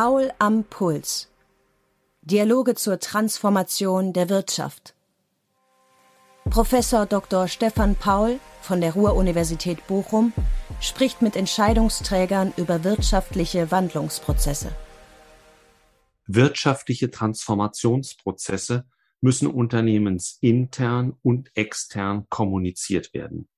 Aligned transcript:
Paul 0.00 0.30
am 0.38 0.62
Puls. 0.62 1.28
Dialoge 2.22 2.76
zur 2.76 3.00
Transformation 3.00 4.12
der 4.12 4.28
Wirtschaft. 4.28 4.94
Professor 6.48 7.04
Dr. 7.04 7.48
Stefan 7.48 7.96
Paul 7.96 8.38
von 8.62 8.80
der 8.80 8.92
Ruhr-Universität 8.92 9.84
Bochum 9.88 10.32
spricht 10.80 11.20
mit 11.20 11.34
Entscheidungsträgern 11.34 12.52
über 12.56 12.84
wirtschaftliche 12.84 13.72
Wandlungsprozesse. 13.72 14.70
Wirtschaftliche 16.28 17.10
Transformationsprozesse 17.10 18.84
müssen 19.20 19.48
unternehmensintern 19.48 21.16
und 21.22 21.50
extern 21.56 22.24
kommuniziert 22.28 23.12
werden. 23.14 23.48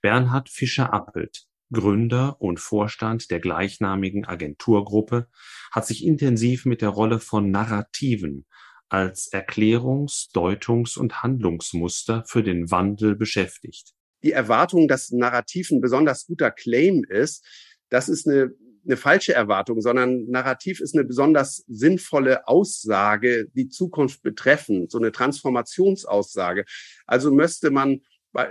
Bernhard 0.00 0.48
Fischer-Appelt, 0.48 1.46
Gründer 1.72 2.40
und 2.40 2.60
Vorstand 2.60 3.30
der 3.30 3.40
gleichnamigen 3.40 4.24
Agenturgruppe, 4.24 5.28
hat 5.72 5.86
sich 5.86 6.04
intensiv 6.04 6.64
mit 6.64 6.82
der 6.82 6.90
Rolle 6.90 7.18
von 7.18 7.50
Narrativen 7.50 8.46
als 8.88 9.32
Erklärungs-, 9.32 10.30
Deutungs- 10.32 10.96
und 10.96 11.22
Handlungsmuster 11.22 12.24
für 12.26 12.42
den 12.42 12.70
Wandel 12.70 13.16
beschäftigt. 13.16 13.92
Die 14.22 14.32
Erwartung, 14.32 14.88
dass 14.88 15.10
Narrativ 15.10 15.70
ein 15.70 15.80
besonders 15.80 16.26
guter 16.26 16.50
Claim 16.50 17.04
ist, 17.04 17.44
das 17.88 18.08
ist 18.08 18.28
eine 18.28 18.52
eine 18.86 18.96
falsche 18.96 19.34
Erwartung, 19.34 19.80
sondern 19.80 20.26
Narrativ 20.26 20.80
ist 20.80 20.94
eine 20.94 21.04
besonders 21.04 21.64
sinnvolle 21.66 22.46
Aussage, 22.46 23.48
die 23.54 23.68
Zukunft 23.68 24.22
betreffend, 24.22 24.90
so 24.90 24.98
eine 24.98 25.12
Transformationsaussage. 25.12 26.64
Also 27.06 27.32
müsste 27.32 27.70
man 27.70 28.02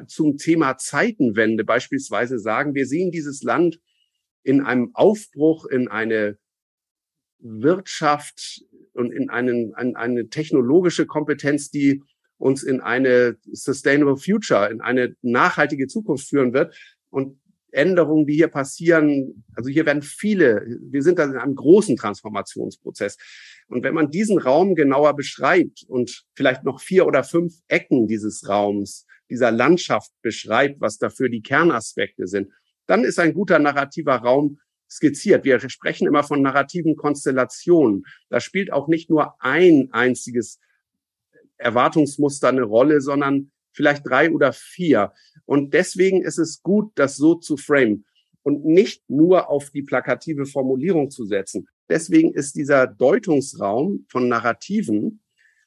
zum 0.07 0.37
Thema 0.37 0.77
Zeitenwende 0.77 1.63
beispielsweise 1.63 2.39
sagen, 2.39 2.75
wir 2.75 2.85
sehen 2.85 3.11
dieses 3.11 3.43
Land 3.43 3.79
in 4.43 4.61
einem 4.61 4.91
Aufbruch 4.93 5.65
in 5.65 5.87
eine 5.87 6.37
Wirtschaft 7.39 8.63
und 8.93 9.11
in 9.11 9.29
einen, 9.29 9.73
in 9.79 9.95
eine 9.95 10.29
technologische 10.29 11.05
Kompetenz, 11.05 11.69
die 11.69 12.01
uns 12.37 12.63
in 12.63 12.81
eine 12.81 13.37
Sustainable 13.51 14.17
Future, 14.17 14.69
in 14.69 14.81
eine 14.81 15.15
nachhaltige 15.21 15.87
Zukunft 15.87 16.27
führen 16.27 16.53
wird. 16.53 16.77
Und 17.09 17.39
Änderungen, 17.75 18.25
die 18.25 18.33
hier 18.33 18.47
passieren, 18.47 19.43
also 19.55 19.69
hier 19.69 19.85
werden 19.85 20.01
viele, 20.01 20.65
wir 20.81 21.01
sind 21.03 21.19
da 21.19 21.25
in 21.25 21.37
einem 21.37 21.55
großen 21.55 21.95
Transformationsprozess. 21.95 23.17
Und 23.67 23.83
wenn 23.83 23.93
man 23.93 24.09
diesen 24.09 24.37
Raum 24.39 24.75
genauer 24.75 25.15
beschreibt 25.15 25.83
und 25.87 26.23
vielleicht 26.35 26.63
noch 26.63 26.81
vier 26.81 27.05
oder 27.05 27.23
fünf 27.23 27.53
Ecken 27.67 28.07
dieses 28.07 28.47
Raums, 28.47 29.05
dieser 29.29 29.51
Landschaft 29.51 30.11
beschreibt, 30.21 30.81
was 30.81 30.97
dafür 30.97 31.29
die 31.29 31.41
Kernaspekte 31.41 32.27
sind, 32.27 32.51
dann 32.87 33.03
ist 33.03 33.19
ein 33.19 33.33
guter 33.33 33.59
narrativer 33.59 34.15
Raum 34.15 34.59
skizziert. 34.89 35.43
Wir 35.43 35.59
sprechen 35.69 36.07
immer 36.07 36.23
von 36.23 36.41
narrativen 36.41 36.95
Konstellationen. 36.95 38.03
Da 38.29 38.39
spielt 38.39 38.71
auch 38.71 38.87
nicht 38.87 39.09
nur 39.09 39.35
ein 39.41 39.89
einziges 39.91 40.59
Erwartungsmuster 41.57 42.49
eine 42.49 42.63
Rolle, 42.63 43.01
sondern 43.01 43.51
vielleicht 43.71 44.07
drei 44.07 44.31
oder 44.31 44.53
vier. 44.53 45.13
Und 45.45 45.73
deswegen 45.73 46.23
ist 46.23 46.37
es 46.37 46.61
gut, 46.61 46.91
das 46.95 47.17
so 47.17 47.35
zu 47.35 47.57
frame 47.57 48.03
und 48.43 48.65
nicht 48.65 49.09
nur 49.09 49.49
auf 49.49 49.71
die 49.71 49.83
plakative 49.83 50.45
Formulierung 50.45 51.09
zu 51.09 51.25
setzen. 51.25 51.67
Deswegen 51.89 52.33
ist 52.33 52.55
dieser 52.55 52.87
Deutungsraum 52.87 54.05
von 54.09 54.27
Narrativen 54.27 55.21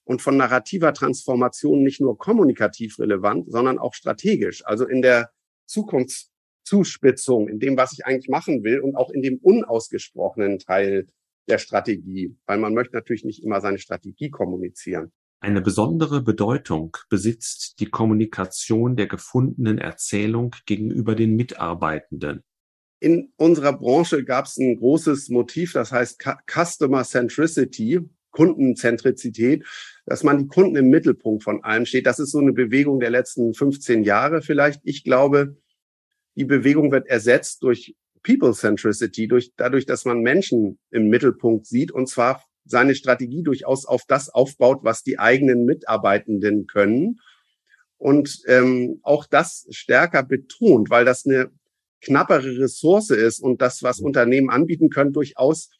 und 0.05 0.23
von 0.23 0.37
narrativer 0.37 0.95
Transformation 0.95 1.83
nicht 1.83 2.01
nur 2.01 2.17
kommunikativ 2.17 2.99
relevant, 2.99 3.51
sondern 3.51 3.79
auch 3.79 3.95
strategisch. 3.95 4.65
Also 4.65 4.87
in 4.87 5.03
der 5.03 5.31
Zukunftszuspitzung, 5.67 7.49
in 7.49 7.59
dem, 7.61 7.77
was 7.77 7.93
ich 7.93 8.07
eigentlich 8.07 8.29
machen 8.29 8.65
will 8.65 8.81
und 8.81 8.97
auch 8.97 9.11
in 9.11 9.23
dem 9.23 9.39
unausgesprochenen 9.39 10.59
Teil 10.59 11.07
der 11.49 11.59
Strategie, 11.59 12.37
weil 12.47 12.59
man 12.59 12.75
möchte 12.75 12.95
natürlich 12.95 13.25
nicht 13.25 13.43
immer 13.43 13.61
seine 13.61 13.79
Strategie 13.79 14.31
kommunizieren. 14.31 15.13
Eine 15.41 15.61
besondere 15.61 16.21
Bedeutung 16.21 16.97
besitzt 17.09 17.79
die 17.79 17.87
Kommunikation 17.87 18.97
der 18.97 19.07
gefundenen 19.07 19.79
Erzählung 19.79 20.55
gegenüber 20.67 21.15
den 21.15 21.37
Mitarbeitenden. 21.37 22.43
In 23.01 23.33
unserer 23.37 23.73
Branche 23.73 24.25
gab 24.25 24.47
es 24.47 24.57
ein 24.57 24.77
großes 24.77 25.29
Motiv, 25.29 25.73
das 25.73 25.93
heißt 25.93 26.21
Customer 26.51 27.05
Centricity, 27.05 28.01
Kundenzentrizität, 28.31 29.65
dass 30.07 30.25
man 30.25 30.39
die 30.39 30.47
Kunden 30.49 30.75
im 30.75 30.89
Mittelpunkt 30.89 31.45
von 31.45 31.63
allem 31.63 31.87
steht. 31.87 32.07
Das 32.07 32.19
ist 32.19 32.33
so 32.33 32.39
eine 32.39 32.53
Bewegung 32.53 32.99
der 32.99 33.11
letzten 33.11 33.55
15 33.55 34.03
Jahre 34.03 34.43
vielleicht. 34.43 34.81
Ich 34.85 35.05
glaube, 35.05 35.57
die 36.35 36.45
Bewegung 36.45 36.91
wird 36.91 37.07
ersetzt 37.07 37.63
durch 37.63 37.95
People 38.25 38.53
Centricity, 38.53 39.29
durch, 39.29 39.53
dadurch, 39.57 39.87
dass 39.87 40.05
man 40.05 40.21
Menschen 40.21 40.79
im 40.91 41.09
Mittelpunkt 41.09 41.67
sieht 41.67 41.93
und 41.93 42.09
zwar 42.09 42.43
seine 42.71 42.95
Strategie 42.95 43.43
durchaus 43.43 43.85
auf 43.85 44.03
das 44.07 44.29
aufbaut, 44.29 44.81
was 44.83 45.03
die 45.03 45.19
eigenen 45.19 45.65
Mitarbeitenden 45.65 46.67
können. 46.67 47.21
Und 47.97 48.43
ähm, 48.47 49.01
auch 49.03 49.27
das 49.27 49.67
stärker 49.71 50.23
betont, 50.23 50.91
weil 50.91 51.05
das 51.05 51.27
eine 51.27 51.51
knappere 52.01 52.59
Ressource 52.59 53.11
ist 53.11 53.41
und 53.41 53.61
das, 53.61 53.83
was 53.83 54.01
Unternehmen 54.01 54.51
anbieten 54.51 54.89
können, 54.89 55.13
durchaus 55.13 55.71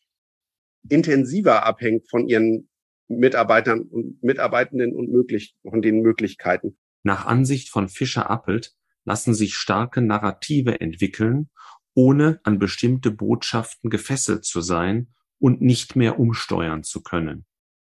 intensiver 0.89 1.65
abhängt 1.65 2.09
von 2.11 2.27
ihren 2.27 2.69
Mitarbeitern 3.09 3.83
und 3.83 4.23
Mitarbeitenden 4.23 4.95
und 4.95 5.11
möglich, 5.11 5.57
von 5.63 5.81
den 5.81 6.01
Möglichkeiten. 6.01 6.77
Nach 7.03 7.27
Ansicht 7.27 7.71
von 7.71 7.89
Fischer-Appelt 7.89 8.75
lassen 9.05 9.33
sich 9.33 9.55
starke 9.55 10.03
Narrative 10.03 10.81
entwickeln, 10.81 11.51
ohne 11.95 12.41
an 12.43 12.59
bestimmte 12.59 13.11
Botschaften 13.11 13.91
gefesselt 13.91 14.45
zu 14.45 14.61
sein 14.61 15.15
und 15.39 15.61
nicht 15.61 15.97
mehr 15.97 16.19
umsteuern 16.19 16.83
zu 16.83 17.03
können. 17.03 17.45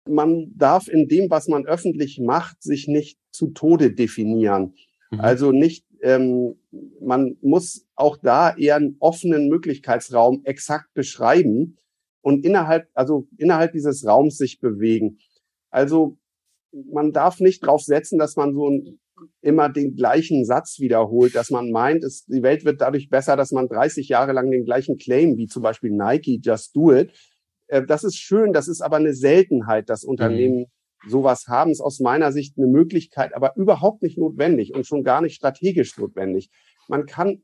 Man 0.08 0.52
darf 0.54 0.88
in 0.88 1.08
dem, 1.08 1.30
was 1.30 1.48
man 1.48 1.66
öffentlich 1.66 2.20
macht, 2.20 2.62
sich 2.62 2.88
nicht 2.88 3.18
zu 3.30 3.48
Tode 3.48 3.92
definieren. 3.92 4.74
Mhm. 5.10 5.20
Also 5.20 5.52
nicht, 5.52 5.86
ähm, 6.02 6.56
man 7.00 7.36
muss 7.40 7.86
auch 7.94 8.18
da 8.18 8.54
eher 8.56 8.76
einen 8.76 8.96
offenen 8.98 9.48
Möglichkeitsraum 9.48 10.42
exakt 10.44 10.92
beschreiben 10.94 11.78
und 12.20 12.44
innerhalb, 12.44 12.88
also 12.94 13.26
innerhalb 13.38 13.72
dieses 13.72 14.06
Raums 14.06 14.36
sich 14.36 14.60
bewegen. 14.60 15.18
Also 15.70 16.18
man 16.90 17.12
darf 17.12 17.40
nicht 17.40 17.64
drauf 17.64 17.82
setzen, 17.82 18.18
dass 18.18 18.36
man 18.36 18.54
so 18.54 18.68
ein, 18.68 18.98
immer 19.40 19.68
den 19.68 19.94
gleichen 19.94 20.44
Satz 20.44 20.80
wiederholt, 20.80 21.34
dass 21.34 21.50
man 21.50 21.70
meint, 21.70 22.02
es, 22.04 22.24
die 22.26 22.42
Welt 22.42 22.64
wird 22.64 22.80
dadurch 22.80 23.08
besser, 23.08 23.36
dass 23.36 23.52
man 23.52 23.68
30 23.68 24.08
Jahre 24.08 24.32
lang 24.32 24.50
den 24.50 24.64
gleichen 24.64 24.96
Claim 24.96 25.36
wie 25.36 25.46
zum 25.46 25.62
Beispiel 25.62 25.90
Nike, 25.90 26.40
just 26.42 26.74
do 26.74 26.92
it, 26.92 27.12
das 27.82 28.04
ist 28.04 28.16
schön, 28.16 28.52
das 28.52 28.68
ist 28.68 28.80
aber 28.80 28.96
eine 28.96 29.14
Seltenheit, 29.14 29.88
dass 29.88 30.04
Unternehmen 30.04 30.66
mhm. 31.04 31.10
sowas 31.10 31.46
haben. 31.48 31.70
Ist 31.70 31.80
aus 31.80 32.00
meiner 32.00 32.32
Sicht 32.32 32.56
eine 32.56 32.66
Möglichkeit, 32.66 33.34
aber 33.34 33.56
überhaupt 33.56 34.02
nicht 34.02 34.18
notwendig 34.18 34.74
und 34.74 34.86
schon 34.86 35.04
gar 35.04 35.20
nicht 35.20 35.34
strategisch 35.34 35.96
notwendig. 35.98 36.50
Man 36.88 37.06
kann 37.06 37.42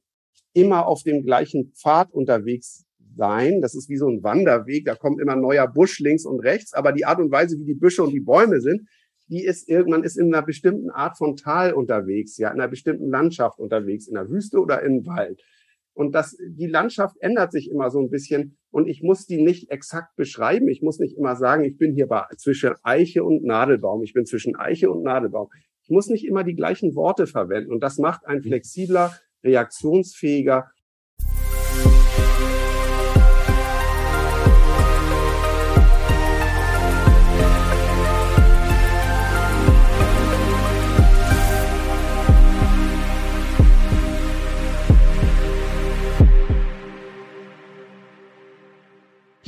immer 0.52 0.86
auf 0.86 1.02
dem 1.02 1.22
gleichen 1.22 1.72
Pfad 1.74 2.12
unterwegs 2.12 2.84
sein. 3.16 3.60
Das 3.60 3.74
ist 3.74 3.88
wie 3.88 3.96
so 3.96 4.08
ein 4.08 4.22
Wanderweg. 4.22 4.84
Da 4.84 4.94
kommt 4.94 5.20
immer 5.20 5.36
neuer 5.36 5.66
Busch 5.66 5.98
links 6.00 6.24
und 6.24 6.41
rechts. 6.41 6.72
Aber 6.72 6.92
die 6.92 7.04
Art 7.04 7.20
und 7.20 7.30
Weise, 7.30 7.58
wie 7.58 7.64
die 7.64 7.74
Büsche 7.74 8.02
und 8.02 8.12
die 8.12 8.20
Bäume 8.20 8.60
sind, 8.60 8.88
die 9.28 9.44
ist 9.44 9.68
irgendwann 9.68 10.02
ist 10.02 10.16
in 10.16 10.34
einer 10.34 10.44
bestimmten 10.44 10.91
Art 10.91 11.16
von 11.16 11.36
Tal 11.36 11.72
unterwegs, 11.72 12.36
ja, 12.36 12.48
in 12.50 12.60
einer 12.60 12.68
bestimmten 12.68 13.10
Landschaft 13.10 13.60
unterwegs, 13.60 14.08
in 14.08 14.14
der 14.14 14.28
Wüste 14.28 14.58
oder 14.58 14.82
im 14.82 15.06
Wald. 15.06 15.41
Und 16.00 16.14
das, 16.14 16.34
die 16.40 16.66
Landschaft 16.66 17.18
ändert 17.20 17.52
sich 17.52 17.70
immer 17.70 17.90
so 17.90 18.00
ein 18.00 18.08
bisschen 18.08 18.56
und 18.70 18.88
ich 18.88 19.02
muss 19.02 19.26
die 19.26 19.42
nicht 19.42 19.70
exakt 19.70 20.16
beschreiben. 20.16 20.66
Ich 20.68 20.80
muss 20.80 20.98
nicht 20.98 21.18
immer 21.18 21.36
sagen, 21.36 21.62
ich 21.62 21.76
bin 21.76 21.92
hier 21.92 22.06
bei, 22.06 22.24
zwischen 22.38 22.72
Eiche 22.82 23.22
und 23.22 23.44
Nadelbaum. 23.44 24.02
Ich 24.02 24.14
bin 24.14 24.24
zwischen 24.24 24.56
Eiche 24.56 24.91
und 24.91 25.02
Nadelbaum. 25.02 25.50
Ich 25.82 25.91
muss 25.91 26.06
nicht 26.06 26.26
immer 26.26 26.42
die 26.42 26.54
gleichen 26.54 26.94
Worte 26.94 27.26
verwenden 27.26 27.70
und 27.70 27.82
das 27.82 27.98
macht 27.98 28.26
ein 28.26 28.41
flexibler, 28.41 29.12
reaktionsfähiger 29.44 30.70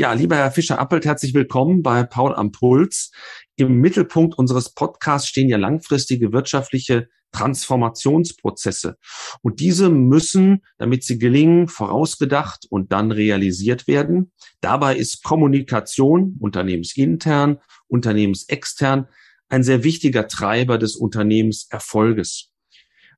Ja, 0.02 0.14
lieber 0.14 0.34
Herr 0.34 0.50
Fischer-Appelt, 0.50 1.04
herzlich 1.04 1.32
willkommen 1.32 1.81
bei 1.84 2.02
Paul 2.02 2.34
am 2.34 2.50
Puls. 2.50 3.12
Im 3.54 3.76
Mittelpunkt 3.76 4.37
unseres 4.37 4.75
Podcasts 4.75 5.28
stehen 5.28 5.49
ja 5.49 5.58
langfristige 5.58 6.32
wirtschaftliche 6.32 7.06
Transformationsprozesse. 7.31 8.96
Und 9.43 9.60
diese 9.60 9.90
müssen, 9.90 10.64
damit 10.76 11.04
sie 11.04 11.20
gelingen, 11.20 11.69
vorausgedacht 11.69 12.66
und 12.69 12.90
dann 12.90 13.12
realisiert 13.12 13.87
werden. 13.87 14.32
Dabei 14.60 14.96
ist 14.96 15.22
Kommunikation 15.22 16.37
unternehmensintern, 16.40 17.58
unternehmensextern 17.87 19.06
ein 19.50 19.62
sehr 19.62 19.84
wichtiger 19.84 20.26
Treiber 20.26 20.78
des 20.78 20.96
Unternehmenserfolges. 20.96 22.51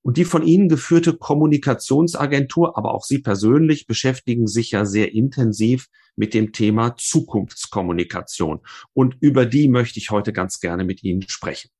Und 0.04 0.18
die 0.18 0.26
von 0.26 0.42
Ihnen 0.42 0.68
geführte 0.68 1.16
Kommunikationsagentur, 1.16 2.76
aber 2.76 2.92
auch 2.92 3.04
Sie 3.04 3.20
persönlich 3.20 3.86
beschäftigen 3.86 4.46
sich 4.46 4.70
ja 4.72 4.84
sehr 4.84 5.14
intensiv 5.14 5.88
mit 6.14 6.34
dem 6.34 6.52
Thema 6.52 6.94
Zukunftskommunikation. 6.96 8.60
Und 8.92 9.16
über 9.20 9.46
die 9.46 9.66
möchte 9.66 9.98
ich 9.98 10.10
heute 10.10 10.34
ganz 10.34 10.60
gerne 10.60 10.84
mit 10.84 11.02
Ihnen 11.02 11.26
sprechen. 11.26 11.70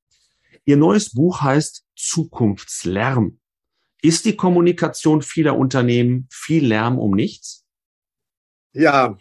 Ihr 0.65 0.75
neues 0.75 1.13
Buch 1.13 1.41
heißt 1.41 1.85
Zukunftslärm. 1.95 3.39
Ist 4.01 4.25
die 4.25 4.35
Kommunikation 4.35 5.21
vieler 5.21 5.55
Unternehmen 5.55 6.27
viel 6.31 6.65
Lärm 6.65 6.97
um 6.97 7.11
nichts? 7.11 7.63
Ja, 8.73 9.19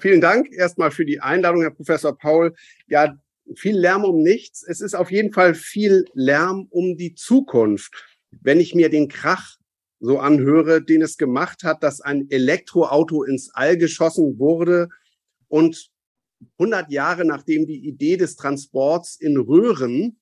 vielen 0.00 0.22
Dank 0.22 0.50
erstmal 0.50 0.90
für 0.90 1.04
die 1.04 1.20
Einladung, 1.20 1.60
Herr 1.60 1.70
Professor 1.70 2.16
Paul. 2.16 2.54
Ja, 2.86 3.14
viel 3.56 3.78
Lärm 3.78 4.04
um 4.04 4.22
nichts. 4.22 4.62
Es 4.62 4.80
ist 4.80 4.94
auf 4.94 5.10
jeden 5.10 5.32
Fall 5.32 5.54
viel 5.54 6.04
Lärm 6.14 6.66
um 6.70 6.96
die 6.96 7.14
Zukunft. 7.14 7.92
Wenn 8.30 8.60
ich 8.60 8.74
mir 8.74 8.88
den 8.88 9.08
Krach 9.08 9.56
so 10.00 10.18
anhöre, 10.18 10.82
den 10.82 11.02
es 11.02 11.16
gemacht 11.16 11.62
hat, 11.62 11.82
dass 11.82 12.00
ein 12.00 12.30
Elektroauto 12.30 13.22
ins 13.22 13.50
All 13.54 13.76
geschossen 13.76 14.38
wurde 14.38 14.88
und 15.48 15.90
100 16.58 16.90
Jahre 16.90 17.24
nachdem 17.24 17.66
die 17.66 17.86
Idee 17.86 18.16
des 18.16 18.36
Transports 18.36 19.16
in 19.16 19.36
Röhren 19.36 20.18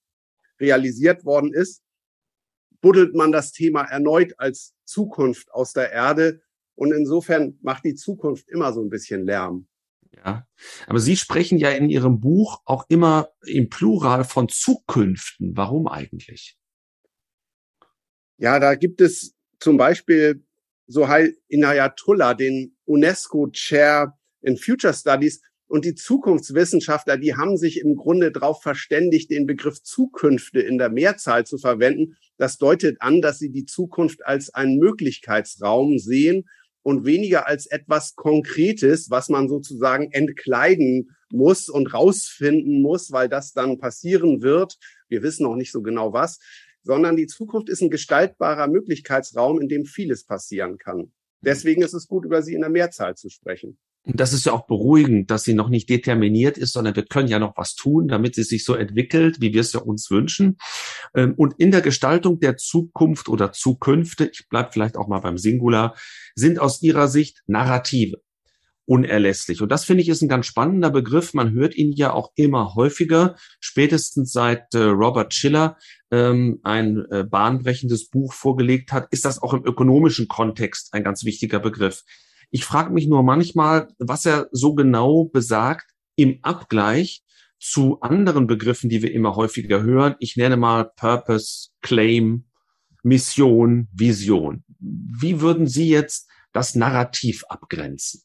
realisiert 0.60 1.24
worden 1.24 1.52
ist, 1.52 1.82
buddelt 2.80 3.14
man 3.14 3.32
das 3.32 3.52
Thema 3.52 3.82
erneut 3.82 4.34
als 4.38 4.74
Zukunft 4.84 5.52
aus 5.52 5.72
der 5.72 5.90
Erde. 5.90 6.42
Und 6.74 6.92
insofern 6.92 7.58
macht 7.62 7.84
die 7.84 7.94
Zukunft 7.94 8.48
immer 8.48 8.72
so 8.72 8.82
ein 8.82 8.88
bisschen 8.88 9.24
Lärm. 9.24 9.66
Ja, 10.14 10.46
aber 10.86 11.00
Sie 11.00 11.16
sprechen 11.16 11.58
ja 11.58 11.70
in 11.70 11.88
Ihrem 11.88 12.20
Buch 12.20 12.60
auch 12.64 12.84
immer 12.88 13.30
im 13.46 13.68
Plural 13.68 14.24
von 14.24 14.48
Zukünften. 14.48 15.56
Warum 15.56 15.88
eigentlich? 15.88 16.58
Ja, 18.36 18.58
da 18.58 18.74
gibt 18.74 19.00
es 19.00 19.34
zum 19.58 19.76
Beispiel 19.76 20.44
Sohail 20.86 21.36
Inayatullah, 21.48 22.34
den 22.34 22.76
UNESCO 22.84 23.48
Chair 23.50 24.18
in 24.42 24.56
Future 24.56 24.92
Studies, 24.92 25.40
und 25.72 25.86
die 25.86 25.94
Zukunftswissenschaftler, 25.94 27.16
die 27.16 27.34
haben 27.34 27.56
sich 27.56 27.80
im 27.80 27.96
Grunde 27.96 28.30
darauf 28.30 28.60
verständigt, 28.60 29.30
den 29.30 29.46
Begriff 29.46 29.82
Zukünfte 29.82 30.60
in 30.60 30.76
der 30.76 30.90
Mehrzahl 30.90 31.46
zu 31.46 31.56
verwenden. 31.56 32.18
Das 32.36 32.58
deutet 32.58 33.00
an, 33.00 33.22
dass 33.22 33.38
sie 33.38 33.50
die 33.50 33.64
Zukunft 33.64 34.22
als 34.26 34.52
einen 34.52 34.76
Möglichkeitsraum 34.76 35.98
sehen 35.98 36.44
und 36.82 37.06
weniger 37.06 37.46
als 37.46 37.66
etwas 37.66 38.14
Konkretes, 38.14 39.10
was 39.10 39.28
man 39.28 39.48
sozusagen 39.48 40.10
entkleiden 40.12 41.10
muss 41.30 41.68
und 41.68 41.94
rausfinden 41.94 42.82
muss, 42.82 43.12
weil 43.12 43.28
das 43.28 43.52
dann 43.52 43.78
passieren 43.78 44.42
wird. 44.42 44.78
Wir 45.08 45.22
wissen 45.22 45.44
noch 45.44 45.56
nicht 45.56 45.72
so 45.72 45.82
genau 45.82 46.12
was, 46.12 46.38
sondern 46.82 47.16
die 47.16 47.26
Zukunft 47.26 47.68
ist 47.68 47.82
ein 47.82 47.90
gestaltbarer 47.90 48.68
Möglichkeitsraum, 48.68 49.60
in 49.60 49.68
dem 49.68 49.84
vieles 49.84 50.24
passieren 50.24 50.78
kann. 50.78 51.12
Deswegen 51.40 51.82
ist 51.82 51.94
es 51.94 52.06
gut, 52.06 52.24
über 52.24 52.42
sie 52.42 52.54
in 52.54 52.60
der 52.60 52.70
Mehrzahl 52.70 53.16
zu 53.16 53.28
sprechen. 53.28 53.78
Und 54.04 54.18
das 54.18 54.32
ist 54.32 54.46
ja 54.46 54.52
auch 54.52 54.66
beruhigend, 54.66 55.30
dass 55.30 55.44
sie 55.44 55.54
noch 55.54 55.68
nicht 55.68 55.88
determiniert 55.88 56.58
ist, 56.58 56.72
sondern 56.72 56.96
wir 56.96 57.04
können 57.04 57.28
ja 57.28 57.38
noch 57.38 57.56
was 57.56 57.76
tun, 57.76 58.08
damit 58.08 58.34
sie 58.34 58.42
sich 58.42 58.64
so 58.64 58.74
entwickelt, 58.74 59.40
wie 59.40 59.52
wir 59.52 59.60
es 59.60 59.72
ja 59.72 59.80
uns 59.80 60.10
wünschen. 60.10 60.58
Ähm, 61.14 61.34
und 61.36 61.54
in 61.58 61.70
der 61.70 61.82
Gestaltung 61.82 62.40
der 62.40 62.56
Zukunft 62.56 63.28
oder 63.28 63.52
Zukünfte, 63.52 64.30
ich 64.32 64.48
bleibe 64.48 64.70
vielleicht 64.72 64.96
auch 64.96 65.06
mal 65.06 65.20
beim 65.20 65.38
Singular, 65.38 65.94
sind 66.34 66.58
aus 66.58 66.82
ihrer 66.82 67.06
Sicht 67.06 67.42
Narrative 67.46 68.20
unerlässlich. 68.84 69.62
Und 69.62 69.70
das 69.70 69.84
finde 69.84 70.02
ich 70.02 70.08
ist 70.08 70.22
ein 70.22 70.28
ganz 70.28 70.46
spannender 70.46 70.90
Begriff. 70.90 71.34
Man 71.34 71.52
hört 71.52 71.76
ihn 71.76 71.92
ja 71.92 72.12
auch 72.12 72.32
immer 72.34 72.74
häufiger, 72.74 73.36
spätestens 73.60 74.32
seit 74.32 74.74
äh, 74.74 74.82
Robert 74.82 75.32
Schiller 75.32 75.76
ähm, 76.10 76.58
ein 76.64 77.04
äh, 77.10 77.24
bahnbrechendes 77.24 78.08
Buch 78.08 78.32
vorgelegt 78.32 78.92
hat, 78.92 79.06
ist 79.12 79.24
das 79.24 79.40
auch 79.40 79.54
im 79.54 79.64
ökonomischen 79.64 80.26
Kontext 80.26 80.92
ein 80.92 81.04
ganz 81.04 81.24
wichtiger 81.24 81.60
Begriff. 81.60 82.02
Ich 82.54 82.66
frage 82.66 82.92
mich 82.92 83.08
nur 83.08 83.22
manchmal, 83.22 83.88
was 83.98 84.26
er 84.26 84.48
so 84.52 84.74
genau 84.74 85.24
besagt 85.24 85.90
im 86.16 86.38
Abgleich 86.42 87.24
zu 87.58 88.00
anderen 88.02 88.46
Begriffen, 88.46 88.90
die 88.90 89.00
wir 89.00 89.10
immer 89.10 89.36
häufiger 89.36 89.82
hören. 89.82 90.16
Ich 90.18 90.36
nenne 90.36 90.58
mal 90.58 90.84
Purpose, 90.84 91.70
Claim, 91.80 92.44
Mission, 93.02 93.88
Vision. 93.94 94.64
Wie 94.78 95.40
würden 95.40 95.66
Sie 95.66 95.88
jetzt 95.88 96.28
das 96.52 96.74
Narrativ 96.74 97.42
abgrenzen? 97.48 98.22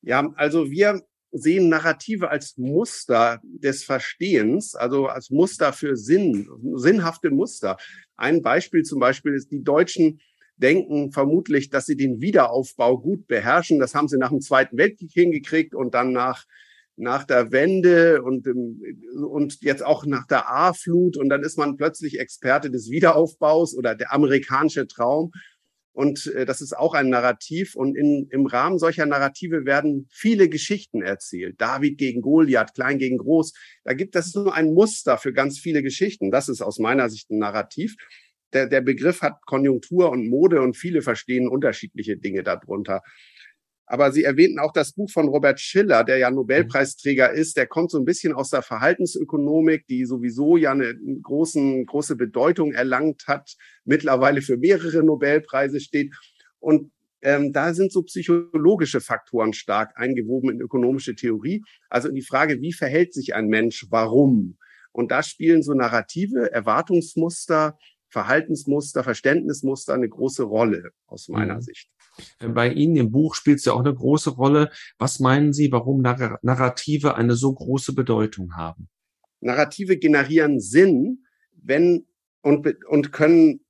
Ja, 0.00 0.32
also 0.36 0.70
wir 0.70 1.02
sehen 1.32 1.68
Narrative 1.68 2.30
als 2.30 2.56
Muster 2.56 3.42
des 3.42 3.84
Verstehens, 3.84 4.74
also 4.74 5.06
als 5.08 5.28
Muster 5.28 5.74
für 5.74 5.96
Sinn, 5.96 6.48
sinnhafte 6.76 7.30
Muster. 7.30 7.76
Ein 8.16 8.40
Beispiel 8.40 8.84
zum 8.84 9.00
Beispiel 9.00 9.34
ist, 9.34 9.50
die 9.50 9.62
Deutschen 9.62 10.20
denken 10.56 11.12
vermutlich, 11.12 11.70
dass 11.70 11.86
sie 11.86 11.96
den 11.96 12.20
Wiederaufbau 12.20 12.98
gut 12.98 13.26
beherrschen. 13.26 13.78
Das 13.78 13.94
haben 13.94 14.08
sie 14.08 14.18
nach 14.18 14.30
dem 14.30 14.40
Zweiten 14.40 14.76
Weltkrieg 14.76 15.10
hingekriegt 15.12 15.74
und 15.74 15.94
dann 15.94 16.12
nach 16.12 16.44
nach 16.96 17.24
der 17.24 17.52
Wende 17.52 18.22
und, 18.22 18.46
und 18.46 19.62
jetzt 19.62 19.84
auch 19.84 20.04
nach 20.04 20.26
der 20.26 20.50
A-Flut 20.50 21.16
und 21.16 21.30
dann 21.30 21.42
ist 21.42 21.56
man 21.56 21.76
plötzlich 21.76 22.20
Experte 22.20 22.70
des 22.70 22.90
Wiederaufbaus 22.90 23.74
oder 23.74 23.94
der 23.94 24.12
amerikanische 24.12 24.86
Traum. 24.86 25.32
Und 25.94 26.26
äh, 26.28 26.46
das 26.46 26.60
ist 26.62 26.76
auch 26.76 26.94
ein 26.94 27.10
Narrativ. 27.10 27.74
Und 27.74 27.96
in, 27.96 28.26
im 28.30 28.46
Rahmen 28.46 28.78
solcher 28.78 29.04
Narrative 29.04 29.66
werden 29.66 30.06
viele 30.10 30.48
Geschichten 30.48 31.02
erzählt. 31.02 31.60
David 31.60 31.98
gegen 31.98 32.22
Goliath, 32.22 32.74
klein 32.74 32.98
gegen 32.98 33.18
groß. 33.18 33.52
Da 33.84 33.92
gibt 33.92 34.16
es 34.16 34.34
nur 34.34 34.54
ein 34.54 34.72
Muster 34.72 35.18
für 35.18 35.34
ganz 35.34 35.58
viele 35.58 35.82
Geschichten. 35.82 36.30
Das 36.30 36.48
ist 36.48 36.62
aus 36.62 36.78
meiner 36.78 37.10
Sicht 37.10 37.30
ein 37.30 37.38
Narrativ 37.38 37.96
der, 38.52 38.66
der 38.66 38.80
Begriff 38.80 39.22
hat 39.22 39.44
Konjunktur 39.46 40.10
und 40.10 40.28
Mode 40.28 40.60
und 40.60 40.76
viele 40.76 41.02
verstehen 41.02 41.48
unterschiedliche 41.48 42.16
Dinge 42.16 42.42
darunter. 42.42 43.02
Aber 43.86 44.10
Sie 44.10 44.24
erwähnten 44.24 44.58
auch 44.58 44.72
das 44.72 44.92
Buch 44.92 45.10
von 45.10 45.28
Robert 45.28 45.60
Schiller, 45.60 46.02
der 46.02 46.16
ja 46.16 46.30
Nobelpreisträger 46.30 47.32
ist. 47.32 47.58
Der 47.58 47.66
kommt 47.66 47.90
so 47.90 47.98
ein 47.98 48.06
bisschen 48.06 48.32
aus 48.32 48.48
der 48.48 48.62
Verhaltensökonomik, 48.62 49.86
die 49.86 50.06
sowieso 50.06 50.56
ja 50.56 50.72
eine 50.72 50.94
großen, 51.22 51.84
große 51.84 52.16
Bedeutung 52.16 52.72
erlangt 52.72 53.24
hat, 53.26 53.54
mittlerweile 53.84 54.40
für 54.40 54.56
mehrere 54.56 55.02
Nobelpreise 55.02 55.78
steht. 55.78 56.14
Und 56.58 56.90
ähm, 57.20 57.52
da 57.52 57.74
sind 57.74 57.92
so 57.92 58.02
psychologische 58.02 59.00
Faktoren 59.00 59.52
stark 59.52 59.92
eingewoben 59.96 60.50
in 60.50 60.60
ökonomische 60.60 61.14
Theorie. 61.14 61.62
Also 61.90 62.08
in 62.08 62.14
die 62.14 62.22
Frage, 62.22 62.60
wie 62.60 62.72
verhält 62.72 63.12
sich 63.12 63.34
ein 63.34 63.48
Mensch, 63.48 63.86
warum? 63.90 64.56
Und 64.92 65.10
da 65.10 65.22
spielen 65.22 65.62
so 65.62 65.72
Narrative, 65.72 66.52
Erwartungsmuster, 66.52 67.78
Verhaltensmuster, 68.12 69.02
Verständnismuster 69.02 69.94
eine 69.94 70.08
große 70.08 70.42
Rolle 70.42 70.90
aus 71.06 71.28
meiner 71.28 71.56
mhm. 71.56 71.62
Sicht. 71.62 71.88
Bei 72.38 72.70
Ihnen 72.70 72.96
im 72.96 73.10
Buch 73.10 73.34
spielt 73.34 73.58
es 73.58 73.64
ja 73.64 73.72
auch 73.72 73.80
eine 73.80 73.94
große 73.94 74.30
Rolle. 74.30 74.70
Was 74.98 75.18
meinen 75.18 75.54
Sie, 75.54 75.72
warum 75.72 76.02
Narrative 76.02 77.14
eine 77.14 77.34
so 77.34 77.54
große 77.54 77.94
Bedeutung 77.94 78.54
haben? 78.54 78.90
Narrative 79.40 79.96
generieren 79.96 80.60
Sinn, 80.60 81.24
wenn 81.54 82.06
und, 82.42 82.66
und 82.86 83.12
können 83.12 83.64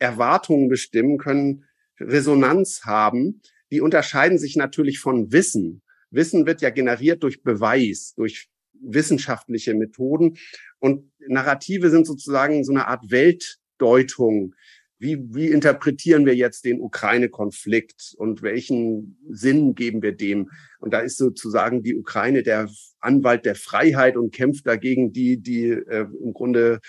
Erwartungen 0.00 0.68
bestimmen, 0.68 1.18
können 1.18 1.64
Resonanz 2.00 2.82
haben. 2.84 3.42
Die 3.70 3.80
unterscheiden 3.80 4.38
sich 4.38 4.56
natürlich 4.56 4.98
von 4.98 5.30
Wissen. 5.30 5.82
Wissen 6.10 6.46
wird 6.46 6.62
ja 6.62 6.70
generiert 6.70 7.22
durch 7.22 7.42
Beweis, 7.42 8.12
durch 8.16 8.48
wissenschaftliche 8.72 9.74
Methoden. 9.74 10.36
Und 10.80 11.12
Narrative 11.28 11.90
sind 11.90 12.06
sozusagen 12.06 12.64
so 12.64 12.72
eine 12.72 12.88
Art 12.88 13.10
Welt, 13.12 13.58
Deutung? 13.78 14.54
Wie, 14.98 15.18
wie 15.34 15.48
interpretieren 15.48 16.24
wir 16.24 16.34
jetzt 16.34 16.64
den 16.64 16.80
Ukraine-Konflikt 16.80 18.14
und 18.16 18.42
welchen 18.42 19.18
Sinn 19.28 19.74
geben 19.74 20.02
wir 20.02 20.12
dem? 20.12 20.50
Und 20.78 20.94
da 20.94 21.00
ist 21.00 21.18
sozusagen 21.18 21.82
die 21.82 21.96
Ukraine 21.96 22.42
der 22.42 22.68
Anwalt 23.00 23.44
der 23.44 23.54
Freiheit 23.54 24.16
und 24.16 24.32
kämpft 24.32 24.66
dagegen 24.66 25.12
die, 25.12 25.40
die 25.40 25.68
äh, 25.68 26.06
im 26.22 26.32
Grunde 26.32 26.80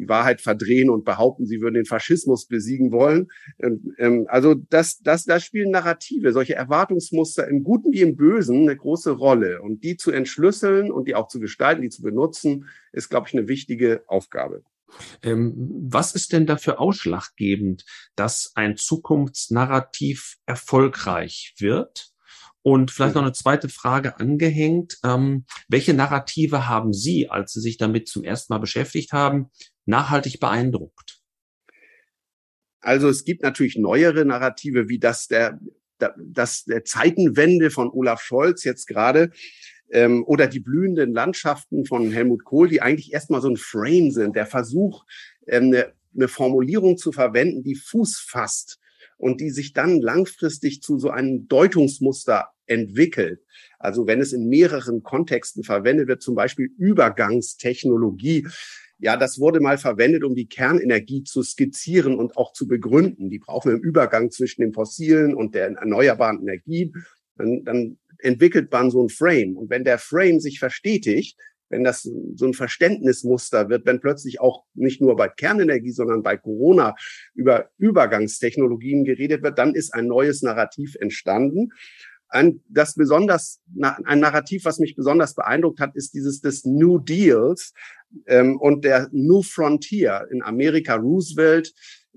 die 0.00 0.08
Wahrheit 0.08 0.40
verdrehen 0.40 0.90
und 0.90 1.04
behaupten, 1.04 1.46
sie 1.46 1.60
würden 1.60 1.74
den 1.74 1.84
Faschismus 1.84 2.46
besiegen 2.46 2.90
wollen. 2.90 3.28
Ähm, 3.58 4.26
also 4.28 4.54
das, 4.54 4.98
das, 5.00 5.24
da 5.24 5.38
spielen 5.38 5.70
Narrative, 5.70 6.32
solche 6.32 6.54
Erwartungsmuster 6.54 7.46
im 7.46 7.62
Guten 7.62 7.92
wie 7.92 8.00
im 8.00 8.16
Bösen 8.16 8.62
eine 8.62 8.76
große 8.76 9.10
Rolle. 9.10 9.60
Und 9.60 9.84
die 9.84 9.96
zu 9.96 10.10
entschlüsseln 10.10 10.90
und 10.90 11.06
die 11.06 11.14
auch 11.14 11.28
zu 11.28 11.38
gestalten, 11.38 11.82
die 11.82 11.90
zu 11.90 12.02
benutzen, 12.02 12.66
ist, 12.92 13.10
glaube 13.10 13.28
ich, 13.28 13.34
eine 13.34 13.46
wichtige 13.48 14.02
Aufgabe. 14.06 14.62
Ähm, 15.22 15.54
was 15.88 16.14
ist 16.14 16.32
denn 16.32 16.46
dafür 16.46 16.80
ausschlaggebend, 16.80 17.84
dass 18.16 18.52
ein 18.54 18.76
Zukunftsnarrativ 18.76 20.36
erfolgreich 20.46 21.54
wird? 21.58 22.10
Und 22.62 22.90
vielleicht 22.90 23.14
noch 23.14 23.22
eine 23.22 23.32
zweite 23.32 23.70
Frage 23.70 24.20
angehängt. 24.20 24.98
Ähm, 25.02 25.46
welche 25.68 25.94
Narrative 25.94 26.68
haben 26.68 26.92
Sie, 26.92 27.30
als 27.30 27.52
Sie 27.52 27.60
sich 27.60 27.78
damit 27.78 28.06
zum 28.08 28.22
ersten 28.22 28.52
Mal 28.52 28.58
beschäftigt 28.58 29.12
haben, 29.12 29.46
nachhaltig 29.86 30.40
beeindruckt? 30.40 31.20
Also 32.80 33.08
es 33.08 33.24
gibt 33.24 33.42
natürlich 33.42 33.76
neuere 33.76 34.24
Narrative, 34.24 34.88
wie 34.88 34.98
das 34.98 35.26
der, 35.28 35.58
das 35.98 36.64
der 36.64 36.84
Zeitenwende 36.84 37.70
von 37.70 37.90
Olaf 37.90 38.22
Scholz 38.22 38.64
jetzt 38.64 38.86
gerade 38.86 39.30
ähm, 39.90 40.24
oder 40.24 40.46
die 40.46 40.60
blühenden 40.60 41.12
Landschaften 41.12 41.84
von 41.84 42.10
Helmut 42.10 42.44
Kohl, 42.44 42.68
die 42.68 42.82
eigentlich 42.82 43.12
erstmal 43.12 43.40
so 43.40 43.48
ein 43.48 43.56
Frame 43.56 44.10
sind, 44.10 44.36
der 44.36 44.46
Versuch, 44.46 45.04
ähm, 45.46 45.74
eine 46.14 46.28
Formulierung 46.28 46.96
zu 46.96 47.12
verwenden, 47.12 47.62
die 47.62 47.76
Fuß 47.76 48.18
fasst 48.18 48.78
und 49.16 49.40
die 49.40 49.50
sich 49.50 49.72
dann 49.72 50.00
langfristig 50.00 50.82
zu 50.82 50.98
so 50.98 51.10
einem 51.10 51.46
Deutungsmuster 51.46 52.48
entwickelt. 52.66 53.40
Also 53.78 54.06
wenn 54.06 54.20
es 54.20 54.32
in 54.32 54.48
mehreren 54.48 55.02
Kontexten 55.02 55.62
verwendet 55.62 56.08
wird, 56.08 56.22
zum 56.22 56.34
Beispiel 56.34 56.70
Übergangstechnologie, 56.78 58.46
ja, 58.98 59.16
das 59.16 59.38
wurde 59.38 59.60
mal 59.60 59.78
verwendet, 59.78 60.24
um 60.24 60.34
die 60.34 60.46
Kernenergie 60.46 61.24
zu 61.24 61.42
skizzieren 61.42 62.16
und 62.16 62.36
auch 62.36 62.52
zu 62.52 62.68
begründen. 62.68 63.30
Die 63.30 63.38
brauchen 63.38 63.70
wir 63.70 63.76
im 63.78 63.82
Übergang 63.82 64.30
zwischen 64.30 64.60
den 64.60 64.74
fossilen 64.74 65.34
und 65.34 65.54
der 65.54 65.70
erneuerbaren 65.70 66.40
Energie. 66.40 66.92
Dann, 67.36 67.64
dann 67.64 67.98
entwickelt 68.22 68.70
man 68.72 68.90
so 68.90 69.02
ein 69.02 69.08
Frame. 69.08 69.56
Und 69.56 69.70
wenn 69.70 69.84
der 69.84 69.98
Frame 69.98 70.40
sich 70.40 70.58
verstetigt, 70.58 71.38
wenn 71.70 71.84
das 71.84 72.02
so 72.02 72.46
ein 72.46 72.54
Verständnismuster 72.54 73.68
wird, 73.68 73.86
wenn 73.86 74.00
plötzlich 74.00 74.40
auch 74.40 74.64
nicht 74.74 75.00
nur 75.00 75.16
bei 75.16 75.28
Kernenergie, 75.28 75.92
sondern 75.92 76.22
bei 76.22 76.36
Corona 76.36 76.96
über 77.34 77.70
Übergangstechnologien 77.78 79.04
geredet 79.04 79.42
wird, 79.42 79.56
dann 79.56 79.74
ist 79.74 79.94
ein 79.94 80.06
neues 80.06 80.42
Narrativ 80.42 80.96
entstanden. 80.96 81.70
Ein, 82.28 82.60
das 82.68 82.94
besonders, 82.94 83.60
ein 83.80 84.20
Narrativ, 84.20 84.64
was 84.64 84.78
mich 84.78 84.94
besonders 84.94 85.34
beeindruckt 85.34 85.80
hat, 85.80 85.96
ist 85.96 86.14
dieses 86.14 86.40
des 86.40 86.64
New 86.64 86.98
Deals 86.98 87.72
ähm, 88.26 88.56
und 88.56 88.84
der 88.84 89.08
New 89.12 89.42
Frontier 89.42 90.28
in 90.30 90.42
Amerika 90.42 90.94
Roosevelt 90.94 91.72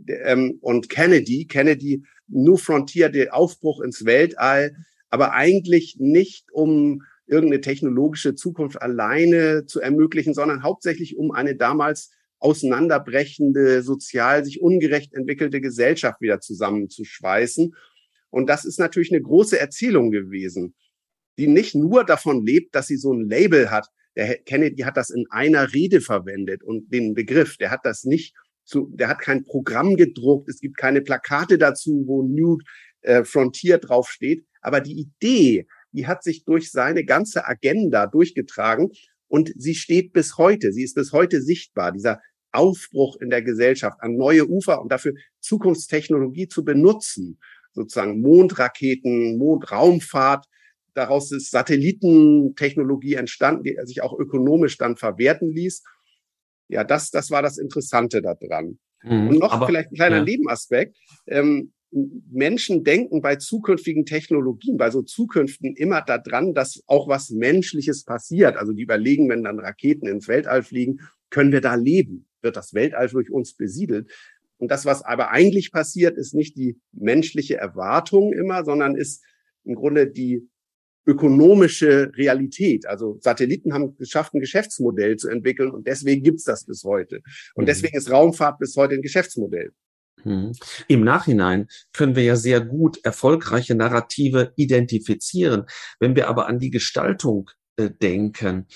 ähm, 0.08 0.58
und 0.62 0.90
Kennedy. 0.90 1.46
Kennedy, 1.46 2.04
New 2.28 2.58
Frontier, 2.58 3.10
der 3.10 3.36
Aufbruch 3.36 3.82
ins 3.82 4.06
Weltall, 4.06 4.76
aber 5.14 5.34
eigentlich 5.34 5.98
nicht 6.00 6.52
um 6.52 7.04
irgendeine 7.28 7.62
technologische 7.62 8.34
Zukunft 8.34 8.82
alleine 8.82 9.68
zu 9.68 9.80
ermöglichen, 9.80 10.34
sondern 10.34 10.64
hauptsächlich 10.64 11.18
um 11.18 11.30
eine 11.30 11.56
damals 11.56 12.10
auseinanderbrechende, 12.40 13.84
sozial 13.84 14.44
sich 14.44 14.60
ungerecht 14.60 15.14
entwickelte 15.14 15.62
Gesellschaft 15.62 16.20
wieder 16.20 16.40
zusammenzuschweißen. 16.40 17.76
Und 18.32 18.50
das 18.50 18.66
ist 18.66 18.80
natürlich 18.80 19.12
eine 19.12 19.22
große 19.22 19.60
Erzählung 19.60 20.10
gewesen, 20.10 20.74
die 21.38 21.46
nicht 21.46 21.76
nur 21.76 22.04
davon 22.06 22.44
lebt, 22.44 22.74
dass 22.74 22.88
sie 22.88 22.98
so 22.98 23.14
ein 23.14 23.30
Label 23.30 23.70
hat. 23.70 23.90
Der 24.16 24.40
Kennedy 24.40 24.82
hat 24.82 24.98
das 24.98 25.12
in 25.12 25.28
einer 25.30 25.76
Rede 25.76 26.02
verwendet 26.02 26.64
und 26.64 26.92
den 26.92 27.14
Begriff, 27.14 27.58
der 27.58 27.70
hat 27.70 27.82
das 27.84 28.04
nicht 28.04 28.36
zu, 28.66 28.90
der 28.96 29.10
hat 29.10 29.20
kein 29.20 29.44
Programm 29.44 29.96
gedruckt, 29.96 30.50
es 30.50 30.60
gibt 30.60 30.78
keine 30.78 31.02
Plakate 31.02 31.60
dazu, 31.60 32.04
wo 32.08 32.24
New 32.24 32.58
äh, 33.04 33.24
Frontier 33.24 33.78
draufsteht. 33.78 34.46
Aber 34.62 34.82
die 34.82 35.00
Idee, 35.00 35.68
die 35.92 36.08
hat 36.08 36.24
sich 36.24 36.46
durch 36.46 36.72
seine 36.72 37.06
ganze 37.06 37.46
Agenda 37.48 38.08
durchgetragen 38.08 38.92
und 39.28 39.54
sie 39.56 39.76
steht 39.76 40.14
bis 40.14 40.38
heute. 40.38 40.72
Sie 40.74 40.84
ist 40.84 40.96
bis 40.96 41.12
heute 41.12 41.42
sichtbar. 41.42 41.92
Dieser 41.92 42.22
Aufbruch 42.52 43.18
in 43.20 43.30
der 43.30 43.42
Gesellschaft 43.42 43.98
an 44.02 44.16
neue 44.16 44.48
Ufer 44.48 44.82
und 44.82 44.92
dafür 44.92 45.14
Zukunftstechnologie 45.40 46.48
zu 46.48 46.64
benutzen, 46.64 47.40
sozusagen 47.74 48.22
Mondraketen, 48.22 49.38
Mondraumfahrt. 49.38 50.46
Daraus 50.94 51.32
ist 51.32 51.50
Satellitentechnologie 51.50 53.16
entstanden, 53.16 53.64
die 53.64 53.78
sich 53.86 54.04
auch 54.04 54.18
ökonomisch 54.18 54.78
dann 54.78 54.96
verwerten 54.96 55.50
ließ. 55.50 55.84
Ja, 56.68 56.84
das, 56.84 57.10
das 57.10 57.32
war 57.32 57.42
das 57.42 57.58
Interessante 57.58 58.22
daran. 58.22 58.78
Mhm, 59.04 59.30
und 59.30 59.40
noch 59.40 59.54
aber, 59.54 59.66
vielleicht 59.66 59.92
ein 59.92 59.96
kleiner 59.96 60.18
ja. 60.18 60.24
Nebenaspekt. 60.24 60.96
Ähm, 61.28 61.74
Menschen 62.32 62.84
denken 62.84 63.22
bei 63.22 63.36
zukünftigen 63.36 64.06
Technologien, 64.06 64.78
bei 64.78 64.90
so 64.90 65.02
Zukünften 65.02 65.76
immer 65.76 66.02
daran, 66.02 66.54
dass 66.54 66.84
auch 66.88 67.08
was 67.08 67.30
Menschliches 67.30 68.04
passiert. 68.04 68.58
Also 68.58 68.74
die 68.74 68.84
überlegen, 68.84 69.30
wenn 69.30 69.44
dann 69.44 69.60
Raketen 69.60 70.08
ins 70.08 70.28
Weltall 70.28 70.64
fliegen, 70.64 71.02
können 71.30 71.52
wir 71.52 71.62
da 71.62 71.76
leben? 71.76 72.28
Wird 72.42 72.58
das 72.58 72.74
Weltall 72.74 73.08
durch 73.10 73.32
uns 73.32 73.56
besiedelt? 73.56 74.12
Und 74.58 74.72
das, 74.72 74.86
was 74.86 75.04
aber 75.04 75.32
eigentlich 75.32 75.72
passiert, 75.72 76.18
ist 76.18 76.34
nicht 76.34 76.58
die 76.58 76.80
menschliche 76.92 77.58
Erwartung 77.58 78.34
immer, 78.34 78.64
sondern 78.64 78.96
ist 78.96 79.24
im 79.64 79.76
Grunde 79.76 80.10
die 80.10 80.48
ökonomische 81.06 82.12
Realität. 82.16 82.86
Also 82.86 83.18
Satelliten 83.20 83.74
haben 83.74 83.98
geschafft, 83.98 84.34
ein 84.34 84.40
Geschäftsmodell 84.40 85.18
zu 85.18 85.30
entwickeln 85.30 85.72
und 85.72 85.88
deswegen 85.88 86.24
gibt's 86.24 86.46
das 86.46 86.66
bis 86.66 86.84
heute. 86.84 87.22
Und 87.56 87.64
mhm. 87.64 87.68
deswegen 87.68 87.98
ist 87.98 88.10
Raumfahrt 88.10 88.60
bis 88.60 88.76
heute 88.78 88.96
ein 88.96 89.02
Geschäftsmodell. 89.02 89.74
Hm. 90.22 90.54
Im 90.88 91.04
Nachhinein 91.04 91.68
können 91.92 92.16
wir 92.16 92.24
ja 92.24 92.36
sehr 92.36 92.62
gut 92.62 93.04
erfolgreiche 93.04 93.76
Narrative 93.76 94.54
identifizieren. 94.56 95.66
Wenn 96.00 96.16
wir 96.16 96.30
aber 96.30 96.48
an 96.48 96.60
die 96.60 96.70
Gestaltung 96.70 97.50
äh, 97.76 97.90
denken, 97.90 98.68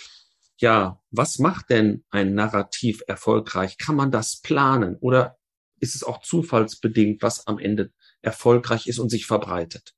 ja, 0.60 1.00
was 1.12 1.39
macht 1.39 1.70
denn 1.70 2.03
ein 2.10 2.34
Narrativ 2.34 3.01
erfolgreich? 3.08 3.77
Kann 3.77 3.96
man 3.96 4.12
das 4.12 4.41
planen 4.41 4.98
oder 4.98 5.38
ist 5.79 5.96
es 5.96 6.03
auch 6.03 6.22
zufallsbedingt, 6.22 7.22
was 7.22 7.46
am 7.48 7.60
Ende 7.60 7.91
erfolgreich 8.22 8.88
ist 8.88 9.00
und 9.00 9.10
sich 9.10 9.27
verbreitet? 9.27 9.96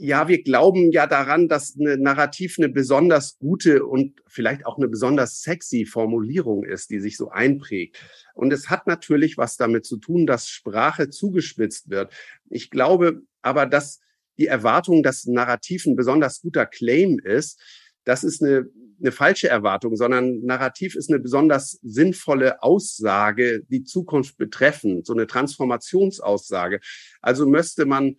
Ja, 0.00 0.28
wir 0.28 0.44
glauben 0.44 0.92
ja 0.92 1.08
daran, 1.08 1.48
dass 1.48 1.76
eine 1.78 1.98
Narrativ 1.98 2.54
eine 2.58 2.68
besonders 2.68 3.36
gute 3.38 3.84
und 3.84 4.22
vielleicht 4.28 4.64
auch 4.64 4.78
eine 4.78 4.86
besonders 4.86 5.42
sexy 5.42 5.86
Formulierung 5.86 6.64
ist, 6.64 6.90
die 6.90 7.00
sich 7.00 7.16
so 7.16 7.30
einprägt. 7.30 8.00
Und 8.34 8.52
es 8.52 8.70
hat 8.70 8.86
natürlich 8.86 9.36
was 9.38 9.56
damit 9.56 9.84
zu 9.84 9.96
tun, 9.96 10.24
dass 10.24 10.48
Sprache 10.48 11.10
zugespitzt 11.10 11.90
wird. 11.90 12.12
Ich 12.48 12.70
glaube 12.70 13.22
aber, 13.42 13.66
dass 13.66 13.98
die 14.38 14.46
Erwartung, 14.46 15.02
dass 15.02 15.26
Narrativ 15.26 15.84
ein 15.84 15.96
besonders 15.96 16.42
guter 16.42 16.64
Claim 16.64 17.18
ist, 17.18 17.60
das 18.04 18.22
ist 18.22 18.40
eine, 18.40 18.70
eine 19.00 19.10
falsche 19.10 19.48
Erwartung, 19.48 19.96
sondern 19.96 20.44
Narrativ 20.44 20.94
ist 20.94 21.10
eine 21.10 21.18
besonders 21.18 21.72
sinnvolle 21.82 22.62
Aussage, 22.62 23.64
die 23.68 23.82
Zukunft 23.82 24.38
betreffend, 24.38 25.06
so 25.06 25.12
eine 25.12 25.26
Transformationsaussage. 25.26 26.78
Also 27.20 27.46
müsste 27.46 27.84
man 27.84 28.16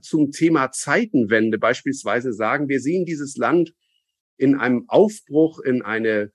zum 0.00 0.30
Thema 0.30 0.70
Zeitenwende 0.72 1.58
beispielsweise 1.58 2.32
sagen, 2.32 2.68
wir 2.68 2.80
sehen 2.80 3.04
dieses 3.04 3.36
Land 3.36 3.74
in 4.36 4.54
einem 4.56 4.84
Aufbruch, 4.88 5.60
in 5.60 5.82
eine 5.82 6.32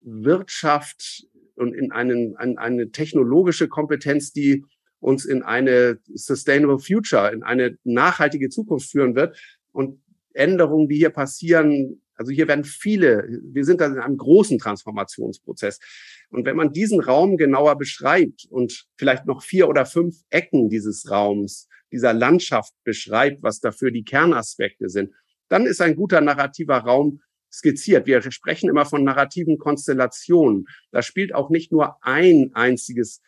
Wirtschaft 0.00 1.26
und 1.56 1.74
in 1.74 1.92
einen, 1.92 2.36
an 2.36 2.58
eine 2.58 2.90
technologische 2.90 3.68
Kompetenz, 3.68 4.32
die 4.32 4.64
uns 5.00 5.24
in 5.24 5.42
eine 5.42 5.98
Sustainable 6.14 6.78
Future, 6.78 7.32
in 7.32 7.42
eine 7.42 7.78
nachhaltige 7.84 8.48
Zukunft 8.48 8.90
führen 8.90 9.14
wird. 9.14 9.38
Und 9.72 10.02
Änderungen, 10.32 10.88
die 10.88 10.96
hier 10.96 11.10
passieren, 11.10 12.02
also 12.16 12.32
hier 12.32 12.48
werden 12.48 12.64
viele, 12.64 13.28
wir 13.42 13.64
sind 13.64 13.80
da 13.80 13.86
in 13.86 13.98
einem 13.98 14.16
großen 14.16 14.58
Transformationsprozess. 14.58 15.78
Und 16.30 16.46
wenn 16.46 16.56
man 16.56 16.72
diesen 16.72 17.00
Raum 17.00 17.36
genauer 17.36 17.76
beschreibt 17.76 18.46
und 18.50 18.86
vielleicht 18.96 19.26
noch 19.26 19.42
vier 19.42 19.68
oder 19.68 19.84
fünf 19.84 20.16
Ecken 20.30 20.68
dieses 20.68 21.10
Raums 21.10 21.68
dieser 21.94 22.12
Landschaft 22.12 22.74
beschreibt, 22.82 23.44
was 23.44 23.60
dafür 23.60 23.92
die 23.92 24.02
Kernaspekte 24.02 24.88
sind, 24.88 25.12
dann 25.48 25.64
ist 25.64 25.80
ein 25.80 25.94
guter 25.94 26.20
narrativer 26.20 26.78
Raum 26.78 27.20
skizziert. 27.52 28.06
Wir 28.06 28.20
sprechen 28.32 28.68
immer 28.68 28.84
von 28.84 29.04
narrativen 29.04 29.58
Konstellationen. 29.58 30.66
Da 30.90 31.02
spielt 31.02 31.32
auch 31.32 31.50
nicht 31.50 31.70
nur 31.70 32.04
ein 32.04 32.50
einziges 32.54 33.22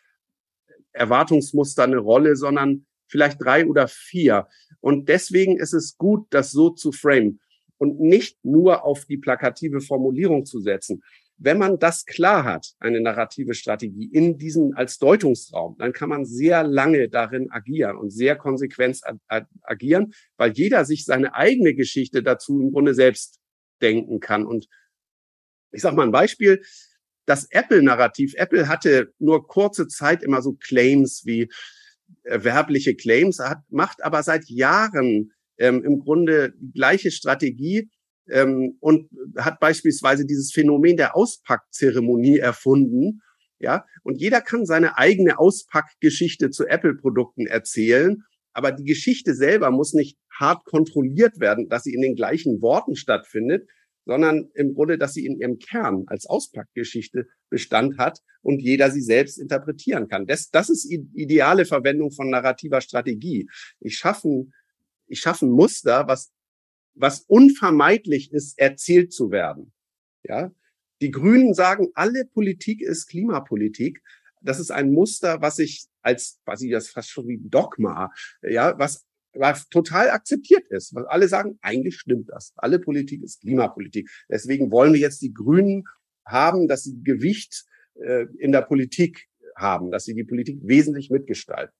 Erwartungsmuster 0.91 1.83
eine 1.85 1.99
Rolle, 1.99 2.35
sondern 2.35 2.85
vielleicht 3.07 3.41
drei 3.41 3.65
oder 3.65 3.87
vier. 3.87 4.47
Und 4.81 5.07
deswegen 5.07 5.57
ist 5.57 5.73
es 5.73 5.97
gut, 5.97 6.27
das 6.31 6.51
so 6.51 6.71
zu 6.71 6.91
framen 6.91 7.39
und 7.77 8.01
nicht 8.01 8.43
nur 8.43 8.83
auf 8.83 9.05
die 9.05 9.17
plakative 9.17 9.79
Formulierung 9.79 10.45
zu 10.45 10.59
setzen. 10.59 11.03
Wenn 11.39 11.59
man 11.59 11.77
das 11.77 12.05
klar 12.05 12.43
hat, 12.43 12.73
eine 12.79 12.99
narrative 12.99 13.53
Strategie 13.53 14.09
in 14.11 14.37
diesem 14.37 14.73
als 14.75 14.97
Deutungsraum, 14.97 15.75
dann 15.77 15.93
kann 15.93 16.09
man 16.09 16.25
sehr 16.25 16.63
lange 16.63 17.09
darin 17.09 17.51
agieren 17.51 17.97
und 17.97 18.09
sehr 18.09 18.35
konsequent 18.35 19.01
agieren, 19.61 20.13
weil 20.37 20.51
jeder 20.53 20.83
sich 20.83 21.05
seine 21.05 21.35
eigene 21.35 21.75
Geschichte 21.75 22.23
dazu 22.23 22.59
im 22.59 22.71
Grunde 22.71 22.95
selbst 22.95 23.39
denken 23.81 24.19
kann. 24.19 24.45
Und 24.45 24.67
ich 25.71 25.81
sage 25.81 25.95
mal 25.95 26.07
ein 26.07 26.11
Beispiel. 26.11 26.61
Das 27.25 27.45
Apple-Narrativ. 27.51 28.33
Apple 28.37 28.69
hatte 28.69 29.13
nur 29.19 29.47
kurze 29.47 29.87
Zeit 29.87 30.23
immer 30.23 30.41
so 30.41 30.53
Claims 30.53 31.23
wie 31.25 31.49
äh, 32.23 32.43
werbliche 32.43 32.95
Claims, 32.95 33.39
hat, 33.39 33.59
macht 33.69 34.03
aber 34.03 34.23
seit 34.23 34.45
Jahren 34.49 35.33
ähm, 35.57 35.83
im 35.83 35.99
Grunde 35.99 36.53
die 36.57 36.71
gleiche 36.71 37.11
Strategie 37.11 37.89
ähm, 38.31 38.77
und 38.79 39.09
hat 39.37 39.59
beispielsweise 39.59 40.25
dieses 40.25 40.51
Phänomen 40.51 40.97
der 40.97 41.15
Auspackzeremonie 41.15 42.37
erfunden. 42.37 43.21
Ja, 43.59 43.85
und 44.03 44.19
jeder 44.21 44.41
kann 44.41 44.65
seine 44.65 44.97
eigene 44.97 45.39
Auspackgeschichte 45.39 46.51
zu 46.51 46.67
Apple-Produkten 46.67 47.47
erzählen. 47.47 48.23
Aber 48.53 48.71
die 48.71 48.85
Geschichte 48.85 49.33
selber 49.33 49.71
muss 49.71 49.93
nicht 49.93 50.17
hart 50.31 50.63
kontrolliert 50.65 51.39
werden, 51.39 51.69
dass 51.69 51.83
sie 51.83 51.93
in 51.93 52.01
den 52.01 52.15
gleichen 52.15 52.61
Worten 52.61 52.95
stattfindet, 52.95 53.67
sondern 54.05 54.49
im 54.53 54.73
Grunde, 54.73 54.97
dass 54.97 55.13
sie 55.13 55.25
in 55.25 55.37
ihrem 55.39 55.59
Kern 55.59 56.05
als 56.07 56.25
Auspackgeschichte 56.25 57.27
Bestand 57.49 57.97
hat 57.97 58.19
und 58.41 58.59
jeder 58.59 58.89
sie 58.89 59.01
selbst 59.01 59.37
interpretieren 59.37 60.07
kann. 60.07 60.25
Das, 60.25 60.49
das 60.49 60.69
ist 60.69 60.89
ideale 60.89 61.65
Verwendung 61.65 62.11
von 62.11 62.29
narrativer 62.29 62.81
Strategie. 62.81 63.49
Ich 63.79 63.97
schaffe, 63.97 64.45
ich 65.07 65.19
schaffe 65.19 65.45
ein 65.45 65.51
Muster, 65.51 66.07
was 66.07 66.31
was 66.99 67.21
unvermeidlich 67.21 68.31
ist, 68.31 68.57
erzählt 68.59 69.13
zu 69.13 69.31
werden. 69.31 69.73
Ja, 70.23 70.51
die 71.01 71.11
Grünen 71.11 71.53
sagen, 71.53 71.89
alle 71.93 72.25
Politik 72.25 72.81
ist 72.81 73.07
Klimapolitik. 73.07 74.01
das 74.41 74.59
ist 74.59 74.71
ein 74.71 74.91
Muster, 74.91 75.41
was 75.41 75.59
ich 75.59 75.87
als, 76.01 76.39
ich 76.59 76.71
das 76.71 76.89
fast 76.89 77.09
schon 77.09 77.27
wie 77.27 77.39
Dogma, 77.41 78.11
ja, 78.41 78.77
was 78.77 79.07
was 79.39 79.67
total 79.69 80.09
akzeptiert 80.09 80.65
ist. 80.69 80.95
Was 80.95 81.05
alle 81.05 81.27
sagen, 81.27 81.59
eigentlich 81.61 81.95
stimmt 81.95 82.29
das. 82.29 82.53
Alle 82.55 82.79
Politik 82.79 83.23
ist 83.23 83.41
Klimapolitik. 83.41 84.09
Deswegen 84.29 84.71
wollen 84.71 84.93
wir 84.93 84.99
jetzt 84.99 85.21
die 85.21 85.33
Grünen 85.33 85.83
haben, 86.25 86.67
dass 86.67 86.83
sie 86.83 87.01
Gewicht 87.03 87.65
äh, 87.95 88.25
in 88.39 88.51
der 88.51 88.61
Politik 88.61 89.27
haben, 89.55 89.91
dass 89.91 90.05
sie 90.05 90.13
die 90.13 90.23
Politik 90.23 90.59
wesentlich 90.63 91.09
mitgestalten. 91.09 91.73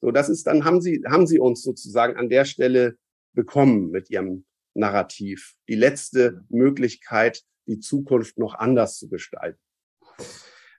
So, 0.00 0.10
das 0.10 0.28
ist, 0.28 0.46
dann 0.46 0.64
haben 0.64 0.80
sie, 0.80 1.02
haben 1.06 1.26
sie 1.26 1.38
uns 1.38 1.62
sozusagen 1.62 2.16
an 2.16 2.28
der 2.28 2.44
Stelle 2.44 2.96
bekommen 3.32 3.90
mit 3.90 4.10
ihrem 4.10 4.44
Narrativ. 4.74 5.54
Die 5.68 5.74
letzte 5.74 6.44
Möglichkeit, 6.48 7.42
die 7.66 7.78
Zukunft 7.78 8.38
noch 8.38 8.54
anders 8.54 8.98
zu 8.98 9.08
gestalten. 9.08 9.60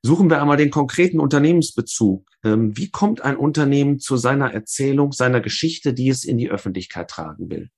Suchen 0.02 0.30
wir 0.30 0.42
einmal 0.42 0.58
den 0.58 0.70
konkreten 0.70 1.20
Unternehmensbezug. 1.20 2.30
Ähm, 2.44 2.76
wie 2.76 2.90
kommt 2.90 3.22
ein 3.22 3.38
Unternehmen 3.38 4.00
zu 4.00 4.18
seiner 4.18 4.54
Erzählung, 4.54 5.14
seiner 5.14 5.40
Geschichte, 5.40 5.94
die 5.94 6.10
es 6.10 6.26
in 6.26 6.38
die 6.38 6.50
Öffentlichkeit 6.50 7.10
tragen 7.10 7.50
will? 7.50 7.70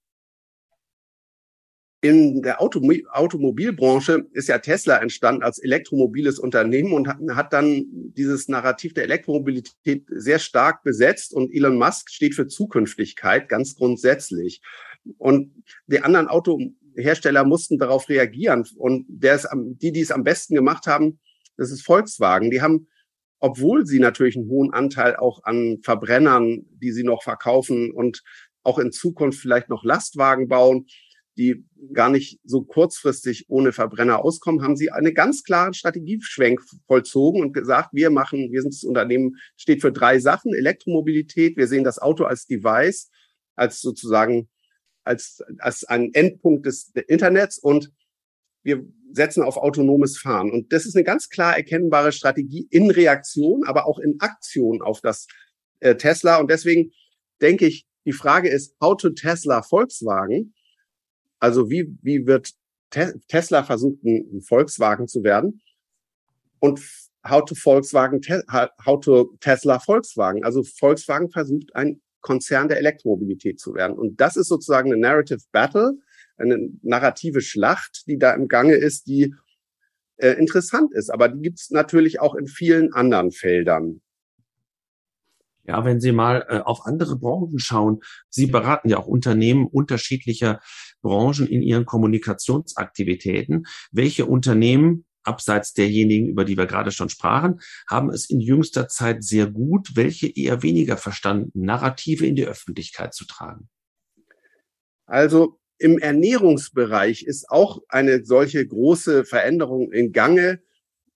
In 2.05 2.43
der 2.43 2.61
Automo 2.61 2.93
Automobilbranche 3.09 4.27
ist 4.31 4.47
ja 4.47 4.59
Tesla 4.59 4.97
entstanden 4.97 5.41
als 5.41 5.57
elektromobiles 5.57 6.37
Unternehmen 6.37 6.93
und 6.93 7.07
hat, 7.07 7.17
hat, 7.31 7.51
dann 7.51 7.83
dieses 8.15 8.47
Narrativ 8.47 8.93
der 8.93 9.05
Elektromobilität 9.05 10.05
sehr 10.09 10.37
stark 10.37 10.83
besetzt. 10.83 11.33
Und 11.33 11.51
Elon 11.51 11.79
Musk 11.79 12.11
steht 12.11 12.35
für 12.35 12.45
Zukünftigkeit 12.45 13.49
ganz 13.49 13.73
grundsätzlich. 13.73 14.61
Und 15.17 15.63
die 15.87 15.99
anderen 16.01 16.27
Autohersteller 16.27 17.43
mussten 17.43 17.79
darauf 17.79 18.07
reagieren. 18.07 18.67
Und 18.77 19.07
der 19.09 19.33
ist, 19.33 19.47
die, 19.51 19.91
die 19.91 20.01
es 20.01 20.11
am 20.11 20.23
besten 20.23 20.53
gemacht 20.53 20.85
haben, 20.85 21.19
das 21.57 21.71
ist 21.71 21.81
Volkswagen. 21.81 22.51
Die 22.51 22.61
haben, 22.61 22.87
obwohl 23.39 23.87
sie 23.87 23.97
natürlich 23.97 24.37
einen 24.37 24.47
hohen 24.47 24.71
Anteil 24.71 25.15
auch 25.15 25.43
an 25.43 25.79
Verbrennern, 25.81 26.67
die 26.69 26.91
sie 26.91 27.03
noch 27.03 27.23
verkaufen 27.23 27.91
und 27.91 28.21
auch 28.61 28.77
in 28.77 28.91
Zukunft 28.91 29.39
vielleicht 29.39 29.69
noch 29.69 29.83
Lastwagen 29.83 30.47
bauen, 30.47 30.85
die 31.37 31.65
gar 31.93 32.09
nicht 32.09 32.39
so 32.43 32.63
kurzfristig 32.63 33.45
ohne 33.49 33.73
Verbrenner 33.73 34.23
auskommen, 34.23 34.63
haben 34.63 34.77
sie 34.77 34.91
eine 34.91 35.13
ganz 35.13 35.43
klaren 35.43 35.73
Strategieschwenk 35.73 36.61
vollzogen 36.87 37.41
und 37.41 37.53
gesagt, 37.53 37.89
wir 37.93 38.09
machen, 38.09 38.51
wir 38.51 38.61
sind 38.61 38.73
das 38.73 38.83
Unternehmen, 38.83 39.35
steht 39.57 39.81
für 39.81 39.91
drei 39.91 40.19
Sachen, 40.19 40.53
Elektromobilität, 40.53 41.57
wir 41.57 41.67
sehen 41.67 41.83
das 41.83 41.99
Auto 41.99 42.23
als 42.23 42.45
Device, 42.45 43.09
als 43.55 43.81
sozusagen, 43.81 44.49
als, 45.03 45.43
als 45.59 45.83
ein 45.83 46.13
Endpunkt 46.13 46.65
des 46.65 46.91
Internets 47.07 47.59
und 47.59 47.91
wir 48.63 48.83
setzen 49.11 49.43
auf 49.43 49.57
autonomes 49.57 50.17
Fahren. 50.17 50.51
Und 50.51 50.73
das 50.73 50.85
ist 50.85 50.95
eine 50.95 51.03
ganz 51.03 51.29
klar 51.29 51.55
erkennbare 51.55 52.11
Strategie 52.11 52.67
in 52.71 52.89
Reaktion, 52.89 53.63
aber 53.65 53.87
auch 53.87 53.99
in 53.99 54.19
Aktion 54.19 54.81
auf 54.81 55.01
das 55.01 55.27
äh, 55.79 55.95
Tesla. 55.95 56.37
Und 56.37 56.49
deswegen 56.49 56.91
denke 57.41 57.67
ich, 57.67 57.85
die 58.05 58.11
Frage 58.11 58.49
ist, 58.49 58.75
how 58.81 58.97
to 58.97 59.11
Tesla 59.11 59.61
Volkswagen? 59.61 60.53
Also 61.39 61.69
wie, 61.69 61.97
wie 62.01 62.25
wird 62.25 62.51
Te 62.89 63.19
Tesla 63.27 63.63
versuchen, 63.63 63.99
ein 64.03 64.41
Volkswagen 64.41 65.07
zu 65.07 65.23
werden? 65.23 65.61
Und 66.59 66.79
how 67.27 67.43
to 67.43 67.55
Volkswagen, 67.55 68.21
how 68.85 68.99
to 68.99 69.35
Tesla 69.39 69.79
Volkswagen? 69.79 70.43
Also 70.43 70.63
Volkswagen 70.63 71.29
versucht, 71.29 71.75
ein 71.75 72.01
Konzern 72.21 72.67
der 72.67 72.77
Elektromobilität 72.77 73.59
zu 73.59 73.73
werden. 73.73 73.97
Und 73.97 74.19
das 74.19 74.35
ist 74.35 74.47
sozusagen 74.47 74.91
eine 74.91 74.99
Narrative 74.99 75.41
Battle, 75.51 75.93
eine 76.37 76.69
narrative 76.81 77.41
Schlacht, 77.41 78.03
die 78.07 78.17
da 78.17 78.33
im 78.33 78.47
Gange 78.47 78.73
ist, 78.73 79.07
die 79.07 79.35
äh, 80.17 80.31
interessant 80.31 80.93
ist. 80.93 81.09
Aber 81.09 81.29
die 81.29 81.41
gibt 81.41 81.59
es 81.59 81.69
natürlich 81.69 82.19
auch 82.19 82.35
in 82.35 82.47
vielen 82.47 82.93
anderen 82.93 83.31
Feldern. 83.31 84.01
Ja, 85.67 85.83
wenn 85.83 85.99
Sie 85.99 86.11
mal 86.11 86.45
äh, 86.47 86.59
auf 86.59 86.85
andere 86.85 87.17
Branchen 87.17 87.57
schauen, 87.59 88.01
Sie 88.29 88.47
beraten 88.47 88.89
ja 88.89 88.97
auch 88.97 89.07
Unternehmen 89.07 89.65
unterschiedlicher 89.67 90.61
Branchen 91.05 91.45
in 91.45 91.61
ihren 91.61 91.85
Kommunikationsaktivitäten. 91.85 93.67
Welche 93.91 94.25
Unternehmen, 94.25 95.05
abseits 95.21 95.73
derjenigen, 95.73 96.27
über 96.27 96.45
die 96.45 96.57
wir 96.57 96.65
gerade 96.65 96.91
schon 96.91 97.09
sprachen, 97.09 97.59
haben 97.87 98.09
es 98.09 98.27
in 98.27 98.39
jüngster 98.39 98.87
Zeit 98.87 99.23
sehr 99.23 99.45
gut, 99.45 99.95
welche 99.95 100.27
eher 100.27 100.63
weniger 100.63 100.97
verstanden, 100.97 101.51
Narrative 101.53 102.25
in 102.25 102.35
die 102.35 102.45
Öffentlichkeit 102.45 103.13
zu 103.13 103.25
tragen? 103.25 103.69
Also 105.05 105.59
im 105.77 105.99
Ernährungsbereich 105.99 107.23
ist 107.23 107.49
auch 107.49 107.81
eine 107.87 108.25
solche 108.25 108.65
große 108.65 109.25
Veränderung 109.25 109.91
in 109.91 110.11
Gange. 110.11 110.61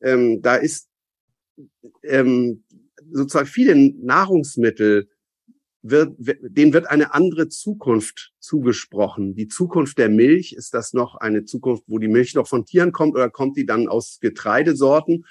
Ähm, 0.01 0.41
da 0.43 0.55
ist 0.55 0.87
ähm, 2.03 2.63
sozusagen 3.11 3.47
viele 3.47 3.75
Nahrungsmittel 3.75 5.09
wird, 5.81 6.15
denen 6.17 6.73
wird 6.73 6.89
eine 6.89 7.13
andere 7.13 7.47
Zukunft 7.47 8.33
zugesprochen. 8.39 9.35
Die 9.35 9.47
Zukunft 9.47 9.97
der 9.97 10.09
Milch, 10.09 10.53
ist 10.53 10.73
das 10.73 10.93
noch 10.93 11.15
eine 11.15 11.45
Zukunft, 11.45 11.83
wo 11.87 11.99
die 11.99 12.07
Milch 12.07 12.35
noch 12.35 12.47
von 12.47 12.65
Tieren 12.65 12.91
kommt 12.91 13.15
oder 13.15 13.29
kommt 13.29 13.57
die 13.57 13.65
dann 13.65 13.87
aus 13.87 14.19
Getreidesorten? 14.21 15.25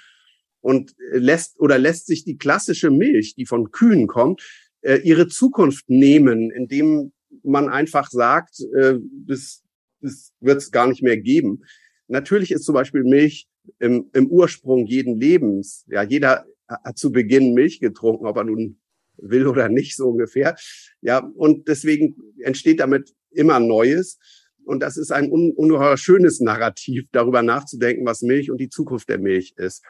Und 0.61 0.95
lässt 1.11 1.59
oder 1.59 1.77
lässt 1.77 2.07
sich 2.07 2.25
die 2.25 2.37
klassische 2.37 2.89
Milch, 2.91 3.35
die 3.35 3.45
von 3.45 3.71
Kühen 3.71 4.07
kommt, 4.07 4.41
äh, 4.81 4.97
ihre 4.97 5.27
Zukunft 5.27 5.89
nehmen, 5.89 6.51
indem 6.51 7.13
man 7.43 7.69
einfach 7.69 8.09
sagt, 8.09 8.59
äh, 8.75 8.95
das, 9.25 9.63
das 10.01 10.33
wird 10.41 10.57
es 10.57 10.71
gar 10.71 10.87
nicht 10.87 11.01
mehr 11.01 11.17
geben. 11.17 11.63
Natürlich 12.07 12.51
ist 12.51 12.65
zum 12.65 12.73
Beispiel 12.73 13.03
Milch 13.03 13.47
im, 13.79 14.09
im 14.13 14.27
Ursprung 14.27 14.85
jeden 14.85 15.15
Lebens. 15.15 15.85
Ja, 15.87 16.03
jeder 16.03 16.45
hat 16.67 16.97
zu 16.97 17.11
Beginn 17.11 17.53
Milch 17.53 17.79
getrunken, 17.79 18.25
ob 18.25 18.37
er 18.37 18.43
nun 18.43 18.79
will 19.21 19.47
oder 19.47 19.69
nicht, 19.69 19.95
so 19.95 20.09
ungefähr. 20.09 20.55
Ja, 21.01 21.19
und 21.19 21.67
deswegen 21.67 22.15
entsteht 22.41 22.79
damit 22.79 23.13
immer 23.31 23.59
Neues. 23.59 24.17
Und 24.63 24.81
das 24.81 24.97
ist 24.97 25.11
ein 25.11 25.31
un 25.31 25.51
ungeheuer 25.55 25.97
schönes 25.97 26.39
Narrativ, 26.39 27.05
darüber 27.11 27.41
nachzudenken, 27.41 28.05
was 28.05 28.21
Milch 28.21 28.51
und 28.51 28.59
die 28.59 28.69
Zukunft 28.69 29.09
der 29.09 29.19
Milch 29.19 29.53
ist. 29.57 29.83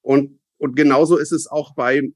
Und, 0.00 0.38
und 0.58 0.76
genauso 0.76 1.16
ist 1.16 1.32
es 1.32 1.46
auch 1.46 1.74
bei 1.74 2.12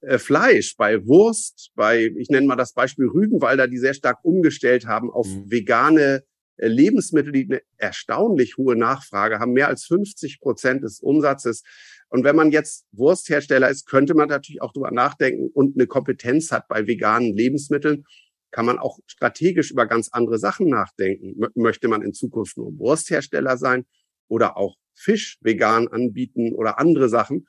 äh, 0.00 0.18
Fleisch, 0.18 0.76
bei 0.76 1.04
Wurst, 1.06 1.72
bei, 1.74 2.12
ich 2.16 2.30
nenne 2.30 2.46
mal 2.46 2.56
das 2.56 2.72
Beispiel 2.72 3.06
Rügenwalder, 3.06 3.66
die 3.66 3.78
sehr 3.78 3.94
stark 3.94 4.18
umgestellt 4.22 4.86
haben 4.86 5.10
auf 5.10 5.26
mhm. 5.26 5.50
vegane 5.50 6.22
äh, 6.56 6.68
Lebensmittel, 6.68 7.32
die 7.32 7.44
eine 7.44 7.62
erstaunlich 7.76 8.56
hohe 8.56 8.76
Nachfrage 8.76 9.40
haben, 9.40 9.52
mehr 9.52 9.68
als 9.68 9.84
50 9.86 10.40
Prozent 10.40 10.84
des 10.84 11.00
Umsatzes. 11.00 11.62
Und 12.08 12.24
wenn 12.24 12.36
man 12.36 12.50
jetzt 12.50 12.86
Wursthersteller 12.92 13.68
ist, 13.68 13.86
könnte 13.86 14.14
man 14.14 14.28
natürlich 14.28 14.62
auch 14.62 14.72
drüber 14.72 14.90
nachdenken 14.90 15.50
und 15.52 15.76
eine 15.76 15.86
Kompetenz 15.86 16.50
hat 16.50 16.68
bei 16.68 16.86
veganen 16.86 17.36
Lebensmitteln, 17.36 18.04
kann 18.50 18.64
man 18.64 18.78
auch 18.78 18.98
strategisch 19.06 19.70
über 19.70 19.86
ganz 19.86 20.08
andere 20.10 20.38
Sachen 20.38 20.68
nachdenken. 20.68 21.34
Möchte 21.54 21.88
man 21.88 22.02
in 22.02 22.14
Zukunft 22.14 22.56
nur 22.56 22.78
Wursthersteller 22.78 23.58
sein 23.58 23.84
oder 24.28 24.56
auch 24.56 24.76
Fisch 24.94 25.38
vegan 25.42 25.88
anbieten 25.88 26.54
oder 26.54 26.78
andere 26.78 27.08
Sachen? 27.10 27.46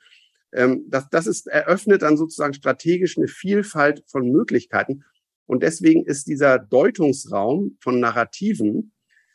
Ähm, 0.52 0.84
das, 0.88 1.08
das 1.08 1.26
ist, 1.26 1.46
eröffnet 1.46 2.02
dann 2.02 2.16
sozusagen 2.18 2.54
strategisch 2.54 3.16
eine 3.16 3.28
Vielfalt 3.28 4.04
von 4.08 4.30
Möglichkeiten. 4.30 5.04
Und 5.46 5.62
deswegen 5.62 6.04
ist 6.04 6.26
dieser 6.26 6.58
Deutungsraum 6.58 7.78
von 7.80 7.98
Narrativen 7.98 8.92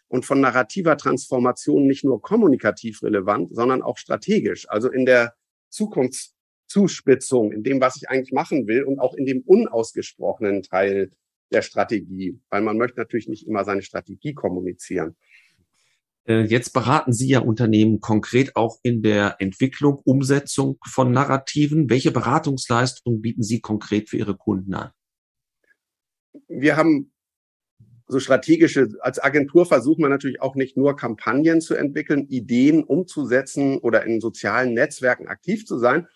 und 0.07 0.25
von 0.25 0.41
narrativer 0.41 0.97
Transformation 0.97 1.87
nicht 1.87 2.03
nur 2.03 2.21
kommunikativ 2.21 3.01
relevant, 3.03 3.55
sondern 3.55 3.81
auch 3.81 3.97
strategisch. 3.97 4.69
Also 4.69 4.89
in 4.89 5.05
der 5.05 5.33
Zukunftszuspitzung, 5.69 7.51
in 7.51 7.63
dem, 7.63 7.81
was 7.81 7.97
ich 7.97 8.09
eigentlich 8.09 8.31
machen 8.31 8.67
will 8.67 8.83
und 8.83 8.99
auch 8.99 9.13
in 9.15 9.25
dem 9.25 9.41
unausgesprochenen 9.41 10.63
Teil 10.63 11.11
der 11.51 11.61
Strategie, 11.61 12.39
weil 12.49 12.61
man 12.61 12.77
möchte 12.77 12.99
natürlich 12.99 13.27
nicht 13.27 13.47
immer 13.47 13.63
seine 13.63 13.81
Strategie 13.81 14.33
kommunizieren. 14.33 15.15
Äh, 16.27 16.45
jetzt 16.45 16.73
beraten 16.73 17.13
Sie 17.13 17.29
ja 17.29 17.39
Unternehmen 17.39 17.99
konkret 17.99 18.55
auch 18.55 18.79
in 18.81 19.01
der 19.03 19.35
Entwicklung, 19.39 20.01
Umsetzung 20.03 20.77
von 20.87 21.11
Narrativen. 21.11 21.89
Welche 21.89 22.11
Beratungsleistungen 22.11 23.21
bieten 23.21 23.43
Sie 23.43 23.61
konkret 23.61 24.09
für 24.09 24.17
Ihre 24.17 24.35
Kunden 24.35 24.73
an? 24.73 24.91
Wir 26.47 26.77
haben 26.77 27.11
so 28.07 28.19
strategische, 28.19 28.89
als 28.99 29.19
Agentur 29.19 29.65
versuchen 29.65 30.03
wir 30.03 30.09
natürlich 30.09 30.41
auch 30.41 30.55
nicht 30.55 30.77
nur 30.77 30.95
Kampagnen 30.95 31.59
zu 31.61 31.73
entwickeln, 31.73 32.27
Ideen 32.27 32.83
umzusetzen 32.83 33.77
oder 33.79 34.05
in 34.05 34.21
sozialen 34.21 34.73
Netzwerken 34.73 35.27
aktiv 35.27 35.65
zu 35.65 35.79
sein, 35.79 36.07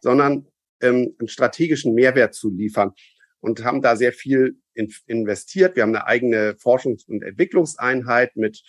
sondern 0.00 0.46
ähm, 0.80 1.14
einen 1.18 1.28
strategischen 1.28 1.94
Mehrwert 1.94 2.34
zu 2.34 2.50
liefern 2.50 2.92
und 3.40 3.64
haben 3.64 3.80
da 3.80 3.96
sehr 3.96 4.12
viel 4.12 4.60
in, 4.74 4.92
investiert. 5.06 5.76
Wir 5.76 5.84
haben 5.84 5.94
eine 5.94 6.06
eigene 6.06 6.56
Forschungs- 6.56 7.06
und 7.06 7.22
Entwicklungseinheit 7.22 8.36
mit 8.36 8.62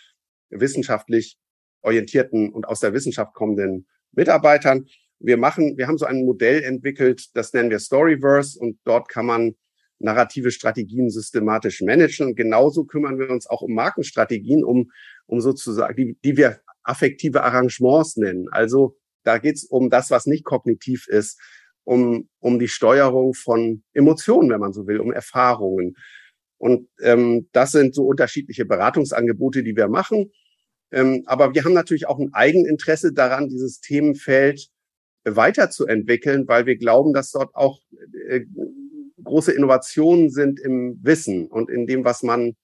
wissenschaftlich 0.49 1.37
orientierten 1.81 2.51
und 2.51 2.67
aus 2.67 2.79
der 2.79 2.93
Wissenschaft 2.93 3.33
kommenden 3.33 3.87
Mitarbeitern. 4.11 4.85
Wir 5.19 5.37
machen, 5.37 5.77
wir 5.77 5.87
haben 5.87 5.97
so 5.97 6.05
ein 6.05 6.25
Modell 6.25 6.61
entwickelt, 6.63 7.29
das 7.33 7.53
nennen 7.53 7.71
wir 7.71 7.79
Storyverse 7.79 8.59
und 8.59 8.79
dort 8.83 9.09
kann 9.09 9.25
man 9.25 9.55
narrative 9.99 10.51
Strategien 10.51 11.09
systematisch 11.09 11.81
managen. 11.81 12.27
Und 12.27 12.35
genauso 12.35 12.85
kümmern 12.85 13.19
wir 13.19 13.29
uns 13.29 13.47
auch 13.47 13.61
um 13.61 13.73
Markenstrategien, 13.73 14.63
um, 14.63 14.91
um 15.25 15.41
sozusagen, 15.41 15.95
die, 15.95 16.17
die 16.23 16.37
wir 16.37 16.59
affektive 16.83 17.43
Arrangements 17.43 18.17
nennen. 18.17 18.47
Also 18.51 18.97
da 19.23 19.37
geht's 19.37 19.65
um 19.65 19.89
das, 19.89 20.09
was 20.09 20.25
nicht 20.25 20.45
kognitiv 20.45 21.07
ist, 21.07 21.39
um, 21.83 22.29
um 22.39 22.59
die 22.59 22.67
Steuerung 22.67 23.33
von 23.33 23.83
Emotionen, 23.93 24.49
wenn 24.49 24.59
man 24.59 24.73
so 24.73 24.87
will, 24.87 24.99
um 24.99 25.11
Erfahrungen. 25.11 25.95
Und 26.57 26.87
ähm, 27.01 27.49
das 27.51 27.71
sind 27.71 27.93
so 27.93 28.05
unterschiedliche 28.05 28.65
Beratungsangebote, 28.65 29.63
die 29.63 29.75
wir 29.75 29.87
machen. 29.87 30.31
Ähm, 30.91 31.23
aber 31.25 31.53
wir 31.53 31.63
haben 31.63 31.73
natürlich 31.73 32.07
auch 32.07 32.19
ein 32.19 32.33
Eigeninteresse 32.33 33.13
daran, 33.13 33.49
dieses 33.49 33.79
Themenfeld 33.79 34.69
weiterzuentwickeln, 35.25 36.47
weil 36.47 36.65
wir 36.65 36.77
glauben, 36.77 37.13
dass 37.13 37.31
dort 37.31 37.53
auch 37.53 37.79
äh, 38.29 38.41
große 39.27 39.51
Innovationen 39.51 40.29
sind 40.29 40.59
im 40.59 40.99
Wissen 41.01 41.47
und 41.47 41.69
in 41.69 41.85
dem, 41.85 42.03
was 42.03 42.23
man 42.23 42.55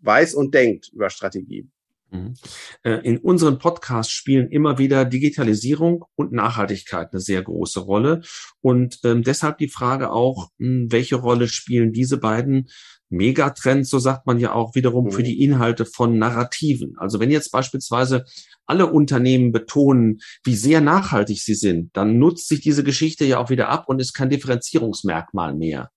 weiß 0.00 0.34
und 0.34 0.54
denkt 0.54 0.90
über 0.92 1.10
Strategie. 1.10 1.68
Mhm. 2.10 2.34
Äh, 2.82 3.00
in 3.04 3.18
unseren 3.18 3.58
Podcasts 3.58 4.12
spielen 4.12 4.48
immer 4.50 4.78
wieder 4.78 5.04
Digitalisierung 5.04 6.04
und 6.16 6.32
Nachhaltigkeit 6.32 7.08
eine 7.12 7.20
sehr 7.20 7.42
große 7.42 7.80
Rolle. 7.80 8.22
Und 8.60 9.00
ähm, 9.04 9.22
deshalb 9.22 9.58
die 9.58 9.68
Frage 9.68 10.10
auch, 10.10 10.50
hm, 10.58 10.90
welche 10.90 11.16
Rolle 11.16 11.48
spielen 11.48 11.92
diese 11.92 12.18
beiden 12.18 12.68
Megatrends, 13.10 13.90
so 13.90 13.98
sagt 13.98 14.26
man 14.26 14.38
ja 14.38 14.54
auch 14.54 14.74
wiederum, 14.74 15.10
für 15.10 15.20
mhm. 15.20 15.24
die 15.24 15.42
Inhalte 15.42 15.84
von 15.84 16.16
Narrativen. 16.16 16.94
Also 16.96 17.18
wenn 17.18 17.30
jetzt 17.30 17.50
beispielsweise 17.50 18.24
alle 18.66 18.86
Unternehmen 18.86 19.50
betonen, 19.50 20.20
wie 20.44 20.54
sehr 20.54 20.80
nachhaltig 20.80 21.40
sie 21.40 21.56
sind, 21.56 21.90
dann 21.96 22.18
nutzt 22.18 22.48
sich 22.48 22.60
diese 22.60 22.84
Geschichte 22.84 23.24
ja 23.24 23.38
auch 23.38 23.50
wieder 23.50 23.68
ab 23.68 23.88
und 23.88 24.00
ist 24.00 24.14
kein 24.14 24.30
Differenzierungsmerkmal 24.30 25.54
mehr. 25.54 25.90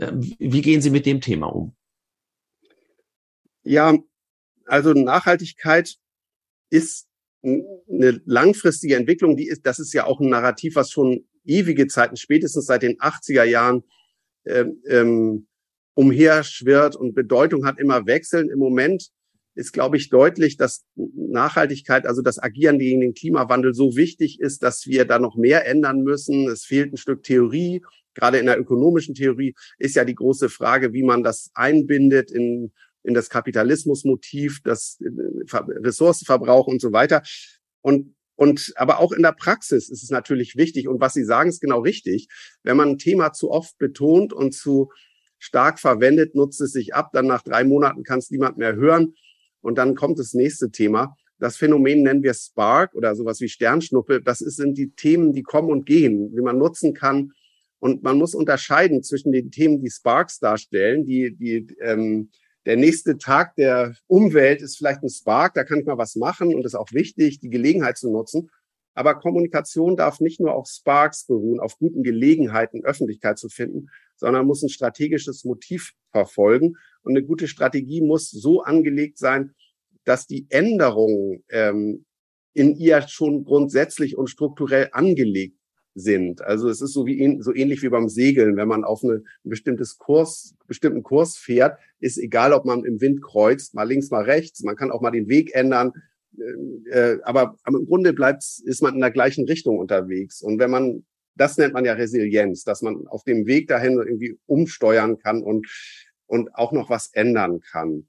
Äh, 0.00 0.12
wie 0.38 0.62
gehen 0.62 0.80
Sie 0.80 0.90
mit 0.90 1.06
dem 1.06 1.20
Thema 1.20 1.46
um? 1.46 1.74
Ja, 3.62 3.96
also 4.64 4.92
Nachhaltigkeit 4.92 5.96
ist 6.70 7.06
eine 7.42 8.20
langfristige 8.24 8.96
Entwicklung, 8.96 9.36
die 9.36 9.48
ist, 9.48 9.66
das 9.66 9.78
ist 9.78 9.92
ja 9.92 10.06
auch 10.06 10.20
ein 10.20 10.28
Narrativ, 10.28 10.76
was 10.76 10.90
schon 10.90 11.26
ewige 11.44 11.86
Zeiten, 11.86 12.16
spätestens 12.16 12.66
seit 12.66 12.82
den 12.82 12.98
80er 12.98 13.44
Jahren 13.44 13.82
ähm, 14.46 14.82
ähm, 14.88 15.46
umherschwirrt 15.94 16.96
und 16.96 17.14
Bedeutung 17.14 17.66
hat 17.66 17.78
immer 17.78 18.06
wechseln. 18.06 18.50
Im 18.50 18.58
Moment 18.58 19.10
ist, 19.54 19.72
glaube 19.72 19.96
ich, 19.96 20.08
deutlich, 20.08 20.56
dass 20.56 20.84
Nachhaltigkeit, 20.94 22.06
also 22.06 22.22
das 22.22 22.38
Agieren 22.42 22.78
gegen 22.78 23.00
den 23.00 23.14
Klimawandel 23.14 23.74
so 23.74 23.96
wichtig 23.96 24.40
ist, 24.40 24.62
dass 24.62 24.86
wir 24.86 25.04
da 25.04 25.18
noch 25.18 25.36
mehr 25.36 25.66
ändern 25.66 26.02
müssen. 26.02 26.48
Es 26.48 26.64
fehlt 26.64 26.92
ein 26.92 26.96
Stück 26.96 27.22
Theorie. 27.22 27.82
Gerade 28.20 28.38
in 28.38 28.46
der 28.46 28.60
ökonomischen 28.60 29.14
Theorie 29.14 29.54
ist 29.78 29.96
ja 29.96 30.04
die 30.04 30.14
große 30.14 30.48
Frage, 30.48 30.92
wie 30.92 31.02
man 31.02 31.22
das 31.22 31.50
einbindet 31.54 32.30
in 32.30 32.72
in 33.02 33.14
das 33.14 33.30
Kapitalismusmotiv, 33.30 34.60
das 34.62 35.00
äh, 35.00 35.56
Ressourcenverbrauch 35.56 36.66
und 36.66 36.82
so 36.82 36.92
weiter. 36.92 37.22
Und 37.80 38.14
und 38.36 38.72
aber 38.76 39.00
auch 39.00 39.12
in 39.12 39.22
der 39.22 39.32
Praxis 39.32 39.90
ist 39.90 40.02
es 40.02 40.08
natürlich 40.08 40.56
wichtig. 40.56 40.88
Und 40.88 40.98
was 40.98 41.12
Sie 41.12 41.24
sagen, 41.24 41.50
ist 41.50 41.60
genau 41.60 41.80
richtig. 41.80 42.26
Wenn 42.62 42.78
man 42.78 42.88
ein 42.88 42.98
Thema 42.98 43.34
zu 43.34 43.50
oft 43.50 43.76
betont 43.76 44.32
und 44.32 44.54
zu 44.54 44.90
stark 45.38 45.78
verwendet, 45.78 46.34
nutzt 46.34 46.58
es 46.62 46.72
sich 46.72 46.94
ab. 46.94 47.10
Dann 47.12 47.26
nach 47.26 47.42
drei 47.42 47.64
Monaten 47.64 48.02
kann 48.02 48.18
es 48.18 48.30
niemand 48.30 48.56
mehr 48.56 48.76
hören. 48.76 49.12
Und 49.60 49.76
dann 49.76 49.94
kommt 49.94 50.18
das 50.18 50.32
nächste 50.32 50.70
Thema. 50.70 51.16
Das 51.38 51.58
Phänomen 51.58 52.02
nennen 52.02 52.22
wir 52.22 52.32
Spark 52.32 52.94
oder 52.94 53.14
sowas 53.14 53.42
wie 53.42 53.48
Sternschnuppe. 53.50 54.22
Das 54.22 54.38
sind 54.38 54.78
die 54.78 54.92
Themen, 54.92 55.34
die 55.34 55.42
kommen 55.42 55.70
und 55.70 55.84
gehen, 55.84 56.34
wie 56.34 56.40
man 56.40 56.56
nutzen 56.56 56.94
kann. 56.94 57.32
Und 57.80 58.02
man 58.02 58.18
muss 58.18 58.34
unterscheiden 58.34 59.02
zwischen 59.02 59.32
den 59.32 59.50
Themen, 59.50 59.80
die 59.80 59.90
Sparks 59.90 60.38
darstellen, 60.38 61.04
die, 61.04 61.34
die 61.34 61.66
ähm, 61.80 62.30
der 62.66 62.76
nächste 62.76 63.16
Tag 63.16 63.56
der 63.56 63.94
Umwelt 64.06 64.60
ist 64.60 64.76
vielleicht 64.76 65.02
ein 65.02 65.08
Spark, 65.08 65.54
da 65.54 65.64
kann 65.64 65.80
ich 65.80 65.86
mal 65.86 65.96
was 65.96 66.14
machen 66.14 66.54
und 66.54 66.64
ist 66.66 66.74
auch 66.74 66.92
wichtig, 66.92 67.40
die 67.40 67.48
Gelegenheit 67.48 67.96
zu 67.96 68.12
nutzen. 68.12 68.50
Aber 68.94 69.14
Kommunikation 69.14 69.96
darf 69.96 70.20
nicht 70.20 70.40
nur 70.40 70.54
auf 70.54 70.68
Sparks 70.68 71.24
beruhen, 71.24 71.58
auf 71.58 71.78
guten 71.78 72.02
Gelegenheiten, 72.02 72.84
Öffentlichkeit 72.84 73.38
zu 73.38 73.48
finden, 73.48 73.88
sondern 74.16 74.46
muss 74.46 74.62
ein 74.62 74.68
strategisches 74.68 75.44
Motiv 75.44 75.92
verfolgen. 76.10 76.76
Und 77.02 77.16
eine 77.16 77.24
gute 77.24 77.48
Strategie 77.48 78.02
muss 78.02 78.30
so 78.30 78.62
angelegt 78.62 79.16
sein, 79.16 79.54
dass 80.04 80.26
die 80.26 80.46
Änderungen 80.50 81.42
ähm, 81.48 82.04
in 82.52 82.76
ihr 82.76 83.00
schon 83.08 83.44
grundsätzlich 83.44 84.18
und 84.18 84.28
strukturell 84.28 84.90
angelegt 84.92 85.59
sind. 85.94 86.42
Also 86.42 86.68
es 86.68 86.80
ist 86.80 86.92
so 86.92 87.06
wie 87.06 87.38
so 87.40 87.54
ähnlich 87.54 87.82
wie 87.82 87.88
beim 87.88 88.08
Segeln, 88.08 88.56
wenn 88.56 88.68
man 88.68 88.84
auf 88.84 89.02
eine, 89.02 89.14
ein 89.14 89.50
bestimmtes 89.50 89.98
Kurs, 89.98 90.54
bestimmten 90.66 91.02
Kurs 91.02 91.36
fährt, 91.36 91.78
ist 91.98 92.18
egal, 92.18 92.52
ob 92.52 92.64
man 92.64 92.84
im 92.84 93.00
Wind 93.00 93.22
kreuzt, 93.22 93.74
mal 93.74 93.88
links, 93.88 94.10
mal 94.10 94.24
rechts, 94.24 94.62
man 94.62 94.76
kann 94.76 94.90
auch 94.90 95.00
mal 95.00 95.10
den 95.10 95.28
Weg 95.28 95.54
ändern, 95.54 95.92
äh, 96.38 97.14
äh 97.14 97.18
aber, 97.22 97.56
im 97.66 97.86
Grunde 97.86 98.12
bleibt 98.12 98.44
ist 98.64 98.82
man 98.82 98.94
in 98.94 99.00
der 99.00 99.10
gleichen 99.10 99.46
Richtung 99.46 99.78
unterwegs. 99.78 100.42
Und 100.42 100.58
wenn 100.58 100.70
man 100.70 101.04
das 101.36 101.56
nennt 101.56 101.72
man 101.72 101.84
ja 101.84 101.94
Resilienz, 101.94 102.64
dass 102.64 102.82
man 102.82 103.06
auf 103.06 103.24
dem 103.24 103.46
Weg 103.46 103.68
dahin 103.68 103.94
irgendwie 103.94 104.38
umsteuern 104.46 105.18
kann 105.18 105.42
und 105.42 105.66
und 106.26 106.54
auch 106.54 106.72
noch 106.72 106.90
was 106.90 107.10
ändern 107.12 107.60
kann. 107.60 108.06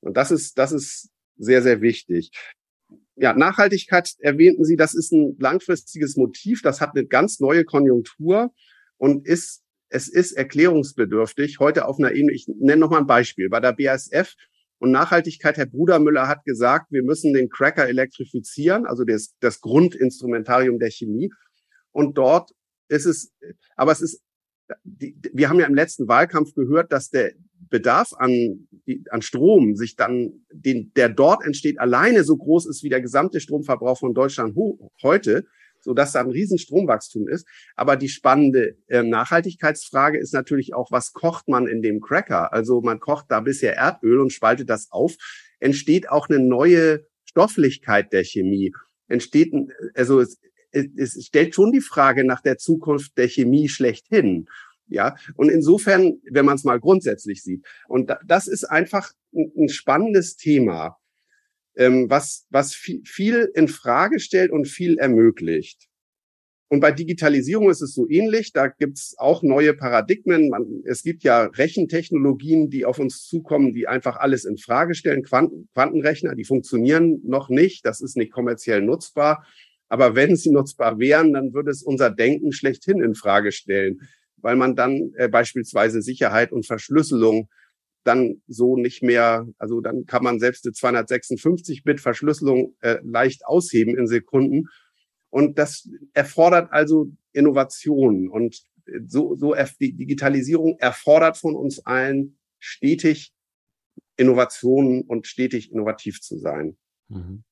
Und 0.00 0.16
das 0.16 0.30
ist 0.30 0.58
das 0.58 0.72
ist 0.72 1.10
sehr 1.36 1.62
sehr 1.62 1.80
wichtig 1.80 2.30
ja, 3.16 3.32
Nachhaltigkeit 3.32 4.14
erwähnten 4.18 4.64
Sie, 4.64 4.76
das 4.76 4.94
ist 4.94 5.12
ein 5.12 5.36
langfristiges 5.38 6.16
Motiv, 6.16 6.62
das 6.62 6.80
hat 6.80 6.90
eine 6.94 7.06
ganz 7.06 7.40
neue 7.40 7.64
Konjunktur 7.64 8.52
und 8.98 9.26
ist, 9.26 9.62
es 9.88 10.08
ist 10.08 10.32
erklärungsbedürftig. 10.32 11.58
Heute 11.58 11.86
auf 11.86 11.98
einer 11.98 12.12
Ebene, 12.12 12.32
ich 12.32 12.46
nenne 12.48 12.80
noch 12.80 12.90
mal 12.90 12.98
ein 12.98 13.06
Beispiel. 13.06 13.48
Bei 13.48 13.60
der 13.60 13.72
BASF 13.72 14.34
und 14.78 14.90
Nachhaltigkeit, 14.90 15.56
Herr 15.56 15.66
Brudermüller 15.66 16.28
hat 16.28 16.44
gesagt, 16.44 16.92
wir 16.92 17.02
müssen 17.02 17.32
den 17.32 17.48
Cracker 17.48 17.88
elektrifizieren, 17.88 18.84
also 18.84 19.04
das, 19.04 19.34
das 19.40 19.60
Grundinstrumentarium 19.60 20.78
der 20.78 20.90
Chemie. 20.90 21.30
Und 21.92 22.18
dort 22.18 22.50
ist 22.88 23.06
es, 23.06 23.32
aber 23.76 23.92
es 23.92 24.02
ist, 24.02 24.22
die, 24.84 25.16
wir 25.32 25.48
haben 25.48 25.60
ja 25.60 25.66
im 25.66 25.74
letzten 25.74 26.08
Wahlkampf 26.08 26.52
gehört, 26.54 26.92
dass 26.92 27.08
der, 27.08 27.32
Bedarf 27.68 28.12
an, 28.16 28.68
an 29.10 29.22
Strom 29.22 29.76
sich 29.76 29.96
dann, 29.96 30.44
den, 30.52 30.92
der 30.94 31.08
dort 31.08 31.44
entsteht, 31.44 31.78
alleine 31.78 32.24
so 32.24 32.36
groß 32.36 32.66
ist 32.66 32.82
wie 32.82 32.88
der 32.88 33.00
gesamte 33.00 33.40
Stromverbrauch 33.40 33.98
von 33.98 34.14
Deutschland 34.14 34.56
heute, 35.02 35.46
so 35.80 35.94
dass 35.94 36.12
da 36.12 36.20
ein 36.20 36.30
riesen 36.30 36.58
Stromwachstum 36.58 37.28
ist. 37.28 37.46
Aber 37.76 37.96
die 37.96 38.08
spannende 38.08 38.76
äh, 38.88 39.02
Nachhaltigkeitsfrage 39.02 40.18
ist 40.18 40.34
natürlich 40.34 40.74
auch, 40.74 40.90
was 40.90 41.12
kocht 41.12 41.48
man 41.48 41.66
in 41.66 41.82
dem 41.82 42.00
Cracker? 42.00 42.52
Also 42.52 42.80
man 42.80 43.00
kocht 43.00 43.26
da 43.28 43.40
bisher 43.40 43.76
Erdöl 43.76 44.20
und 44.20 44.32
spaltet 44.32 44.68
das 44.68 44.90
auf. 44.90 45.14
Entsteht 45.60 46.08
auch 46.10 46.28
eine 46.28 46.40
neue 46.40 47.06
Stofflichkeit 47.24 48.12
der 48.12 48.24
Chemie. 48.24 48.72
Entsteht, 49.08 49.54
also 49.94 50.20
es, 50.20 50.38
es 50.72 51.24
stellt 51.24 51.54
schon 51.54 51.72
die 51.72 51.80
Frage 51.80 52.24
nach 52.24 52.40
der 52.40 52.58
Zukunft 52.58 53.16
der 53.16 53.28
Chemie 53.28 53.68
schlechthin. 53.68 54.46
Ja, 54.88 55.16
und 55.34 55.48
insofern, 55.48 56.20
wenn 56.30 56.44
man 56.44 56.56
es 56.56 56.64
mal 56.64 56.78
grundsätzlich 56.78 57.42
sieht, 57.42 57.66
und 57.88 58.12
das 58.24 58.46
ist 58.46 58.64
einfach 58.64 59.12
ein, 59.34 59.68
spannendes 59.68 60.36
Thema, 60.36 60.96
ähm, 61.76 62.08
was, 62.08 62.46
was 62.50 62.74
viel, 62.74 63.50
in 63.54 63.68
Frage 63.68 64.20
stellt 64.20 64.50
und 64.50 64.66
viel 64.66 64.98
ermöglicht. 64.98 65.88
Und 66.68 66.80
bei 66.80 66.90
Digitalisierung 66.90 67.70
ist 67.70 67.80
es 67.80 67.94
so 67.94 68.08
ähnlich. 68.08 68.52
Da 68.52 68.66
gibt's 68.66 69.14
auch 69.18 69.42
neue 69.42 69.72
Paradigmen. 69.74 70.48
Man, 70.48 70.82
es 70.84 71.02
gibt 71.02 71.22
ja 71.22 71.44
Rechentechnologien, 71.44 72.70
die 72.70 72.84
auf 72.84 72.98
uns 72.98 73.24
zukommen, 73.24 73.72
die 73.72 73.86
einfach 73.86 74.16
alles 74.16 74.44
in 74.44 74.56
Frage 74.56 74.94
stellen. 74.94 75.22
Quanten, 75.22 75.68
Quantenrechner, 75.74 76.34
die 76.34 76.44
funktionieren 76.44 77.20
noch 77.24 77.50
nicht. 77.50 77.86
Das 77.86 78.00
ist 78.00 78.16
nicht 78.16 78.32
kommerziell 78.32 78.82
nutzbar. 78.82 79.46
Aber 79.88 80.16
wenn 80.16 80.34
sie 80.34 80.50
nutzbar 80.50 80.98
wären, 80.98 81.32
dann 81.32 81.54
würde 81.54 81.70
es 81.70 81.84
unser 81.84 82.10
Denken 82.10 82.52
schlechthin 82.52 83.00
in 83.00 83.14
Frage 83.14 83.52
stellen 83.52 84.00
weil 84.38 84.56
man 84.56 84.76
dann 84.76 85.12
äh, 85.16 85.28
beispielsweise 85.28 86.02
Sicherheit 86.02 86.52
und 86.52 86.66
Verschlüsselung 86.66 87.48
dann 88.04 88.40
so 88.46 88.76
nicht 88.76 89.02
mehr, 89.02 89.46
also 89.58 89.80
dann 89.80 90.06
kann 90.06 90.22
man 90.22 90.38
selbst 90.38 90.64
eine 90.64 90.72
256-Bit 90.72 92.00
Verschlüsselung 92.00 92.74
äh, 92.80 92.98
leicht 93.02 93.44
ausheben 93.44 93.96
in 93.98 94.06
Sekunden. 94.06 94.68
Und 95.30 95.58
das 95.58 95.88
erfordert 96.12 96.72
also 96.72 97.10
Innovationen. 97.32 98.30
Und 98.30 98.62
so, 99.06 99.34
so 99.34 99.54
die 99.80 99.92
Digitalisierung 99.96 100.78
erfordert 100.78 101.36
von 101.36 101.56
uns 101.56 101.84
allen 101.84 102.38
stetig 102.58 103.32
Innovationen 104.16 105.02
und 105.02 105.26
stetig 105.26 105.72
innovativ 105.72 106.20
zu 106.20 106.38
sein. 106.38 106.76
Mhm. 107.08 107.44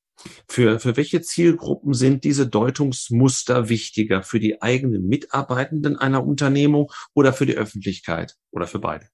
Für, 0.48 0.79
für 0.81 0.96
welche 0.96 1.20
Zielgruppen 1.20 1.94
sind 1.94 2.24
diese 2.24 2.46
Deutungsmuster 2.46 3.68
wichtiger? 3.68 4.22
Für 4.22 4.40
die 4.40 4.62
eigenen 4.62 5.07
Mitarbeitenden 5.07 5.96
einer 5.96 6.24
Unternehmung 6.24 6.90
oder 7.14 7.33
für 7.33 7.46
die 7.46 7.57
Öffentlichkeit 7.57 8.37
oder 8.50 8.66
für 8.66 8.79
beide? 8.79 9.09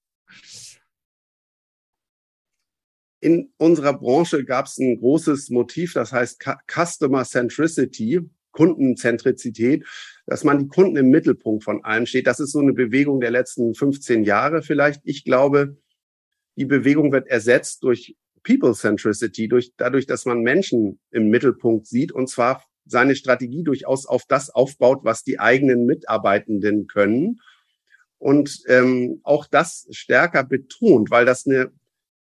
In 3.19 3.53
unserer 3.57 3.93
Branche 3.93 4.43
gab 4.45 4.65
es 4.65 4.77
ein 4.79 4.97
großes 4.97 5.51
Motiv, 5.51 5.93
das 5.93 6.11
heißt 6.11 6.43
Customer 6.67 7.23
Centricity, 7.23 8.21
Kundenzentrizität, 8.51 9.85
dass 10.25 10.43
man 10.43 10.59
die 10.59 10.67
Kunden 10.67 10.97
im 10.97 11.09
Mittelpunkt 11.09 11.63
von 11.63 11.83
allem 11.83 12.05
steht. 12.05 12.27
Das 12.27 12.39
ist 12.39 12.51
so 12.51 12.59
eine 12.59 12.73
Bewegung 12.73 13.21
der 13.21 13.31
letzten 13.31 13.75
15 13.75 14.23
Jahre 14.23 14.61
vielleicht. 14.61 15.01
Ich 15.03 15.23
glaube, 15.23 15.77
die 16.57 16.65
Bewegung 16.65 17.11
wird 17.11 17.27
ersetzt 17.27 17.83
durch 17.83 18.17
People-Centricity, 18.43 19.47
durch, 19.47 19.73
dadurch, 19.77 20.05
dass 20.05 20.25
man 20.25 20.41
Menschen 20.41 20.99
im 21.11 21.29
Mittelpunkt 21.29 21.87
sieht 21.87 22.11
und 22.11 22.27
zwar 22.27 22.63
seine 22.85 23.15
Strategie 23.15 23.63
durchaus 23.63 24.05
auf 24.05 24.23
das 24.27 24.49
aufbaut, 24.49 25.01
was 25.03 25.23
die 25.23 25.39
eigenen 25.39 25.85
Mitarbeitenden 25.85 26.87
können. 26.87 27.39
Und 28.17 28.63
ähm, 28.67 29.19
auch 29.23 29.47
das 29.47 29.87
stärker 29.91 30.43
betont, 30.43 31.11
weil 31.11 31.25
das 31.25 31.45
eine 31.45 31.71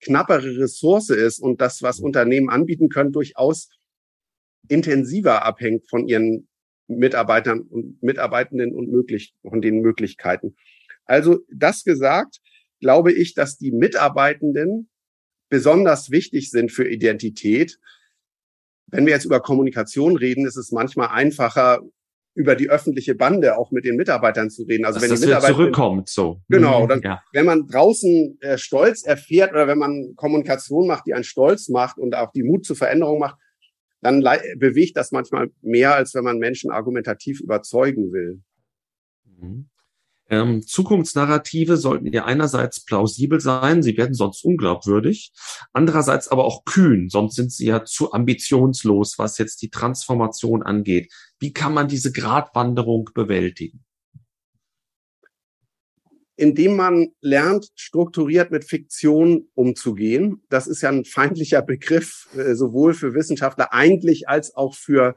knappere 0.01 0.59
Ressource 0.59 1.11
ist 1.11 1.41
und 1.41 1.61
das, 1.61 1.83
was 1.83 2.01
Unternehmen 2.01 2.51
anbieten 2.51 2.89
können, 2.89 3.13
durchaus 3.13 3.69
intensiver 4.69 5.45
abhängt 5.45 5.89
von 5.89 6.07
ihren 6.07 6.49
Mitarbeitern 6.87 7.61
und 7.61 8.03
Mitarbeitenden 8.03 8.75
und 8.75 8.91
möglich, 8.91 9.35
von 9.49 9.61
den 9.61 9.81
Möglichkeiten. 9.81 10.57
Also 11.05 11.41
das 11.53 11.85
gesagt, 11.85 12.41
glaube 12.81 13.13
ich, 13.13 13.35
dass 13.35 13.59
die 13.59 13.73
Mitarbeitenden 13.73 14.90
besonders 15.51 16.11
wichtig 16.11 16.51
sind 16.51 16.73
für 16.73 16.89
Identität. 16.89 17.79
Wenn 18.87 19.05
wir 19.05 19.13
jetzt 19.13 19.27
über 19.27 19.41
Kommunikation 19.41 20.17
reden, 20.17 20.47
ist 20.47 20.57
es 20.57 20.73
manchmal 20.73 21.09
einfacher, 21.09 21.81
über 22.35 22.55
die 22.55 22.71
öffentliche 22.71 23.15
Bande 23.15 23.59
auch 23.59 23.71
mit 23.71 23.85
den 23.85 23.97
Mitarbeitern 23.97 24.51
zu 24.51 24.63
reden. 24.63 24.85
Also 24.85 25.01
Dass 25.01 25.11
wenn 25.11 25.17
die 25.17 25.27
Mitarbeiter 25.27 25.53
zurückkommt, 25.53 26.09
so. 26.09 26.41
Genau, 26.49 26.85
mhm, 26.85 26.89
dann, 26.89 27.03
ja. 27.03 27.23
wenn 27.33 27.45
man 27.45 27.67
draußen 27.67 28.39
äh, 28.41 28.57
Stolz 28.57 29.05
erfährt 29.05 29.51
oder 29.53 29.67
wenn 29.67 29.79
man 29.79 30.15
Kommunikation 30.17 30.87
macht, 30.87 31.07
die 31.07 31.15
einen 31.15 31.25
Stolz 31.25 31.69
macht 31.69 31.99
und 31.99 32.15
auch 32.15 32.33
die 32.33 32.43
Mut 32.43 32.65
zur 32.65 32.77
Veränderung 32.77 33.19
macht, 33.19 33.37
dann 34.01 34.25
bewegt 34.57 34.97
das 34.97 35.13
manchmal 35.13 35.51
mehr, 35.61 35.95
als 35.95 36.15
wenn 36.15 36.25
man 36.25 36.39
Menschen 36.39 36.71
argumentativ 36.71 37.41
überzeugen 37.41 38.13
will. 38.13 38.41
Mhm. 39.25 39.70
Ähm, 40.31 40.63
Zukunftsnarrative 40.65 41.77
sollten 41.77 42.07
ja 42.13 42.25
einerseits 42.25 42.85
plausibel 42.85 43.41
sein, 43.41 43.83
sie 43.83 43.97
werden 43.97 44.15
sonst 44.15 44.45
unglaubwürdig, 44.45 45.33
andererseits 45.73 46.29
aber 46.29 46.45
auch 46.45 46.65
kühn, 46.65 47.09
sonst 47.09 47.35
sind 47.35 47.53
sie 47.53 47.67
ja 47.67 47.85
zu 47.85 48.13
ambitionslos, 48.13 49.19
was 49.19 49.39
jetzt 49.39 49.61
die 49.61 49.71
Transformation 49.71 50.63
angeht. 50.63 51.13
Wie 51.41 51.53
kann 51.53 51.75
man 51.75 51.89
diese 51.89 52.13
Gratwanderung 52.13 53.11
bewältigen? 53.13 53.85
indem 56.37 56.75
man 56.75 57.09
lernt, 57.21 57.69
strukturiert 57.75 58.51
mit 58.51 58.65
Fiktion 58.65 59.51
umzugehen. 59.53 60.43
Das 60.49 60.67
ist 60.67 60.81
ja 60.81 60.89
ein 60.89 61.05
feindlicher 61.05 61.61
Begriff, 61.61 62.29
äh, 62.35 62.55
sowohl 62.55 62.95
für 62.95 63.13
Wissenschaftler 63.13 63.75
eigentlich 63.75 64.27
als 64.27 64.57
auch 64.57 64.75
für 64.75 65.17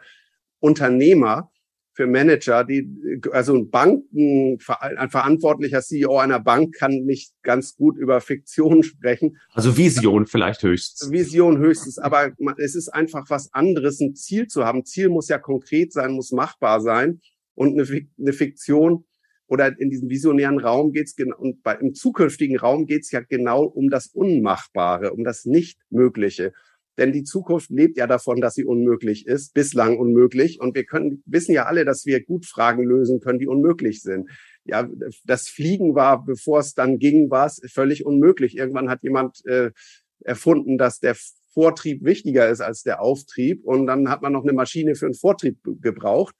Unternehmer 0.60 1.53
für 1.94 2.08
Manager, 2.08 2.64
die, 2.64 3.22
also 3.32 3.56
ein 3.56 3.70
Banken, 3.70 4.58
ein 4.80 5.10
verantwortlicher 5.10 5.82
CEO 5.82 6.18
einer 6.18 6.40
Bank 6.40 6.76
kann 6.76 7.04
nicht 7.06 7.34
ganz 7.44 7.76
gut 7.76 7.98
über 7.98 8.20
Fiktion 8.20 8.84
sprechen. 8.84 9.38
Also 9.52 9.78
Vision 9.78 10.26
vielleicht 10.26 10.64
höchstens. 10.64 11.12
Vision 11.12 11.60
höchstens, 11.60 12.00
aber 12.00 12.32
es 12.58 12.76
ist 12.76 12.90
einfach 12.90 13.30
was 13.30 13.54
anderes, 13.54 14.00
ein 14.00 14.16
Ziel 14.16 14.48
zu 14.48 14.66
haben. 14.66 14.86
Ziel 14.86 15.10
muss 15.10 15.30
ja 15.30 15.38
konkret 15.38 15.94
sein, 15.94 16.14
muss 16.14 16.32
machbar 16.32 16.82
sein 16.82 17.22
und 17.54 17.80
eine, 17.80 18.34
Fiktion 18.34 19.06
oder 19.48 19.80
in 19.80 19.92
diesem 19.92 20.10
visionären 20.10 20.60
Raum 20.60 20.94
geht's 20.94 21.16
genau 21.16 21.38
und 21.38 21.62
bei, 21.62 21.76
im 21.76 21.94
zukünftigen 21.94 22.58
Raum 22.58 22.88
geht's 22.88 23.12
ja 23.12 23.20
genau 23.20 23.64
um 23.64 23.90
das 23.90 24.08
Unmachbare, 24.08 25.14
um 25.14 25.24
das 25.24 25.46
Nichtmögliche. 25.46 26.54
Denn 26.98 27.12
die 27.12 27.24
Zukunft 27.24 27.70
lebt 27.70 27.98
ja 27.98 28.08
davon, 28.08 28.40
dass 28.40 28.54
sie 28.54 28.66
unmöglich 28.66 29.26
ist, 29.26 29.54
bislang 29.54 29.98
unmöglich. 29.98 30.60
Und 30.60 30.76
wir 30.76 30.86
können, 30.86 31.24
wissen 31.26 31.54
ja 31.54 31.66
alle, 31.66 31.86
dass 31.86 32.06
wir 32.06 32.24
gut 32.24 32.46
Fragen 32.46 32.84
lösen 32.84 33.20
können, 33.20 33.40
die 33.40 33.48
unmöglich 33.48 34.02
sind. 34.02 34.30
Ja, 34.66 34.88
das 35.26 35.50
Fliegen 35.50 35.96
war, 35.96 36.24
bevor 36.24 36.60
es 36.60 36.74
dann 36.74 37.00
ging, 37.00 37.30
war 37.30 37.48
es 37.48 37.62
völlig 37.72 38.06
unmöglich. 38.06 38.58
Irgendwann 38.58 38.90
hat 38.90 39.04
jemand 39.04 39.46
äh, 39.46 39.72
erfunden, 40.24 40.78
dass 40.78 41.00
der 41.00 41.16
Vortrieb 41.54 42.04
wichtiger 42.04 42.50
ist 42.50 42.62
als 42.62 42.84
der 42.84 43.02
Auftrieb. 43.02 43.64
Und 43.64 43.88
dann 43.88 44.10
hat 44.10 44.22
man 44.22 44.34
noch 44.34 44.44
eine 44.44 44.54
Maschine 44.54 44.96
für 44.96 45.06
einen 45.06 45.16
Vortrieb 45.16 45.58
gebraucht. 45.82 46.36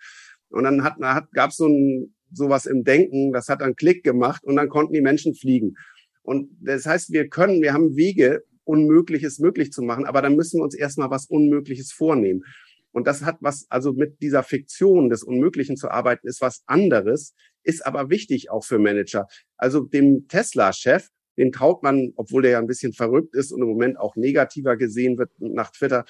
Und 0.50 0.64
dann 0.64 0.84
hat, 0.84 0.98
hat, 1.02 1.32
gab 1.32 1.50
es 1.50 1.58
so 1.58 1.68
ein 1.68 2.14
sowas 2.36 2.66
im 2.66 2.84
Denken, 2.84 3.32
das 3.32 3.48
hat 3.48 3.62
dann 3.62 3.76
Klick 3.76 4.04
gemacht 4.04 4.44
und 4.44 4.56
dann 4.56 4.70
konnten 4.70 4.94
die 4.94 5.02
Menschen 5.02 5.36
fliegen. 5.36 5.76
Und 6.22 6.50
das 6.62 6.86
heißt, 6.86 7.12
wir 7.12 7.28
können, 7.28 7.62
wir 7.62 7.74
haben 7.74 7.96
Wege, 7.96 8.44
Unmögliches 8.66 9.40
möglich 9.40 9.72
zu 9.72 9.82
machen. 9.82 10.06
Aber 10.06 10.22
dann 10.22 10.36
müssen 10.36 10.60
wir 10.60 10.64
uns 10.64 10.76
erstmal 10.76 11.10
was 11.10 11.26
Unmögliches 11.26 11.92
vornehmen. 11.92 12.44
Und 12.92 13.08
das 13.08 13.24
hat 13.24 13.38
was, 13.42 13.66
also 13.70 13.92
mit 13.92 14.22
dieser 14.22 14.44
Fiktion 14.44 15.10
des 15.10 15.24
Unmöglichen 15.24 15.76
zu 15.76 15.90
arbeiten, 15.90 16.28
ist 16.28 16.42
was 16.42 16.64
anderes, 16.68 17.34
ist 17.64 17.86
aber 17.86 18.10
wichtig 18.10 18.52
auch 18.52 18.64
für 18.64 18.78
Manager. 18.78 19.28
Also 19.58 19.82
dem 19.82 20.28
Tesla-Chef, 20.28 21.10
den 21.38 21.52
traut 21.52 21.82
man, 21.82 22.14
obwohl 22.16 22.44
der 22.44 22.52
ja 22.52 22.60
ein 22.60 22.68
bisschen 22.68 22.94
verrückt 22.94 23.34
ist 23.36 23.52
und 23.52 23.62
im 23.62 23.68
Moment 23.68 24.00
auch 24.00 24.16
negativer 24.16 24.78
gesehen 24.78 25.18
wird 25.18 25.32
nach 25.40 25.72
Twitter, 25.72 26.06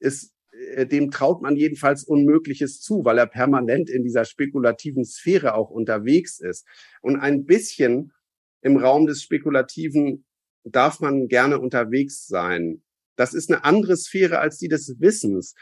ist, 0.00 0.34
äh, 0.74 0.86
dem 0.86 1.12
traut 1.12 1.40
man 1.40 1.54
jedenfalls 1.54 2.02
Unmögliches 2.02 2.80
zu, 2.80 3.04
weil 3.04 3.18
er 3.18 3.26
permanent 3.26 3.88
in 3.88 4.02
dieser 4.02 4.24
spekulativen 4.24 5.04
Sphäre 5.04 5.54
auch 5.54 5.70
unterwegs 5.70 6.40
ist. 6.40 6.66
Und 7.00 7.16
ein 7.16 7.44
bisschen 7.44 8.12
im 8.60 8.76
Raum 8.76 9.06
des 9.06 9.22
Spekulativen 9.22 10.24
darf 10.70 11.00
man 11.00 11.28
gerne 11.28 11.58
unterwegs 11.58 12.26
sein. 12.26 12.82
Das 13.16 13.34
ist 13.34 13.50
eine 13.50 13.64
andere 13.64 13.96
Sphäre 13.96 14.38
als 14.38 14.58
die 14.58 14.68
des 14.68 15.00
Wissens. 15.00 15.54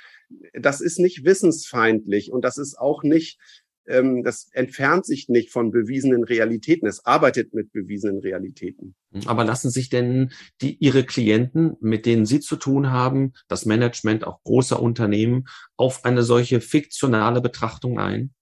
Das 0.52 0.80
ist 0.80 0.98
nicht 0.98 1.24
wissensfeindlich 1.24 2.30
und 2.30 2.44
das 2.44 2.58
ist 2.58 2.78
auch 2.78 3.02
nicht, 3.02 3.38
ähm, 3.86 4.22
das 4.22 4.48
entfernt 4.52 5.06
sich 5.06 5.28
nicht 5.28 5.50
von 5.50 5.70
bewiesenen 5.70 6.24
Realitäten. 6.24 6.86
Es 6.86 7.06
arbeitet 7.06 7.54
mit 7.54 7.72
bewiesenen 7.72 8.18
Realitäten. 8.18 8.94
Aber 9.24 9.44
lassen 9.44 9.70
sich 9.70 9.88
denn 9.88 10.32
die, 10.60 10.76
Ihre 10.76 11.04
Klienten, 11.04 11.76
mit 11.80 12.04
denen 12.04 12.26
Sie 12.26 12.40
zu 12.40 12.56
tun 12.56 12.90
haben, 12.90 13.32
das 13.48 13.64
Management 13.64 14.26
auch 14.26 14.42
großer 14.42 14.80
Unternehmen, 14.80 15.46
auf 15.76 16.04
eine 16.04 16.22
solche 16.22 16.60
fiktionale 16.60 17.40
Betrachtung 17.40 17.98
ein? 17.98 18.34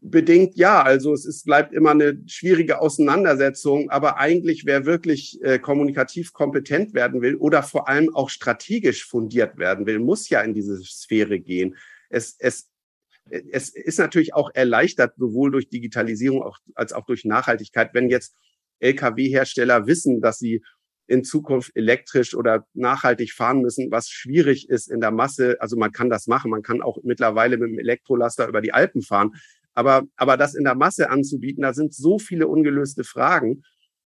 Bedingt 0.00 0.56
ja. 0.56 0.82
Also 0.82 1.12
es 1.12 1.24
ist, 1.24 1.44
bleibt 1.44 1.72
immer 1.72 1.90
eine 1.90 2.22
schwierige 2.26 2.80
Auseinandersetzung. 2.80 3.90
Aber 3.90 4.18
eigentlich, 4.18 4.64
wer 4.66 4.86
wirklich 4.86 5.38
äh, 5.42 5.58
kommunikativ 5.58 6.32
kompetent 6.32 6.94
werden 6.94 7.22
will 7.22 7.36
oder 7.36 7.62
vor 7.62 7.88
allem 7.88 8.14
auch 8.14 8.30
strategisch 8.30 9.04
fundiert 9.06 9.58
werden 9.58 9.86
will, 9.86 9.98
muss 9.98 10.28
ja 10.28 10.40
in 10.40 10.54
diese 10.54 10.82
Sphäre 10.82 11.38
gehen. 11.40 11.76
Es, 12.08 12.36
es, 12.38 12.70
es 13.30 13.68
ist 13.68 13.98
natürlich 13.98 14.34
auch 14.34 14.50
erleichtert, 14.54 15.14
sowohl 15.16 15.50
durch 15.50 15.68
Digitalisierung 15.68 16.42
auch, 16.42 16.58
als 16.74 16.92
auch 16.92 17.06
durch 17.06 17.24
Nachhaltigkeit, 17.24 17.90
wenn 17.94 18.10
jetzt 18.10 18.34
Lkw-Hersteller 18.80 19.86
wissen, 19.86 20.20
dass 20.20 20.38
sie 20.38 20.62
in 21.06 21.24
Zukunft 21.24 21.72
elektrisch 21.74 22.34
oder 22.34 22.66
nachhaltig 22.74 23.32
fahren 23.32 23.60
müssen, 23.60 23.90
was 23.90 24.08
schwierig 24.08 24.68
ist 24.68 24.90
in 24.90 25.00
der 25.00 25.10
Masse. 25.10 25.56
Also 25.60 25.76
man 25.76 25.92
kann 25.92 26.08
das 26.08 26.26
machen. 26.26 26.50
Man 26.50 26.62
kann 26.62 26.80
auch 26.80 26.98
mittlerweile 27.02 27.58
mit 27.58 27.70
dem 27.70 27.78
Elektrolaster 27.78 28.48
über 28.48 28.60
die 28.60 28.72
Alpen 28.72 29.02
fahren. 29.02 29.32
Aber, 29.74 30.02
aber 30.16 30.36
das 30.36 30.54
in 30.54 30.64
der 30.64 30.74
Masse 30.74 31.10
anzubieten, 31.10 31.62
da 31.62 31.72
sind 31.72 31.94
so 31.94 32.18
viele 32.18 32.48
ungelöste 32.48 33.04
Fragen. 33.04 33.62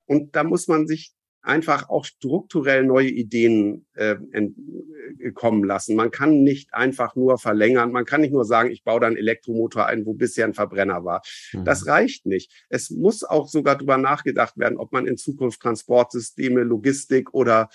Und 0.05 0.35
da 0.35 0.43
muss 0.43 0.67
man 0.67 0.87
sich 0.87 1.13
einfach 1.41 1.89
auch 1.89 2.05
strukturell 2.05 2.83
neue 2.83 3.09
Ideen 3.09 3.85
äh, 3.93 4.15
äh, 4.31 5.31
kommen 5.33 5.63
lassen. 5.63 5.95
Man 5.95 6.11
kann 6.11 6.43
nicht 6.43 6.73
einfach 6.73 7.15
nur 7.15 7.37
verlängern. 7.37 7.91
Man 7.91 8.05
kann 8.05 8.21
nicht 8.21 8.33
nur 8.33 8.45
sagen, 8.45 8.71
ich 8.71 8.83
baue 8.83 8.99
da 8.99 9.07
einen 9.07 9.17
Elektromotor 9.17 9.85
ein, 9.85 10.05
wo 10.05 10.13
bisher 10.13 10.45
ein 10.45 10.53
Verbrenner 10.53 11.05
war. 11.05 11.21
Mhm. 11.53 11.65
Das 11.65 11.87
reicht 11.87 12.25
nicht. 12.25 12.51
Es 12.69 12.89
muss 12.89 13.23
auch 13.23 13.47
sogar 13.47 13.75
darüber 13.75 13.97
nachgedacht 13.97 14.57
werden, 14.57 14.77
ob 14.77 14.91
man 14.91 15.07
in 15.07 15.17
Zukunft 15.17 15.61
Transportsysteme, 15.61 16.63
Logistik 16.63 17.33
oder 17.33 17.69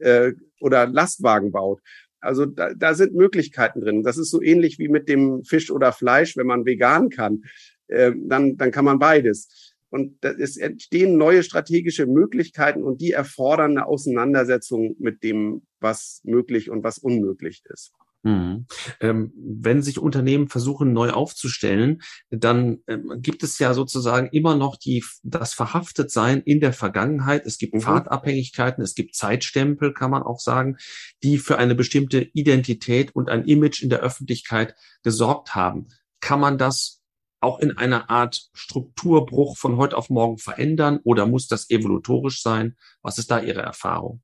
äh, 0.00 0.32
oder 0.60 0.86
Lastwagen 0.86 1.52
baut. 1.52 1.80
Also 2.24 2.46
da, 2.46 2.74
da 2.74 2.94
sind 2.94 3.14
Möglichkeiten 3.14 3.80
drin. 3.80 4.02
Das 4.02 4.18
ist 4.18 4.30
so 4.30 4.42
ähnlich 4.42 4.78
wie 4.78 4.88
mit 4.88 5.08
dem 5.08 5.44
Fisch 5.44 5.70
oder 5.70 5.92
Fleisch, 5.92 6.36
wenn 6.36 6.46
man 6.46 6.64
vegan 6.64 7.10
kann, 7.10 7.44
äh, 7.88 8.12
dann, 8.16 8.56
dann 8.56 8.70
kann 8.70 8.84
man 8.84 8.98
beides. 8.98 9.74
Und 9.90 10.24
es 10.24 10.56
entstehen 10.56 11.16
neue 11.16 11.44
strategische 11.44 12.06
Möglichkeiten 12.06 12.82
und 12.82 13.00
die 13.00 13.12
erfordern 13.12 13.72
eine 13.72 13.86
Auseinandersetzung 13.86 14.96
mit 14.98 15.22
dem, 15.22 15.62
was 15.78 16.20
möglich 16.24 16.68
und 16.68 16.82
was 16.82 16.98
unmöglich 16.98 17.62
ist. 17.72 17.92
Mhm. 18.24 18.66
Ähm, 19.00 19.32
wenn 19.36 19.82
sich 19.82 19.98
Unternehmen 19.98 20.48
versuchen, 20.48 20.94
neu 20.94 21.10
aufzustellen, 21.10 22.00
dann 22.30 22.78
ähm, 22.88 23.18
gibt 23.18 23.42
es 23.42 23.58
ja 23.58 23.74
sozusagen 23.74 24.28
immer 24.32 24.56
noch 24.56 24.76
die, 24.76 25.04
das 25.22 25.52
Verhaftetsein 25.52 26.40
in 26.40 26.60
der 26.60 26.72
Vergangenheit. 26.72 27.44
Es 27.44 27.58
gibt 27.58 27.74
mhm. 27.74 27.80
Fahrtabhängigkeiten, 27.80 28.82
es 28.82 28.94
gibt 28.94 29.14
Zeitstempel, 29.14 29.92
kann 29.92 30.10
man 30.10 30.22
auch 30.22 30.40
sagen, 30.40 30.78
die 31.22 31.36
für 31.36 31.58
eine 31.58 31.74
bestimmte 31.74 32.22
Identität 32.32 33.14
und 33.14 33.28
ein 33.28 33.44
Image 33.44 33.82
in 33.82 33.90
der 33.90 34.00
Öffentlichkeit 34.00 34.74
gesorgt 35.02 35.54
haben. 35.54 35.88
Kann 36.20 36.40
man 36.40 36.56
das 36.56 37.02
auch 37.40 37.58
in 37.58 37.76
einer 37.76 38.08
Art 38.08 38.48
Strukturbruch 38.54 39.58
von 39.58 39.76
heute 39.76 39.98
auf 39.98 40.08
morgen 40.08 40.38
verändern 40.38 40.98
oder 41.04 41.26
muss 41.26 41.46
das 41.46 41.68
evolutorisch 41.68 42.40
sein? 42.40 42.74
Was 43.02 43.18
ist 43.18 43.30
da 43.30 43.38
Ihre 43.38 43.60
Erfahrung? 43.60 44.22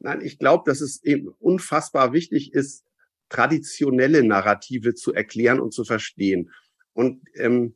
Nein, 0.00 0.20
ich 0.22 0.40
glaube, 0.40 0.64
dass 0.66 0.80
es 0.80 1.04
eben 1.04 1.28
unfassbar 1.38 2.12
wichtig 2.12 2.52
ist, 2.52 2.84
traditionelle 3.32 4.22
Narrative 4.22 4.94
zu 4.94 5.14
erklären 5.14 5.58
und 5.58 5.72
zu 5.72 5.84
verstehen. 5.84 6.50
Und 6.92 7.22
ähm, 7.34 7.74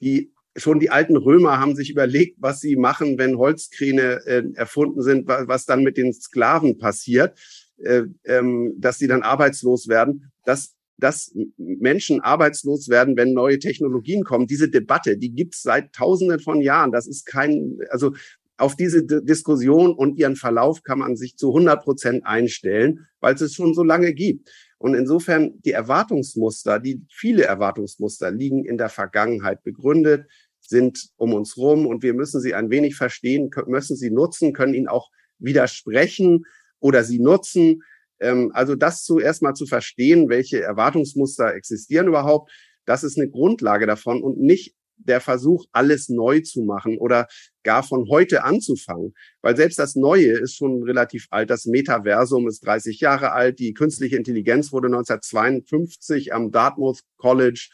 die 0.00 0.32
schon 0.56 0.80
die 0.80 0.90
alten 0.90 1.16
Römer 1.16 1.58
haben 1.58 1.74
sich 1.74 1.90
überlegt, 1.90 2.36
was 2.40 2.60
sie 2.60 2.76
machen, 2.76 3.18
wenn 3.18 3.38
Holzkräne 3.38 4.24
äh, 4.24 4.44
erfunden 4.54 5.02
sind, 5.02 5.26
was, 5.26 5.66
dann 5.66 5.82
mit 5.82 5.96
den 5.96 6.12
Sklaven 6.12 6.78
passiert, 6.78 7.38
äh, 7.78 8.02
ähm, 8.24 8.74
dass 8.78 8.98
sie 8.98 9.08
dann 9.08 9.22
arbeitslos 9.22 9.88
werden. 9.88 10.32
dass 10.44 10.74
dass 10.96 11.34
Menschen 11.56 12.20
arbeitslos 12.20 12.88
werden, 12.88 13.16
wenn 13.16 13.32
neue 13.32 13.58
Technologien 13.58 14.22
kommen. 14.22 14.46
Diese 14.46 14.70
Debatte, 14.70 15.18
die 15.18 15.32
gibt's 15.32 15.62
seit 15.62 15.92
Tausenden 15.92 16.38
von 16.38 16.60
Jahren. 16.60 16.92
Das 16.92 17.08
ist 17.08 17.26
kein, 17.26 17.78
also 17.90 18.14
auf 18.56 18.76
diese 18.76 19.04
D 19.04 19.20
Diskussion 19.22 19.94
und 19.94 20.16
ihren 20.16 20.36
Verlauf 20.36 20.82
kann 20.82 20.98
man 20.98 21.16
sich 21.16 21.36
zu 21.36 21.48
100 21.48 21.82
Prozent 21.82 22.26
einstellen, 22.26 23.06
weil 23.20 23.34
es 23.34 23.40
es 23.40 23.54
schon 23.54 23.74
so 23.74 23.82
lange 23.82 24.14
gibt. 24.14 24.50
Und 24.78 24.94
insofern 24.94 25.60
die 25.64 25.72
Erwartungsmuster, 25.72 26.78
die 26.78 27.02
viele 27.10 27.44
Erwartungsmuster 27.44 28.30
liegen 28.30 28.64
in 28.64 28.78
der 28.78 28.90
Vergangenheit 28.90 29.62
begründet, 29.62 30.26
sind 30.60 31.10
um 31.16 31.34
uns 31.34 31.56
rum 31.56 31.86
und 31.86 32.02
wir 32.02 32.14
müssen 32.14 32.40
sie 32.40 32.54
ein 32.54 32.70
wenig 32.70 32.96
verstehen, 32.96 33.50
müssen 33.66 33.96
sie 33.96 34.10
nutzen, 34.10 34.52
können 34.52 34.74
ihnen 34.74 34.88
auch 34.88 35.10
widersprechen 35.38 36.44
oder 36.80 37.04
sie 37.04 37.18
nutzen. 37.18 37.82
Ähm, 38.20 38.50
also 38.54 38.74
das 38.74 39.02
zuerst 39.04 39.42
mal 39.42 39.54
zu 39.54 39.66
verstehen, 39.66 40.28
welche 40.28 40.62
Erwartungsmuster 40.62 41.54
existieren 41.54 42.08
überhaupt, 42.08 42.50
das 42.86 43.04
ist 43.04 43.18
eine 43.18 43.28
Grundlage 43.28 43.86
davon 43.86 44.22
und 44.22 44.38
nicht 44.38 44.74
der 44.96 45.20
Versuch, 45.20 45.64
alles 45.72 46.08
neu 46.08 46.40
zu 46.40 46.62
machen 46.62 46.98
oder 46.98 47.26
gar 47.62 47.82
von 47.82 48.08
heute 48.08 48.44
anzufangen. 48.44 49.14
Weil 49.42 49.56
selbst 49.56 49.78
das 49.78 49.96
Neue 49.96 50.32
ist 50.32 50.56
schon 50.56 50.82
relativ 50.82 51.26
alt. 51.30 51.50
Das 51.50 51.66
Metaversum 51.66 52.48
ist 52.48 52.64
30 52.64 53.00
Jahre 53.00 53.32
alt. 53.32 53.58
Die 53.58 53.74
künstliche 53.74 54.16
Intelligenz 54.16 54.72
wurde 54.72 54.86
1952 54.86 56.32
am 56.32 56.50
Dartmouth 56.50 57.00
College 57.16 57.68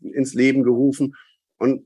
ins 0.00 0.34
Leben 0.34 0.62
gerufen. 0.62 1.14
Und 1.58 1.84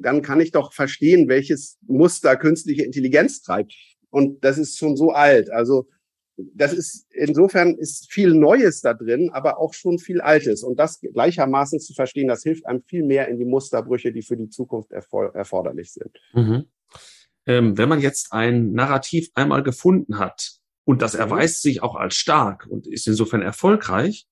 dann 0.00 0.22
kann 0.22 0.40
ich 0.40 0.50
doch 0.50 0.72
verstehen, 0.72 1.28
welches 1.28 1.78
Muster 1.86 2.36
künstliche 2.36 2.82
Intelligenz 2.84 3.42
treibt. 3.42 3.72
Und 4.10 4.44
das 4.44 4.58
ist 4.58 4.78
schon 4.78 4.96
so 4.96 5.10
alt. 5.10 5.50
Also 5.50 5.88
das 6.36 6.72
ist 6.72 7.06
insofern 7.10 7.76
ist 7.76 8.12
viel 8.12 8.34
Neues 8.34 8.82
da 8.82 8.94
drin, 8.94 9.30
aber 9.32 9.58
auch 9.58 9.72
schon 9.72 9.98
viel 9.98 10.20
Altes. 10.20 10.62
Und 10.62 10.78
das 10.78 11.00
gleichermaßen 11.00 11.80
zu 11.80 11.94
verstehen, 11.94 12.28
das 12.28 12.42
hilft 12.42 12.66
einem 12.66 12.82
viel 12.82 13.04
mehr 13.04 13.28
in 13.28 13.38
die 13.38 13.44
Musterbrüche, 13.44 14.12
die 14.12 14.22
für 14.22 14.36
die 14.36 14.50
Zukunft 14.50 14.92
erforderlich 14.92 15.92
sind. 15.92 16.10
Mhm. 16.34 16.66
Ähm, 17.46 17.78
wenn 17.78 17.88
man 17.88 18.00
jetzt 18.00 18.32
ein 18.32 18.72
Narrativ 18.72 19.30
einmal 19.34 19.62
gefunden 19.62 20.18
hat 20.18 20.58
und 20.84 21.00
das 21.00 21.14
mhm. 21.14 21.20
erweist 21.20 21.62
sich 21.62 21.82
auch 21.82 21.94
als 21.94 22.16
stark 22.16 22.66
und 22.68 22.86
ist 22.86 23.06
insofern 23.06 23.42
erfolgreich, 23.42 24.26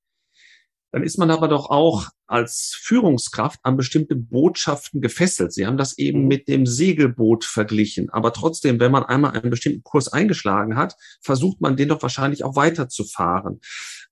dann 0.95 1.03
ist 1.03 1.19
man 1.19 1.33
aber 1.33 1.49
doch 1.49 1.71
auch 1.71 2.11
als 2.29 2.79
Führungskraft 2.81 3.59
an 3.65 3.77
bestimmte 3.77 4.15
Botschaften 4.15 5.01
gefesselt. 5.01 5.53
Sie 5.53 5.67
haben 5.67 5.77
das 5.77 5.99
eben 5.99 6.23
mhm. 6.23 6.29
mit 6.29 6.47
dem 6.47 6.67
Segelboot 6.67 7.45
verglichen. 7.45 8.11
Aber 8.11 8.33
trotzdem, 8.33 8.79
wenn 8.79 8.93
man 8.93 9.03
einmal 9.03 9.33
einen 9.33 9.51
bestimmten 9.51 9.83
Kurs 9.83 10.07
eingeschlagen 10.13 10.77
hat, 10.77 10.95
versucht 11.21 11.61
man 11.61 11.77
den 11.77 11.89
doch 11.89 12.01
wahrscheinlich 12.01 12.45
auch 12.45 12.55
weiterzufahren, 12.55 13.59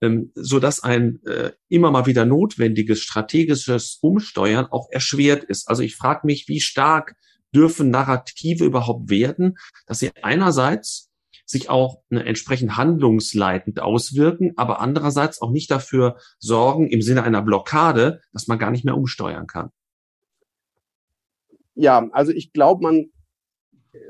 ähm, 0.01 0.33
so 0.35 0.59
dass 0.59 0.83
ein 0.83 1.25
äh, 1.25 1.53
immer 1.69 1.93
mal 1.93 2.07
wieder 2.07 2.25
notwendiges 2.25 2.99
strategisches 2.99 3.99
Umsteuern 4.01 4.67
auch 4.67 4.89
erschwert 4.91 5.45
ist. 5.45 5.69
Also 5.69 5.85
ich 5.85 5.95
frage 5.95 6.27
mich, 6.27 6.49
wie 6.49 6.61
stark 6.61 7.15
dürfen 7.55 7.91
Narrative 7.91 8.65
überhaupt 8.65 9.09
werden, 9.09 9.57
dass 9.87 10.01
sie 10.01 10.11
einerseits 10.21 11.12
sich 11.53 11.71
auch 11.71 12.03
ne, 12.11 12.25
entsprechend 12.25 12.77
handlungsleitend 12.77 13.81
auswirken, 13.81 14.53
aber 14.57 14.81
andererseits 14.81 15.41
auch 15.41 15.51
nicht 15.51 15.71
dafür 15.71 16.17
sorgen, 16.39 16.89
im 16.89 17.03
Sinne 17.03 17.23
einer 17.23 17.43
Blockade, 17.43 18.21
dass 18.33 18.49
man 18.49 18.59
gar 18.59 18.71
nicht 18.71 18.85
mehr 18.85 18.97
umsteuern 18.97 19.47
kann. 19.47 19.71
Ja, 21.75 22.09
also 22.13 22.33
ich 22.33 22.53
glaube, 22.53 22.83
man, 22.83 23.07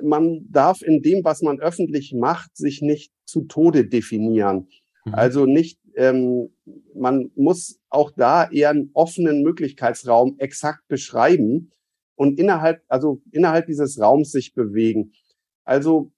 man 0.02 0.46
darf 0.48 0.82
in 0.82 1.02
dem, 1.02 1.24
was 1.24 1.42
man 1.42 1.60
öffentlich 1.60 2.14
macht, 2.14 2.56
sich 2.56 2.80
nicht 2.80 3.12
zu 3.24 3.42
Tode 3.42 3.86
definieren. 3.86 4.68
Mhm. 5.04 5.14
Also 5.14 5.46
nicht, 5.46 5.78
ähm, 5.96 6.50
man 6.94 7.30
muss 7.34 7.78
auch 7.88 8.10
da 8.16 8.50
eher 8.50 8.70
einen 8.70 8.90
offenen 8.94 9.42
Möglichkeitsraum 9.42 10.38
exakt 10.38 10.86
beschreiben 10.88 11.72
und 12.14 12.38
innerhalb, 12.38 12.82
also 12.88 13.20
innerhalb 13.30 13.66
dieses 13.66 14.00
Raums 14.00 14.30
sich 14.30 14.54
bewegen. 14.54 15.12
Also 15.64 16.12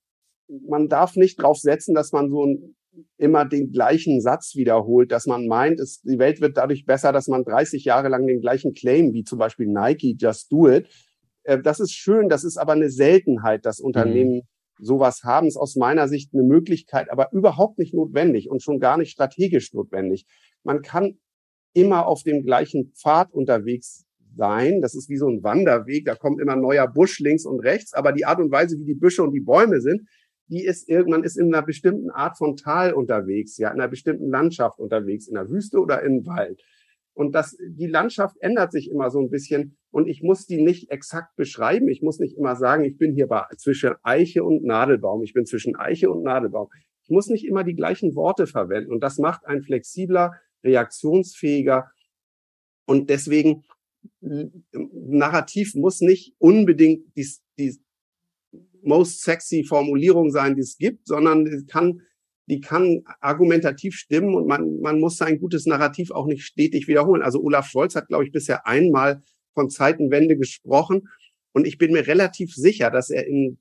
man 0.48 0.88
darf 0.88 1.16
nicht 1.16 1.40
drauf 1.40 1.59
setzen, 1.59 1.94
dass 1.94 2.12
man 2.12 2.30
so 2.30 2.44
ein, 2.44 2.76
immer 3.16 3.44
den 3.44 3.70
gleichen 3.72 4.20
Satz 4.20 4.54
wiederholt, 4.54 5.11
dass 5.11 5.26
man 5.26 5.46
meint, 5.46 5.80
es, 5.80 6.00
die 6.02 6.18
Welt 6.18 6.40
wird 6.40 6.57
dadurch 6.57 6.85
besser, 6.85 7.12
dass 7.12 7.28
man 7.28 7.44
30 7.44 7.85
Jahre 7.85 8.09
lang 8.09 8.26
den 8.26 8.40
gleichen 8.40 8.72
Claim, 8.72 9.12
wie 9.12 9.24
zum 9.24 9.38
Beispiel 9.38 9.66
Nike, 9.66 10.16
just 10.18 10.52
do 10.52 10.68
it. 10.68 10.88
Äh, 11.44 11.61
das 11.61 11.80
ist 11.80 11.92
schön, 11.92 12.28
das 12.28 12.44
ist 12.44 12.57
aber 12.57 12.72
eine 12.72 12.90
Seltenheit, 12.90 13.64
dass 13.64 13.80
Unternehmen 13.80 14.37
mhm. 14.37 14.85
sowas 14.85 15.22
haben. 15.24 15.46
Ist 15.46 15.57
aus 15.57 15.76
meiner 15.76 16.09
Sicht 16.09 16.33
eine 16.35 16.42
Möglichkeit, 16.42 17.11
aber 17.11 17.33
überhaupt 17.33 17.78
nicht 17.78 17.94
notwendig 17.94 18.50
und 18.50 18.62
schon 18.62 18.78
gar 18.78 18.96
nicht 18.96 19.11
strategisch 19.11 19.72
notwendig. 19.72 20.26
Man 20.62 20.83
kann 20.83 21.18
immer 21.72 22.07
auf 22.07 22.22
dem 22.22 22.44
gleichen 22.44 22.92
Pfad 22.94 23.33
unterwegs 23.33 24.04
sein. 24.37 24.80
Das 24.80 24.94
ist 24.94 25.09
wie 25.09 25.16
so 25.16 25.28
ein 25.28 25.42
Wanderweg. 25.42 26.04
Da 26.07 26.14
kommt 26.14 26.40
immer 26.40 26.57
neuer 26.57 26.87
Busch 26.88 27.18
links 27.20 27.44
und 27.44 27.61
rechts. 27.61 27.92
Aber 27.92 28.12
die 28.12 28.24
Art 28.24 28.40
und 28.40 28.50
Weise, 28.50 28.78
wie 28.78 28.85
die 28.85 28.94
Büsche 28.94 29.22
und 29.22 29.33
die 29.33 29.40
Bäume 29.40 29.80
sind, 29.80 30.09
die 30.48 30.64
ist 30.64 30.88
irgendwann 30.88 31.24
ist 31.24 31.37
in 31.37 31.52
einer 31.54 31.64
bestimmten 31.64 32.11
Art 32.11 32.37
von 32.37 32.57
Tal 32.57 32.92
unterwegs, 32.92 33.57
ja, 33.59 33.68
in 33.70 33.80
einer 33.80 33.88
bestimmten 33.88 34.28
Landschaft 34.28 34.78
unterwegs, 34.78 35.26
in 35.26 35.35
der 35.35 35.48
Wüste 35.48 35.78
oder 35.78 36.02
im 36.02 36.26
Wald. 36.26 36.62
Und 37.14 37.35
das, 37.35 37.57
die 37.61 37.87
Landschaft 37.87 38.37
ändert 38.40 38.72
sich 38.72 38.90
immer 38.90 39.11
so 39.11 39.20
ein 39.20 39.30
bisschen 39.30 39.76
und 39.90 40.09
ich 40.09 40.22
muss 40.22 40.46
die 40.46 40.61
nicht 40.61 40.90
exakt 40.90 41.37
beschreiben. 41.37 41.88
Ich 41.88 42.02
muss 42.02 42.18
nicht 42.18 42.37
immer 42.37 42.57
sagen, 42.57 42.85
ich 42.85 42.98
bin 42.98 43.14
hier 43.14 43.28
bei, 43.28 43.44
zwischen 43.57 43.94
Eiche 44.02 44.42
und 44.42 44.64
Nadelbaum. 44.64 45.22
Ich 45.22 45.33
bin 45.33 45.46
zwischen 45.46 45.76
Eiche 45.76 46.11
und 46.11 46.24
Nadelbaum. 46.24 46.68
Ich 47.04 47.11
muss 47.11 47.28
nicht 47.28 47.46
immer 47.46 47.62
die 47.62 47.76
gleichen 47.76 48.16
Worte 48.16 48.46
verwenden 48.46 48.92
und 48.92 49.00
das 49.00 49.18
macht 49.18 49.46
ein 49.46 49.62
flexibler, 49.62 50.33
reaktionsfähiger 50.64 51.88
und 52.87 53.11
deswegen 53.11 53.64
Narrativ 54.20 55.74
muss 55.74 56.00
nicht 56.00 56.35
unbedingt 56.38 57.16
die, 57.16 57.26
die, 57.59 57.78
most 58.87 59.23
sexy 59.23 59.64
Formulierung 59.64 60.31
sein, 60.31 60.55
die 60.55 60.62
es 60.62 60.77
gibt, 60.79 61.07
sondern 61.07 61.44
die 61.44 61.66
kann, 61.66 62.01
die 62.47 62.61
kann 62.61 63.03
argumentativ 63.20 63.94
stimmen 63.94 64.35
und 64.35 64.47
man, 64.47 64.81
man 64.81 65.01
muss 65.01 65.16
sein 65.16 65.38
gutes 65.38 65.66
Narrativ 65.66 66.11
auch 66.11 66.27
nicht 66.27 66.44
stetig 66.44 66.88
wiederholen. 66.88 67.23
Also 67.23 67.40
Olaf 67.42 67.66
Scholz 67.66 67.94
hat, 67.94 68.09
glaube 68.09 68.25
ich, 68.25 68.33
bisher 68.33 68.66
einmal 68.66 69.23
von 69.55 69.70
Zeitenwende 69.70 70.37
gesprochen 70.37 71.09
und 71.53 71.66
ich 71.66 71.79
bin 71.79 71.92
mir 71.92 72.07
relativ 72.07 72.53
sicher, 72.55 72.90
dass 72.90 73.11
er 73.11 73.27
in, 73.27 73.59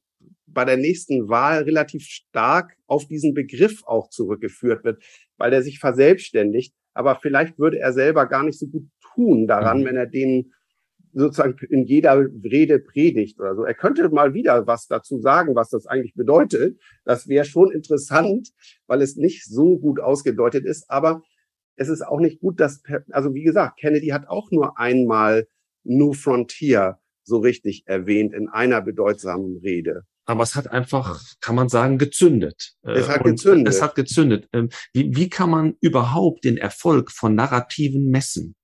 bei 0.48 0.66
der 0.66 0.78
nächsten 0.78 1.30
Wahl 1.30 1.64
relativ 1.64 2.04
stark 2.04 2.76
auf 2.88 3.08
diesen 3.08 3.34
Begriff 3.34 3.84
auch 3.86 4.10
zurückgeführt 4.10 4.84
wird, 4.84 5.04
weil 5.38 5.54
er 5.54 5.62
sich 5.62 5.80
verselbstständigt. 5.80 6.74
Aber 6.96 7.16
vielleicht 7.16 7.58
würde 7.60 7.80
er 7.80 7.94
selber 7.94 8.28
gar 8.28 8.44
nicht 8.44 8.60
so 8.60 8.68
gut 8.68 8.88
tun 9.14 9.48
daran, 9.48 9.82
mhm. 9.82 9.86
wenn 9.86 9.96
er 9.96 10.08
den 10.08 10.54
sozusagen 11.14 11.56
in 11.70 11.86
jeder 11.86 12.28
Rede 12.44 12.80
predigt 12.80 13.40
oder 13.40 13.56
so. 13.56 13.64
Er 13.64 13.74
könnte 13.74 14.10
mal 14.10 14.34
wieder 14.34 14.68
was 14.68 14.88
dazu 14.88 15.20
sagen, 15.20 15.56
was 15.56 15.70
das 15.70 15.86
eigentlich 15.86 16.16
bedeutet. 16.16 16.80
Das 17.06 17.28
wäre 17.28 17.46
schon 17.46 17.72
interessant, 17.72 18.50
weil 18.88 19.02
es 19.02 19.16
nicht 19.16 19.46
so 19.46 19.78
gut 19.78 20.00
ausgedeutet 20.00 20.66
ist. 20.66 20.90
Aber 20.90 21.24
es 21.76 21.90
ist 21.90 22.02
auch 22.02 22.20
nicht 22.20 22.40
gut, 22.40 22.60
dass, 22.60 22.82
also 23.12 23.34
wie 23.34 23.44
gesagt, 23.44 23.80
Kennedy 23.80 24.08
hat 24.08 24.28
auch 24.28 24.52
nur 24.52 24.78
einmal 24.80 25.48
New 25.84 26.14
Frontier 26.14 27.00
so 27.24 27.38
richtig 27.38 27.84
erwähnt 27.86 28.34
in 28.34 28.50
einer 28.50 28.82
bedeutsamen 28.82 29.58
Rede. 29.58 30.04
Aber 30.26 30.44
es 30.44 30.56
hat 30.56 30.72
einfach, 30.72 31.22
kann 31.42 31.56
man 31.56 31.68
sagen, 31.68 31.98
gezündet. 31.98 32.76
Es 32.84 33.10
hat 33.10 33.26
Und 33.26 33.32
gezündet. 33.32 33.74
Es 33.74 33.82
hat 33.82 33.96
gezündet. 33.96 34.48
Ähm, 34.54 34.70
wie, 34.94 35.14
wie 35.16 35.30
kann 35.30 35.50
man 35.50 35.76
überhaupt 35.82 36.46
den 36.46 36.58
Erfolg 36.58 37.12
von 37.12 37.36
Narrativen 37.36 38.10
messen? 38.10 38.56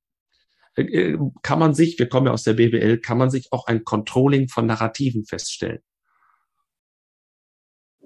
Äh, 0.76 1.18
kann 1.42 1.60
man 1.60 1.74
sich, 1.74 1.98
wir 2.00 2.10
kommen 2.10 2.28
ja 2.28 2.34
aus 2.34 2.44
der 2.44 2.54
BWL, 2.54 3.00
kann 3.00 3.18
man 3.18 3.30
sich 3.30 3.52
auch 3.52 3.68
ein 3.68 3.84
Controlling 3.84 4.48
von 4.48 4.66
Narrativen 4.66 5.26
feststellen? 5.26 5.80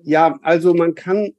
Ja, 0.01 0.38
also 0.41 0.73
man 0.73 0.95
kann 0.95 1.33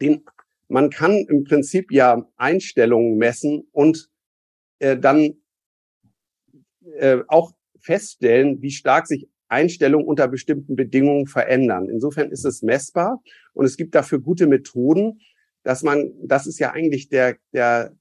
den, 0.00 0.24
man 0.68 0.90
kann 0.90 1.26
im 1.28 1.44
Prinzip 1.44 1.90
ja 1.90 2.28
Einstellungen 2.36 3.16
messen 3.16 3.66
und 3.72 4.10
äh, 4.78 4.96
dann 4.96 5.34
äh, 6.98 7.18
auch 7.26 7.52
feststellen, 7.80 8.60
wie 8.62 8.70
stark 8.70 9.06
sich 9.06 9.28
Einstellungen 9.48 10.06
unter 10.06 10.28
bestimmten 10.28 10.76
Bedingungen 10.76 11.26
verändern. 11.26 11.88
Insofern 11.88 12.30
ist 12.30 12.44
es 12.44 12.62
messbar 12.62 13.22
und 13.54 13.64
es 13.64 13.76
gibt 13.76 13.94
dafür 13.94 14.20
gute 14.20 14.46
Methoden, 14.46 15.20
dass 15.62 15.82
man, 15.82 16.12
das 16.22 16.46
ist 16.46 16.58
ja 16.58 16.72
eigentlich 16.72 17.08
der, 17.08 17.36
der, 17.52 17.96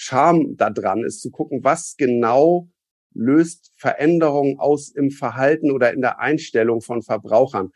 Charme 0.00 0.56
da 0.56 0.70
dran 0.70 1.02
ist, 1.04 1.20
zu 1.20 1.30
gucken, 1.30 1.64
was 1.64 1.96
genau 1.96 2.68
löst 3.14 3.72
Veränderungen 3.76 4.58
aus 4.58 4.90
im 4.90 5.10
Verhalten 5.10 5.72
oder 5.72 5.92
in 5.92 6.00
der 6.00 6.20
Einstellung 6.20 6.80
von 6.80 7.02
Verbrauchern, 7.02 7.72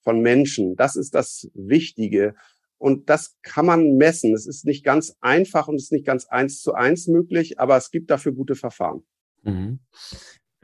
von 0.00 0.20
Menschen. 0.20 0.76
Das 0.76 0.94
ist 0.94 1.14
das 1.14 1.50
Wichtige. 1.54 2.36
Und 2.78 3.10
das 3.10 3.36
kann 3.42 3.66
man 3.66 3.96
messen. 3.96 4.32
Es 4.32 4.46
ist 4.46 4.64
nicht 4.64 4.84
ganz 4.84 5.16
einfach 5.20 5.66
und 5.66 5.76
es 5.76 5.84
ist 5.84 5.92
nicht 5.92 6.06
ganz 6.06 6.26
eins 6.26 6.60
zu 6.60 6.74
eins 6.74 7.08
möglich, 7.08 7.58
aber 7.58 7.76
es 7.76 7.90
gibt 7.90 8.10
dafür 8.10 8.32
gute 8.32 8.54
Verfahren. 8.54 9.02
Mhm. 9.42 9.80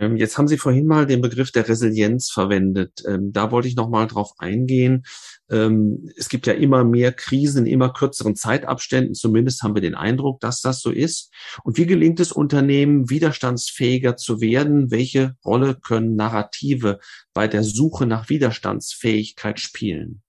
Ähm, 0.03 0.17
jetzt 0.17 0.37
haben 0.37 0.49
Sie 0.49 0.59
vorhin 0.59 0.87
mal 0.87 1.07
den 1.07 1.21
Begriff 1.21 1.53
der 1.53 1.69
Resilienz 1.69 2.29
verwendet. 2.29 3.05
Ähm, 3.07 3.33
da 3.33 3.53
wollte 3.53 3.69
ich 3.69 3.77
noch 3.77 3.89
mal 3.89 4.09
drauf 4.09 4.33
eingehen. 4.39 5.05
Ähm, 5.49 6.11
es 6.17 6.29
gibt 6.29 6.49
ja 6.49 6.55
immer 6.55 6.83
mehr 6.83 7.13
Krisen 7.13 7.67
in 7.67 7.73
immer 7.73 7.93
kürzeren 7.93 8.35
Zeitabständen. 8.35 9.15
Zumindest 9.15 9.63
haben 9.63 9.77
wir 9.77 9.81
den 9.81 9.95
Eindruck, 9.95 10.41
dass 10.41 10.61
das 10.61 10.81
so 10.81 10.91
ist. 10.91 11.33
Und 11.63 11.79
wie 11.79 11.87
gelingt 11.87 12.19
es 12.19 12.33
Unternehmen, 12.33 13.11
widerstandsfähiger 13.11 14.17
zu 14.17 14.41
werden? 14.41 14.91
Welche 14.91 15.37
Rolle 15.45 15.77
können 15.77 16.17
Narrative 16.17 16.99
bei 17.33 17.47
der 17.47 17.63
Suche 17.63 18.05
nach 18.05 18.29
Widerstandsfähigkeit 18.29 19.61
spielen? 19.61 20.23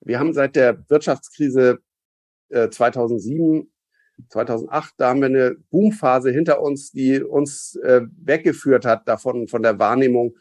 Wir 0.00 0.18
haben 0.18 0.32
seit 0.32 0.56
der 0.56 0.84
Wirtschaftskrise 0.88 1.78
2007 2.50 3.60
äh, 3.60 3.64
2008, 4.30 4.94
da 4.98 5.08
haben 5.08 5.20
wir 5.20 5.26
eine 5.26 5.56
Boomphase 5.70 6.30
hinter 6.30 6.60
uns, 6.60 6.90
die 6.90 7.22
uns 7.22 7.76
äh, 7.76 8.02
weggeführt 8.22 8.84
hat 8.84 9.08
davon, 9.08 9.48
von 9.48 9.62
der 9.62 9.78
Wahrnehmung, 9.78 10.34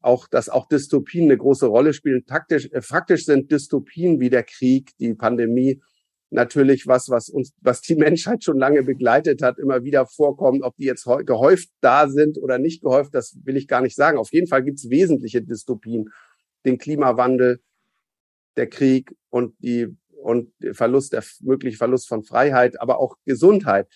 auch, 0.00 0.28
dass 0.28 0.48
auch 0.48 0.68
Dystopien 0.68 1.24
eine 1.24 1.36
große 1.36 1.66
Rolle 1.66 1.92
spielen. 1.92 2.26
Taktisch, 2.26 2.68
äh, 2.72 2.82
faktisch 2.82 3.24
sind 3.24 3.50
Dystopien 3.50 4.20
wie 4.20 4.30
der 4.30 4.44
Krieg, 4.44 4.90
die 4.98 5.14
Pandemie 5.14 5.80
natürlich 6.30 6.86
was, 6.86 7.08
was 7.08 7.28
uns, 7.28 7.52
was 7.60 7.80
die 7.80 7.96
Menschheit 7.96 8.44
schon 8.44 8.58
lange 8.58 8.82
begleitet 8.82 9.42
hat, 9.42 9.58
immer 9.58 9.84
wieder 9.84 10.06
vorkommen. 10.06 10.62
Ob 10.62 10.76
die 10.76 10.84
jetzt 10.84 11.06
gehäuft 11.24 11.70
da 11.80 12.08
sind 12.08 12.38
oder 12.38 12.58
nicht 12.58 12.82
gehäuft, 12.82 13.14
das 13.14 13.36
will 13.44 13.56
ich 13.56 13.68
gar 13.68 13.80
nicht 13.80 13.96
sagen. 13.96 14.18
Auf 14.18 14.32
jeden 14.32 14.46
Fall 14.46 14.62
gibt 14.62 14.78
es 14.78 14.90
wesentliche 14.90 15.42
Dystopien. 15.42 16.10
Den 16.64 16.78
Klimawandel, 16.78 17.60
der 18.56 18.68
Krieg 18.68 19.14
und 19.30 19.54
die 19.58 19.96
und 20.26 20.52
Verlust, 20.72 21.12
der 21.12 21.22
mögliche 21.40 21.76
Verlust 21.76 22.08
von 22.08 22.24
Freiheit, 22.24 22.80
aber 22.80 22.98
auch 22.98 23.16
Gesundheit. 23.24 23.86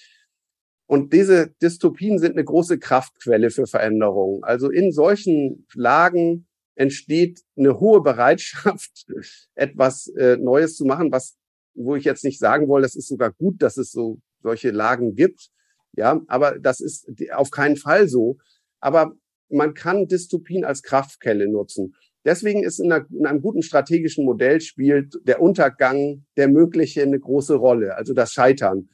Und 0.86 1.12
diese 1.12 1.50
Dystopien 1.60 2.20
sind 2.20 2.32
eine 2.32 2.44
große 2.44 2.78
Kraftquelle 2.78 3.50
für 3.50 3.66
Veränderungen. 3.66 4.44
Also 4.44 4.70
in 4.70 4.92
solchen 4.92 5.66
Lagen 5.74 6.46
entsteht 6.76 7.42
eine 7.56 7.80
hohe 7.80 8.00
Bereitschaft, 8.00 9.06
etwas 9.56 10.06
äh, 10.06 10.36
Neues 10.36 10.76
zu 10.76 10.84
machen, 10.84 11.10
was, 11.10 11.36
wo 11.74 11.96
ich 11.96 12.04
jetzt 12.04 12.22
nicht 12.24 12.38
sagen 12.38 12.68
wollte, 12.68 12.86
das 12.86 12.94
ist 12.94 13.08
sogar 13.08 13.32
gut, 13.32 13.60
dass 13.60 13.76
es 13.76 13.90
so 13.90 14.20
solche 14.40 14.70
Lagen 14.70 15.16
gibt. 15.16 15.50
Ja, 15.92 16.20
aber 16.28 16.60
das 16.60 16.78
ist 16.80 17.08
auf 17.32 17.50
keinen 17.50 17.76
Fall 17.76 18.08
so. 18.08 18.38
Aber 18.78 19.16
man 19.48 19.74
kann 19.74 20.06
Dystopien 20.06 20.64
als 20.64 20.82
Kraftquelle 20.82 21.48
nutzen. 21.48 21.96
Deswegen 22.24 22.62
ist 22.62 22.80
in, 22.80 22.92
einer, 22.92 23.06
in, 23.10 23.26
einem 23.26 23.40
guten 23.40 23.62
strategischen 23.62 24.24
Modell 24.24 24.60
spielt 24.60 25.14
der 25.24 25.40
Untergang 25.40 26.26
der 26.36 26.48
mögliche 26.48 27.02
eine 27.02 27.18
große 27.18 27.54
Rolle, 27.54 27.96
also 27.96 28.12
das 28.12 28.32
Scheitern. 28.32 28.90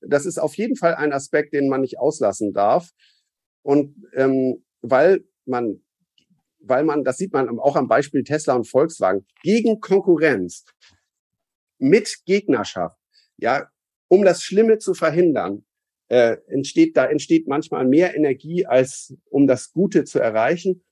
Das 0.00 0.24
ist 0.24 0.38
auf 0.38 0.56
jeden 0.56 0.76
Fall 0.76 0.94
ein 0.94 1.12
Aspekt, 1.12 1.52
den 1.52 1.68
man 1.68 1.82
nicht 1.82 1.98
auslassen 1.98 2.52
darf. 2.52 2.90
Und 3.62 3.94
ähm, 4.14 4.64
weil 4.80 5.24
man, 5.44 5.82
weil 6.60 6.84
man, 6.84 7.04
das 7.04 7.18
sieht 7.18 7.34
man 7.34 7.58
auch 7.58 7.76
am 7.76 7.88
Beispiel 7.88 8.24
Tesla 8.24 8.54
und 8.54 8.68
Volkswagen, 8.68 9.26
gegen 9.42 9.80
Konkurrenz, 9.80 10.64
mit 11.78 12.24
Gegnerschaft, 12.26 12.98
ja, 13.38 13.68
um 14.08 14.24
das 14.24 14.42
Schlimme 14.42 14.78
zu 14.78 14.94
verhindern, 14.94 15.64
äh, 16.08 16.36
entsteht 16.48 16.96
da 16.96 17.06
entsteht 17.06 17.46
manchmal 17.46 17.86
mehr 17.86 18.14
Energie 18.14 18.66
als 18.66 19.14
um 19.30 19.46
das 19.46 19.72
Gute 19.72 20.04
zu 20.04 20.18
erreichen. 20.18 20.82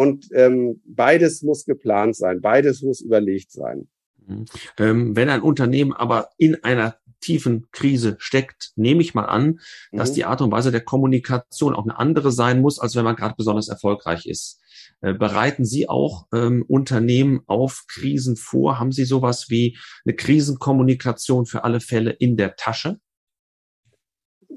Und 0.00 0.30
ähm, 0.32 0.80
beides 0.86 1.42
muss 1.42 1.66
geplant 1.66 2.16
sein, 2.16 2.40
beides 2.40 2.80
muss 2.80 3.02
überlegt 3.02 3.52
sein. 3.52 3.86
Mhm. 4.26 4.46
Ähm, 4.78 5.14
wenn 5.14 5.28
ein 5.28 5.42
Unternehmen 5.42 5.92
aber 5.92 6.30
in 6.38 6.64
einer 6.64 6.96
tiefen 7.20 7.66
Krise 7.70 8.16
steckt, 8.18 8.72
nehme 8.76 9.02
ich 9.02 9.12
mal 9.12 9.26
an, 9.26 9.60
dass 9.92 10.12
mhm. 10.12 10.14
die 10.14 10.24
Art 10.24 10.40
und 10.40 10.52
Weise 10.52 10.70
der 10.70 10.80
Kommunikation 10.80 11.74
auch 11.74 11.84
eine 11.84 11.98
andere 11.98 12.32
sein 12.32 12.62
muss, 12.62 12.78
als 12.78 12.96
wenn 12.96 13.04
man 13.04 13.14
gerade 13.14 13.34
besonders 13.36 13.68
erfolgreich 13.68 14.24
ist. 14.24 14.62
Äh, 15.02 15.12
bereiten 15.12 15.66
Sie 15.66 15.86
auch 15.86 16.28
ähm, 16.32 16.64
Unternehmen 16.66 17.42
auf 17.46 17.84
Krisen 17.86 18.36
vor? 18.36 18.78
Haben 18.78 18.92
Sie 18.92 19.04
sowas 19.04 19.50
wie 19.50 19.76
eine 20.06 20.16
Krisenkommunikation 20.16 21.44
für 21.44 21.62
alle 21.62 21.80
Fälle 21.80 22.12
in 22.12 22.38
der 22.38 22.56
Tasche? 22.56 22.98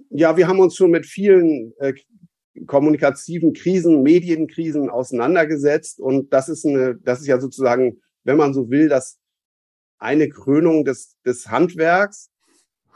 Ja, 0.10 0.38
wir 0.38 0.48
haben 0.48 0.62
uns 0.62 0.78
schon 0.78 0.92
mit 0.92 1.06
vielen 1.06 1.74
äh, 1.80 1.94
kommunikativen 2.68 3.54
Krisen, 3.54 4.04
Medienkrisen 4.04 4.90
auseinandergesetzt. 4.90 6.00
Und 6.00 6.34
das 6.34 6.50
ist 6.50 6.66
eine, 6.66 6.96
das 6.96 7.22
ist 7.22 7.28
ja 7.28 7.40
sozusagen, 7.40 8.02
wenn 8.24 8.38
man 8.38 8.54
so 8.54 8.70
will, 8.70 8.90
das 8.90 9.20
eine 9.98 10.30
Krönung 10.30 10.86
des, 10.86 11.18
des 11.26 11.50
Handwerks. 11.50 12.30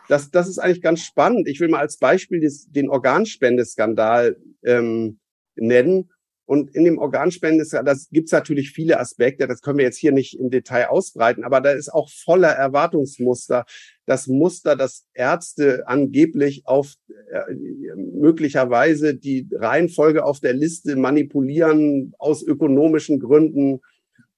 Das, 0.09 0.31
das 0.31 0.47
ist 0.47 0.59
eigentlich 0.59 0.81
ganz 0.81 1.01
spannend. 1.01 1.47
Ich 1.47 1.59
will 1.59 1.69
mal 1.69 1.79
als 1.79 1.97
Beispiel 1.97 2.39
des, 2.39 2.69
den 2.69 2.89
Organspendeskandal 2.89 4.37
ähm, 4.63 5.19
nennen. 5.55 6.11
Und 6.47 6.73
in 6.73 6.85
dem 6.85 6.97
Organspendeskandal, 6.97 7.93
das 7.93 8.09
gibt's 8.09 8.31
natürlich 8.31 8.71
viele 8.71 9.01
Aspekte, 9.01 9.47
das 9.47 9.61
können 9.61 9.79
wir 9.79 9.85
jetzt 9.85 9.97
hier 9.97 10.13
nicht 10.13 10.39
im 10.39 10.49
Detail 10.49 10.85
ausbreiten, 10.85 11.43
aber 11.43 11.59
da 11.59 11.71
ist 11.71 11.93
auch 11.93 12.09
voller 12.09 12.47
Erwartungsmuster 12.47 13.65
das 14.05 14.27
Muster, 14.27 14.77
dass 14.77 15.05
Ärzte 15.13 15.85
angeblich 15.87 16.65
auf 16.65 16.93
äh, 17.29 17.53
möglicherweise 17.97 19.13
die 19.13 19.45
Reihenfolge 19.51 20.23
auf 20.23 20.39
der 20.39 20.53
Liste 20.53 20.95
manipulieren 20.95 22.13
aus 22.17 22.43
ökonomischen 22.43 23.19
Gründen 23.19 23.81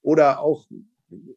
oder 0.01 0.41
auch 0.41 0.65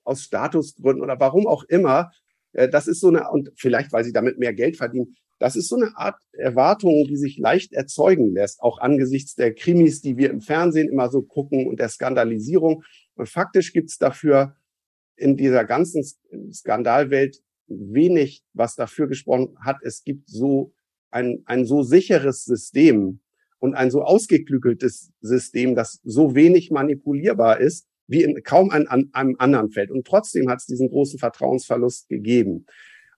aus 0.05 0.23
Statusgründen 0.23 1.03
oder 1.03 1.20
warum 1.20 1.47
auch 1.47 1.64
immer. 1.64 2.12
Äh, 2.55 2.70
das 2.70 2.89
ist 2.89 3.01
so 3.01 3.09
eine, 3.09 3.31
und 3.31 3.53
vielleicht, 3.57 3.93
weil 3.93 4.05
sie 4.05 4.12
damit 4.14 4.39
mehr 4.39 4.55
Geld 4.55 4.79
verdienen, 4.79 5.16
das 5.43 5.57
ist 5.57 5.68
so 5.68 5.74
eine 5.74 5.97
Art 5.97 6.20
Erwartung, 6.30 7.05
die 7.09 7.16
sich 7.16 7.36
leicht 7.36 7.72
erzeugen 7.72 8.32
lässt, 8.32 8.62
auch 8.62 8.78
angesichts 8.78 9.34
der 9.34 9.53
Krimis, 9.53 10.01
die 10.01 10.16
wir 10.16 10.30
im 10.30 10.40
Fernsehen 10.40 10.88
immer 10.88 11.11
so 11.11 11.20
gucken 11.20 11.66
und 11.66 11.80
der 11.80 11.88
Skandalisierung. 11.88 12.84
Und 13.16 13.28
faktisch 13.28 13.72
gibt's 13.72 13.99
dafür 13.99 14.55
in 15.16 15.36
dieser 15.36 15.64
ganzen 15.64 16.05
Skandalwelt 16.53 17.43
wenig, 17.66 18.45
was 18.53 18.76
dafür 18.76 19.09
gesprochen 19.09 19.57
hat, 19.64 19.78
es 19.82 20.05
gibt 20.05 20.28
so 20.28 20.74
ein, 21.11 21.43
ein 21.47 21.64
so 21.64 21.82
sicheres 21.82 22.45
System 22.45 23.18
und 23.59 23.74
ein 23.74 23.90
so 23.90 24.03
ausgeklügeltes 24.03 25.11
System, 25.22 25.74
das 25.74 26.01
so 26.05 26.36
wenig 26.36 26.70
manipulierbar 26.70 27.59
ist, 27.59 27.88
wie 28.07 28.22
in 28.22 28.40
kaum 28.45 28.70
einem, 28.70 29.11
einem 29.12 29.34
anderen 29.38 29.70
Feld. 29.70 29.90
Und 29.90 30.07
trotzdem 30.07 30.49
hat 30.49 30.61
es 30.61 30.66
diesen 30.66 30.88
großen 30.88 31.18
Vertrauensverlust 31.18 32.09
gegeben. 32.09 32.66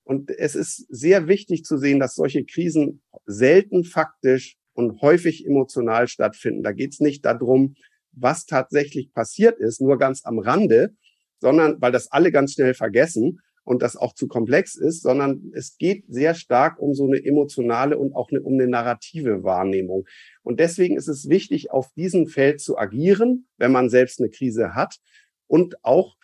Und 0.05 0.31
es 0.31 0.55
ist 0.55 0.87
sehr 0.89 1.29
wichtig 1.29 1.65
zu 1.65 1.79
sehen, 1.79 1.99
dass 1.99 2.15
solche 2.15 2.45
Krisen 2.45 3.03
selten 3.27 3.85
faktisch 3.85 4.57
und 4.75 5.01
häufig 5.01 5.47
emotional 5.47 6.09
stattfinden. 6.09 6.63
Da 6.63 6.73
geht 6.73 6.93
es 6.93 7.01
nicht 7.01 7.25
darum, 7.25 7.75
was 8.13 8.47
tatsächlich 8.47 9.13
passiert 9.13 9.59
ist, 9.59 9.81
nur 9.81 9.99
ganz 9.99 10.25
am 10.25 10.39
Rande, 10.39 10.95
sondern 11.41 11.81
weil 11.81 11.93
das 11.93 12.13
alle 12.13 12.31
ganz 12.31 12.53
schnell 12.53 12.75
vergessen, 12.75 13.41
und 13.65 13.83
das 13.83 13.97
auch 13.97 14.15
zu 14.15 14.29
komplex 14.29 14.77
ist, 14.77 15.03
sondern 15.03 15.51
es 15.55 15.77
geht 15.79 16.05
sehr 16.09 16.35
stark 16.35 16.79
um 16.79 16.95
so 16.95 17.07
eine 17.07 17.25
emotionale 17.25 17.99
und 17.99 18.15
auch 18.15 18.31
eine, 18.31 18.43
um 18.43 18.55
eine 18.55 18.69
narrative 18.69 19.43
Wahrnehmung. 19.43 20.05
Und 20.43 20.61
deswegen 20.61 20.97
ist 20.97 21.09
es 21.09 21.29
wichtig, 21.29 21.71
auf 21.71 21.91
diesem 21.95 22.27
Feld 22.27 22.61
zu 22.61 22.79
agieren, 22.79 23.47
wenn 23.57 23.73
man 23.73 23.89
selbst 23.89 24.21
eine 24.21 24.29
Krise 24.29 24.75
hat 24.75 24.99
und 25.47 25.83
auch 25.83 26.17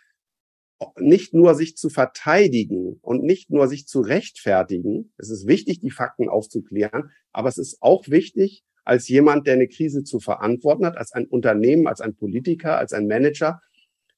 nicht 0.98 1.34
nur 1.34 1.54
sich 1.54 1.76
zu 1.76 1.90
verteidigen 1.90 2.98
und 3.02 3.22
nicht 3.22 3.50
nur 3.50 3.68
sich 3.68 3.86
zu 3.86 4.00
rechtfertigen. 4.00 5.12
Es 5.16 5.30
ist 5.30 5.46
wichtig, 5.46 5.80
die 5.80 5.90
Fakten 5.90 6.28
aufzuklären, 6.28 7.10
aber 7.32 7.48
es 7.48 7.58
ist 7.58 7.78
auch 7.80 8.08
wichtig, 8.08 8.64
als 8.84 9.08
jemand, 9.08 9.46
der 9.46 9.54
eine 9.54 9.68
Krise 9.68 10.04
zu 10.04 10.20
verantworten 10.20 10.86
hat, 10.86 10.96
als 10.96 11.12
ein 11.12 11.26
Unternehmen, 11.26 11.86
als 11.86 12.00
ein 12.00 12.16
Politiker, 12.16 12.78
als 12.78 12.92
ein 12.92 13.06
Manager, 13.06 13.60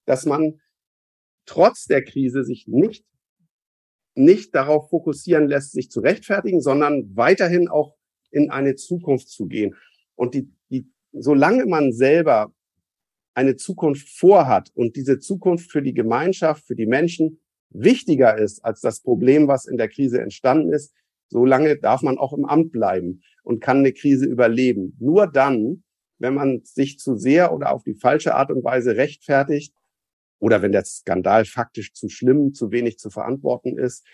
dass 0.04 0.24
man 0.24 0.60
trotz 1.46 1.86
der 1.86 2.04
Krise 2.04 2.44
sich 2.44 2.66
nicht 2.68 3.04
nicht 4.14 4.54
darauf 4.54 4.90
fokussieren 4.90 5.48
lässt, 5.48 5.72
sich 5.72 5.90
zu 5.90 6.00
rechtfertigen, 6.00 6.60
sondern 6.60 7.16
weiterhin 7.16 7.68
auch 7.68 7.96
in 8.30 8.50
eine 8.50 8.74
Zukunft 8.74 9.28
zu 9.28 9.46
gehen. 9.46 9.74
Und 10.14 10.34
die, 10.34 10.52
die, 10.70 10.90
solange 11.12 11.66
man 11.66 11.92
selber 11.92 12.52
eine 13.34 13.56
Zukunft 13.56 14.08
vorhat 14.08 14.70
und 14.74 14.96
diese 14.96 15.18
Zukunft 15.18 15.70
für 15.70 15.82
die 15.82 15.94
Gemeinschaft, 15.94 16.66
für 16.66 16.76
die 16.76 16.86
Menschen 16.86 17.40
wichtiger 17.70 18.36
ist 18.36 18.64
als 18.64 18.80
das 18.80 19.00
Problem, 19.00 19.48
was 19.48 19.66
in 19.66 19.78
der 19.78 19.88
Krise 19.88 20.20
entstanden 20.20 20.72
ist, 20.72 20.92
solange 21.28 21.78
darf 21.78 22.02
man 22.02 22.18
auch 22.18 22.32
im 22.32 22.44
Amt 22.44 22.72
bleiben 22.72 23.22
und 23.42 23.60
kann 23.60 23.78
eine 23.78 23.92
Krise 23.92 24.26
überleben. 24.26 24.96
Nur 25.00 25.26
dann, 25.26 25.82
wenn 26.18 26.34
man 26.34 26.60
sich 26.64 26.98
zu 26.98 27.16
sehr 27.16 27.54
oder 27.54 27.72
auf 27.72 27.82
die 27.82 27.94
falsche 27.94 28.34
Art 28.34 28.50
und 28.50 28.62
Weise 28.62 28.96
rechtfertigt, 28.96 29.74
oder 30.42 30.60
wenn 30.60 30.72
der 30.72 30.84
Skandal 30.84 31.44
faktisch 31.44 31.92
zu 31.92 32.08
schlimm, 32.08 32.52
zu 32.52 32.72
wenig 32.72 32.98
zu 32.98 33.10
verantworten 33.10 33.78
ist, 33.78 34.04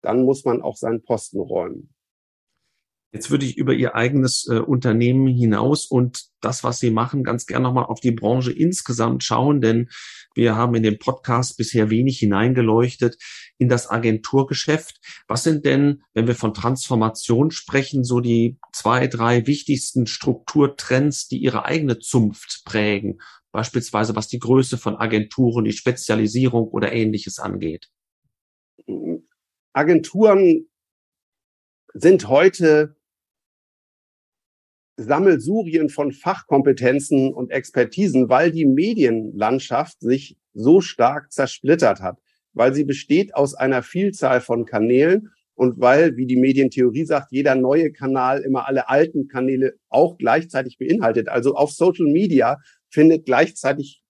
dann 0.00 0.24
muss 0.24 0.46
man 0.46 0.62
auch 0.62 0.76
seinen 0.76 1.02
Posten 1.02 1.38
räumen. 1.38 1.94
Jetzt 3.12 3.30
würde 3.30 3.46
ich 3.46 3.56
über 3.56 3.72
Ihr 3.72 3.94
eigenes 3.94 4.46
äh, 4.48 4.58
Unternehmen 4.58 5.26
hinaus 5.28 5.86
und 5.86 6.24
das, 6.40 6.64
was 6.64 6.80
Sie 6.80 6.90
machen, 6.90 7.24
ganz 7.24 7.46
gern 7.46 7.62
nochmal 7.62 7.86
auf 7.86 8.00
die 8.00 8.10
Branche 8.10 8.52
insgesamt 8.52 9.24
schauen, 9.24 9.60
denn 9.60 9.88
wir 10.34 10.54
haben 10.54 10.74
in 10.74 10.82
dem 10.82 10.98
Podcast 10.98 11.56
bisher 11.56 11.88
wenig 11.88 12.18
hineingeleuchtet 12.18 13.16
in 13.58 13.68
das 13.68 13.88
Agenturgeschäft. 13.88 14.98
Was 15.28 15.44
sind 15.44 15.64
denn, 15.64 16.02
wenn 16.12 16.26
wir 16.26 16.34
von 16.34 16.52
Transformation 16.52 17.50
sprechen, 17.50 18.04
so 18.04 18.20
die 18.20 18.58
zwei, 18.72 19.06
drei 19.06 19.46
wichtigsten 19.46 20.06
Strukturtrends, 20.06 21.28
die 21.28 21.38
Ihre 21.38 21.64
eigene 21.64 21.98
Zunft 21.98 22.62
prägen? 22.66 23.20
Beispielsweise 23.50 24.14
was 24.14 24.28
die 24.28 24.40
Größe 24.40 24.76
von 24.76 24.96
Agenturen, 24.96 25.64
die 25.64 25.72
Spezialisierung 25.72 26.68
oder 26.68 26.92
ähnliches 26.92 27.38
angeht. 27.38 27.88
Agenturen 29.72 30.68
sind 31.94 32.28
heute 32.28 32.95
Sammelsurien 34.96 35.88
von 35.88 36.12
Fachkompetenzen 36.12 37.32
und 37.32 37.50
Expertisen, 37.50 38.28
weil 38.28 38.50
die 38.50 38.64
Medienlandschaft 38.64 40.00
sich 40.00 40.36
so 40.54 40.80
stark 40.80 41.32
zersplittert 41.32 42.00
hat, 42.00 42.18
weil 42.54 42.74
sie 42.74 42.84
besteht 42.84 43.34
aus 43.34 43.54
einer 43.54 43.82
Vielzahl 43.82 44.40
von 44.40 44.64
Kanälen 44.64 45.30
und 45.54 45.80
weil, 45.80 46.16
wie 46.16 46.26
die 46.26 46.36
Medientheorie 46.36 47.04
sagt, 47.04 47.32
jeder 47.32 47.54
neue 47.54 47.92
Kanal 47.92 48.42
immer 48.42 48.66
alle 48.68 48.88
alten 48.88 49.28
Kanäle 49.28 49.74
auch 49.88 50.16
gleichzeitig 50.18 50.78
beinhaltet. 50.78 51.28
Also 51.28 51.54
auf 51.54 51.72
Social 51.72 52.06
Media 52.06 52.58
findet 52.88 53.26
gleichzeitig 53.26 54.02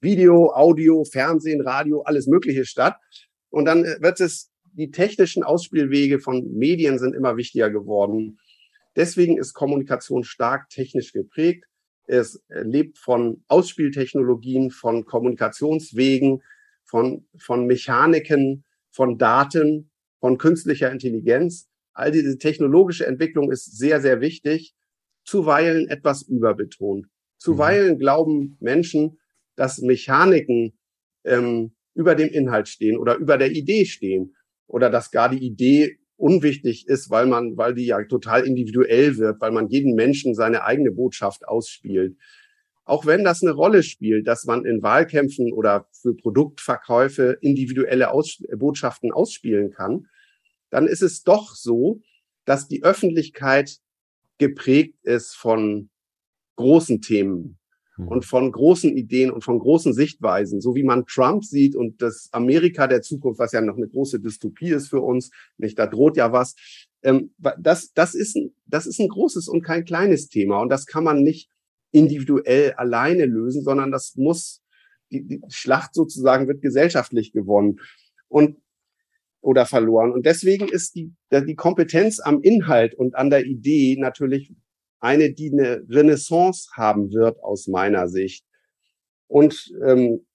Video, 0.00 0.52
Audio, 0.52 1.04
Fernsehen, 1.04 1.60
Radio, 1.62 2.02
alles 2.02 2.26
Mögliche 2.26 2.64
statt. 2.64 2.96
Und 3.50 3.64
dann 3.64 3.84
wird 3.84 4.20
es, 4.20 4.50
die 4.72 4.90
technischen 4.90 5.42
Ausspielwege 5.42 6.20
von 6.20 6.52
Medien 6.52 6.98
sind 6.98 7.14
immer 7.14 7.36
wichtiger 7.36 7.70
geworden. 7.70 8.38
Deswegen 8.96 9.38
ist 9.38 9.52
Kommunikation 9.52 10.24
stark 10.24 10.70
technisch 10.70 11.12
geprägt. 11.12 11.64
Es 12.06 12.42
lebt 12.48 12.98
von 12.98 13.44
Ausspieltechnologien, 13.48 14.70
von 14.70 15.04
Kommunikationswegen, 15.04 16.42
von, 16.84 17.26
von 17.36 17.66
Mechaniken, 17.66 18.64
von 18.90 19.18
Daten, 19.18 19.90
von 20.20 20.38
künstlicher 20.38 20.90
Intelligenz. 20.90 21.68
All 21.92 22.10
diese 22.10 22.38
technologische 22.38 23.06
Entwicklung 23.06 23.50
ist 23.52 23.76
sehr, 23.76 24.00
sehr 24.00 24.20
wichtig, 24.20 24.74
zuweilen 25.24 25.88
etwas 25.88 26.22
überbetont. 26.22 27.06
Zuweilen 27.38 27.94
mhm. 27.94 27.98
glauben 27.98 28.56
Menschen, 28.60 29.18
dass 29.56 29.78
Mechaniken 29.78 30.78
ähm, 31.24 31.74
über 31.94 32.14
dem 32.14 32.28
Inhalt 32.28 32.68
stehen 32.68 32.96
oder 32.96 33.16
über 33.16 33.36
der 33.36 33.50
Idee 33.50 33.84
stehen 33.84 34.36
oder 34.66 34.90
dass 34.90 35.10
gar 35.10 35.28
die 35.28 35.44
Idee 35.44 35.98
unwichtig 36.16 36.86
ist, 36.88 37.10
weil 37.10 37.26
man, 37.26 37.56
weil 37.56 37.74
die 37.74 37.86
ja 37.86 38.02
total 38.04 38.46
individuell 38.46 39.16
wird, 39.16 39.40
weil 39.40 39.52
man 39.52 39.68
jeden 39.68 39.94
Menschen 39.94 40.34
seine 40.34 40.64
eigene 40.64 40.90
Botschaft 40.90 41.46
ausspielt. 41.46 42.16
Auch 42.84 43.04
wenn 43.04 43.24
das 43.24 43.42
eine 43.42 43.52
Rolle 43.52 43.82
spielt, 43.82 44.26
dass 44.28 44.44
man 44.44 44.64
in 44.64 44.82
Wahlkämpfen 44.82 45.52
oder 45.52 45.88
für 45.92 46.14
Produktverkäufe 46.14 47.36
individuelle 47.40 48.12
Aus 48.12 48.42
Botschaften 48.56 49.12
ausspielen 49.12 49.70
kann, 49.72 50.06
dann 50.70 50.86
ist 50.86 51.02
es 51.02 51.22
doch 51.22 51.54
so, 51.54 52.00
dass 52.44 52.68
die 52.68 52.84
Öffentlichkeit 52.84 53.78
geprägt 54.38 54.98
ist 55.02 55.34
von 55.34 55.90
großen 56.56 57.00
Themen, 57.00 57.58
hm. 57.96 58.08
und 58.08 58.24
von 58.24 58.52
großen 58.52 58.96
Ideen 58.96 59.30
und 59.30 59.42
von 59.42 59.58
großen 59.58 59.92
Sichtweisen, 59.92 60.60
so 60.60 60.74
wie 60.74 60.84
man 60.84 61.06
Trump 61.06 61.44
sieht 61.44 61.74
und 61.74 62.00
das 62.00 62.28
Amerika 62.32 62.86
der 62.86 63.02
Zukunft, 63.02 63.38
was 63.38 63.52
ja 63.52 63.60
noch 63.60 63.76
eine 63.76 63.88
große 63.88 64.20
Dystopie 64.20 64.70
ist 64.70 64.88
für 64.88 65.00
uns, 65.00 65.30
nicht, 65.58 65.78
da 65.78 65.86
droht 65.86 66.16
ja 66.16 66.32
was. 66.32 66.54
Ähm, 67.02 67.34
das, 67.58 67.92
das, 67.92 68.14
ist, 68.14 68.36
ein, 68.36 68.54
das 68.66 68.86
ist 68.86 69.00
ein 69.00 69.08
großes 69.08 69.48
und 69.48 69.62
kein 69.62 69.84
kleines 69.84 70.28
Thema 70.28 70.60
und 70.60 70.68
das 70.68 70.86
kann 70.86 71.04
man 71.04 71.22
nicht 71.22 71.50
individuell 71.92 72.72
alleine 72.74 73.24
lösen, 73.24 73.62
sondern 73.62 73.90
das 73.90 74.14
muss, 74.16 74.62
die, 75.10 75.26
die 75.26 75.40
Schlacht 75.48 75.94
sozusagen 75.94 76.48
wird 76.48 76.62
gesellschaftlich 76.62 77.32
gewonnen 77.32 77.80
und 78.28 78.58
oder 79.40 79.64
verloren. 79.64 80.12
Und 80.12 80.26
deswegen 80.26 80.68
ist 80.68 80.96
die, 80.96 81.12
die 81.30 81.54
Kompetenz 81.54 82.18
am 82.18 82.42
Inhalt 82.42 82.94
und 82.94 83.14
an 83.14 83.30
der 83.30 83.46
Idee 83.46 83.96
natürlich 83.96 84.52
eine, 85.00 85.32
die 85.32 85.52
eine 85.52 85.84
Renaissance 85.88 86.70
haben 86.74 87.12
wird 87.12 87.42
aus 87.42 87.66
meiner 87.66 88.08
Sicht. 88.08 88.44
Und 89.28 89.72
ähm, 89.86 90.26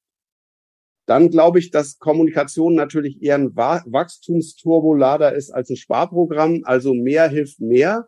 dann 1.06 1.30
glaube 1.30 1.60
ich, 1.60 1.72
dass 1.72 2.00
Kommunikation 2.00 2.76
natürlich 2.76 3.22
eher 3.22 3.36
ein 3.36 3.56
Wachstumsturbolader 3.56 5.34
ist 5.34 5.52
als 5.52 5.70
ein 5.70 5.76
Sparprogramm. 5.76 6.62
Also 6.64 6.94
mehr 6.94 7.28
hilft 7.28 7.60
mehr 7.60 8.08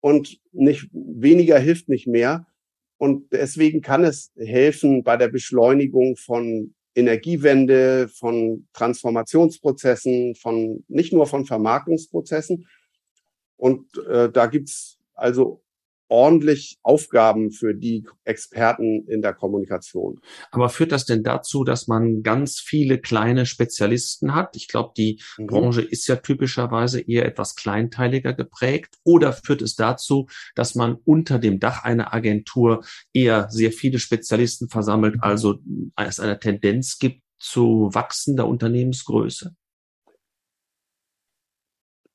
und 0.00 0.40
nicht 0.52 0.88
weniger 0.92 1.58
hilft 1.58 1.88
nicht 1.88 2.06
mehr. 2.06 2.46
Und 2.96 3.32
deswegen 3.32 3.80
kann 3.80 4.04
es 4.04 4.32
helfen 4.36 5.02
bei 5.02 5.16
der 5.16 5.28
Beschleunigung 5.28 6.16
von 6.16 6.74
Energiewende, 6.94 8.08
von 8.08 8.68
Transformationsprozessen, 8.72 10.34
von 10.34 10.84
nicht 10.88 11.12
nur 11.12 11.26
von 11.26 11.46
Vermarktungsprozessen. 11.46 12.66
Und 13.56 13.86
äh, 14.08 14.30
da 14.30 14.46
gibt's 14.46 14.98
also 15.14 15.61
ordentlich 16.12 16.78
Aufgaben 16.82 17.52
für 17.52 17.74
die 17.74 18.06
Experten 18.24 19.08
in 19.08 19.22
der 19.22 19.32
Kommunikation. 19.32 20.20
Aber 20.50 20.68
führt 20.68 20.92
das 20.92 21.06
denn 21.06 21.22
dazu, 21.22 21.64
dass 21.64 21.88
man 21.88 22.22
ganz 22.22 22.60
viele 22.60 22.98
kleine 22.98 23.46
Spezialisten 23.46 24.34
hat? 24.34 24.54
Ich 24.54 24.68
glaube, 24.68 24.92
die 24.94 25.22
mhm. 25.38 25.46
Branche 25.46 25.80
ist 25.80 26.06
ja 26.08 26.16
typischerweise 26.16 27.00
eher 27.00 27.24
etwas 27.24 27.56
kleinteiliger 27.56 28.34
geprägt. 28.34 28.98
Oder 29.04 29.32
führt 29.32 29.62
es 29.62 29.74
dazu, 29.74 30.28
dass 30.54 30.74
man 30.74 30.98
unter 31.06 31.38
dem 31.38 31.58
Dach 31.58 31.82
einer 31.82 32.12
Agentur 32.12 32.84
eher 33.14 33.48
sehr 33.48 33.72
viele 33.72 33.98
Spezialisten 33.98 34.68
versammelt, 34.68 35.16
also 35.22 35.60
es 35.96 36.20
eine 36.20 36.38
Tendenz 36.38 36.98
gibt 36.98 37.22
zu 37.38 37.88
wachsender 37.92 38.46
Unternehmensgröße? 38.46 39.54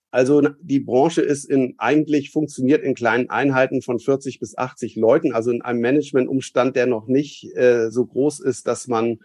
Also 0.10 0.42
die 0.62 0.80
Branche 0.80 1.22
ist 1.22 1.46
in 1.46 1.76
eigentlich 1.78 2.32
funktioniert 2.32 2.82
in 2.82 2.96
kleinen 2.96 3.30
Einheiten 3.30 3.82
von 3.82 4.00
40 4.00 4.40
bis 4.40 4.58
80 4.58 4.96
Leuten, 4.96 5.34
also 5.34 5.52
in 5.52 5.62
einem 5.62 5.82
Managementumstand, 5.82 6.76
der 6.76 6.88
noch 6.88 7.08
nicht 7.08 7.54
äh, 7.56 7.92
so 7.92 8.06
groß 8.06 8.40
ist, 8.40 8.68
dass 8.68 8.88
man 8.88 9.20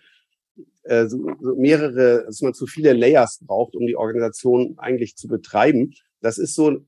äh, 0.82 1.06
so, 1.06 1.18
mehrere, 1.56 2.24
dass 2.26 2.42
man 2.42 2.54
zu 2.54 2.66
viele 2.66 2.92
Layers 2.92 3.38
braucht, 3.46 3.76
um 3.76 3.86
die 3.86 3.96
Organisation 3.96 4.74
eigentlich 4.78 5.16
zu 5.16 5.28
betreiben. 5.28 5.94
Das 6.20 6.38
ist 6.38 6.54
so, 6.54 6.80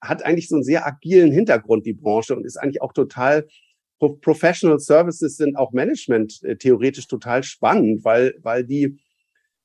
hat 0.00 0.24
eigentlich 0.24 0.48
so 0.48 0.56
einen 0.56 0.64
sehr 0.64 0.86
agilen 0.86 1.32
Hintergrund, 1.32 1.84
die 1.84 1.92
Branche, 1.92 2.36
und 2.36 2.46
ist 2.46 2.56
eigentlich 2.56 2.82
auch 2.82 2.92
total 2.92 3.46
Professional 4.22 4.78
Services 4.78 5.36
sind 5.36 5.56
auch 5.56 5.72
Management 5.72 6.42
äh, 6.42 6.56
theoretisch 6.56 7.06
total 7.06 7.42
spannend, 7.42 8.02
weil, 8.02 8.34
weil 8.40 8.64
die 8.64 8.98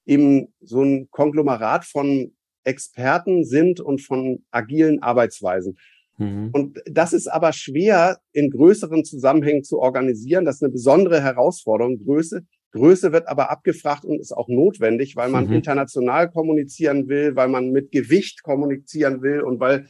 eben 0.05 0.53
so 0.59 0.81
ein 0.83 1.09
Konglomerat 1.09 1.85
von 1.85 2.34
Experten 2.65 3.45
sind 3.45 3.79
und 3.79 4.01
von 4.01 4.43
agilen 4.51 5.01
Arbeitsweisen. 5.01 5.77
Mhm. 6.17 6.49
Und 6.53 6.81
das 6.85 7.13
ist 7.13 7.27
aber 7.27 7.53
schwer 7.53 8.19
in 8.31 8.49
größeren 8.49 9.03
Zusammenhängen 9.03 9.63
zu 9.63 9.79
organisieren. 9.79 10.45
Das 10.45 10.55
ist 10.55 10.63
eine 10.63 10.71
besondere 10.71 11.21
Herausforderung. 11.21 12.03
Größe, 12.03 12.45
Größe 12.71 13.11
wird 13.11 13.27
aber 13.27 13.51
abgefragt 13.51 14.05
und 14.05 14.19
ist 14.19 14.31
auch 14.31 14.47
notwendig, 14.47 15.15
weil 15.15 15.29
man 15.29 15.47
mhm. 15.47 15.53
international 15.53 16.29
kommunizieren 16.29 17.07
will, 17.07 17.35
weil 17.35 17.47
man 17.47 17.71
mit 17.71 17.91
Gewicht 17.91 18.43
kommunizieren 18.43 19.21
will 19.21 19.41
und 19.41 19.59
weil, 19.59 19.87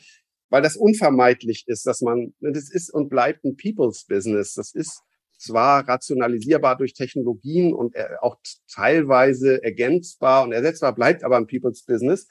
weil 0.50 0.62
das 0.62 0.78
unvermeidlich 0.78 1.64
ist, 1.68 1.86
dass 1.86 2.02
man, 2.02 2.34
das 2.40 2.72
ist 2.72 2.94
und 2.94 3.10
bleibt 3.10 3.44
ein 3.44 3.56
People's 3.56 4.06
Business. 4.08 4.54
Das 4.54 4.74
ist 4.74 5.02
zwar 5.38 5.88
rationalisierbar 5.88 6.78
durch 6.78 6.94
Technologien 6.94 7.74
und 7.74 7.96
äh, 7.96 8.06
auch 8.22 8.38
teilweise 8.72 9.62
ergänzbar 9.64 10.44
und 10.44 10.52
ersetzbar, 10.52 10.96
bleibt 10.96 11.24
aber 11.24 11.38
ein 11.38 11.48
People's 11.48 11.84
Business. 11.84 12.28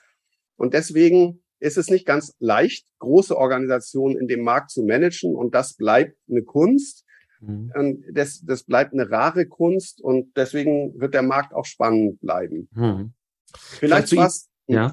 Und 0.56 0.74
deswegen 0.74 1.42
ist 1.60 1.78
es 1.78 1.88
nicht 1.88 2.06
ganz 2.06 2.34
leicht, 2.38 2.86
große 2.98 3.36
Organisationen 3.36 4.18
in 4.18 4.28
dem 4.28 4.42
Markt 4.42 4.70
zu 4.70 4.82
managen. 4.82 5.34
Und 5.34 5.54
das 5.54 5.74
bleibt 5.74 6.16
eine 6.28 6.42
Kunst. 6.42 7.04
Mhm. 7.40 8.04
Das, 8.12 8.42
das 8.42 8.64
bleibt 8.64 8.92
eine 8.92 9.10
rare 9.10 9.46
Kunst. 9.46 10.00
Und 10.00 10.36
deswegen 10.36 10.98
wird 11.00 11.14
der 11.14 11.22
Markt 11.22 11.54
auch 11.54 11.64
spannend 11.64 12.20
bleiben. 12.20 12.68
Mhm. 12.72 13.14
Vielleicht, 13.56 14.10
Vielleicht 14.10 14.26
was. 14.26 14.48
Ja. 14.66 14.92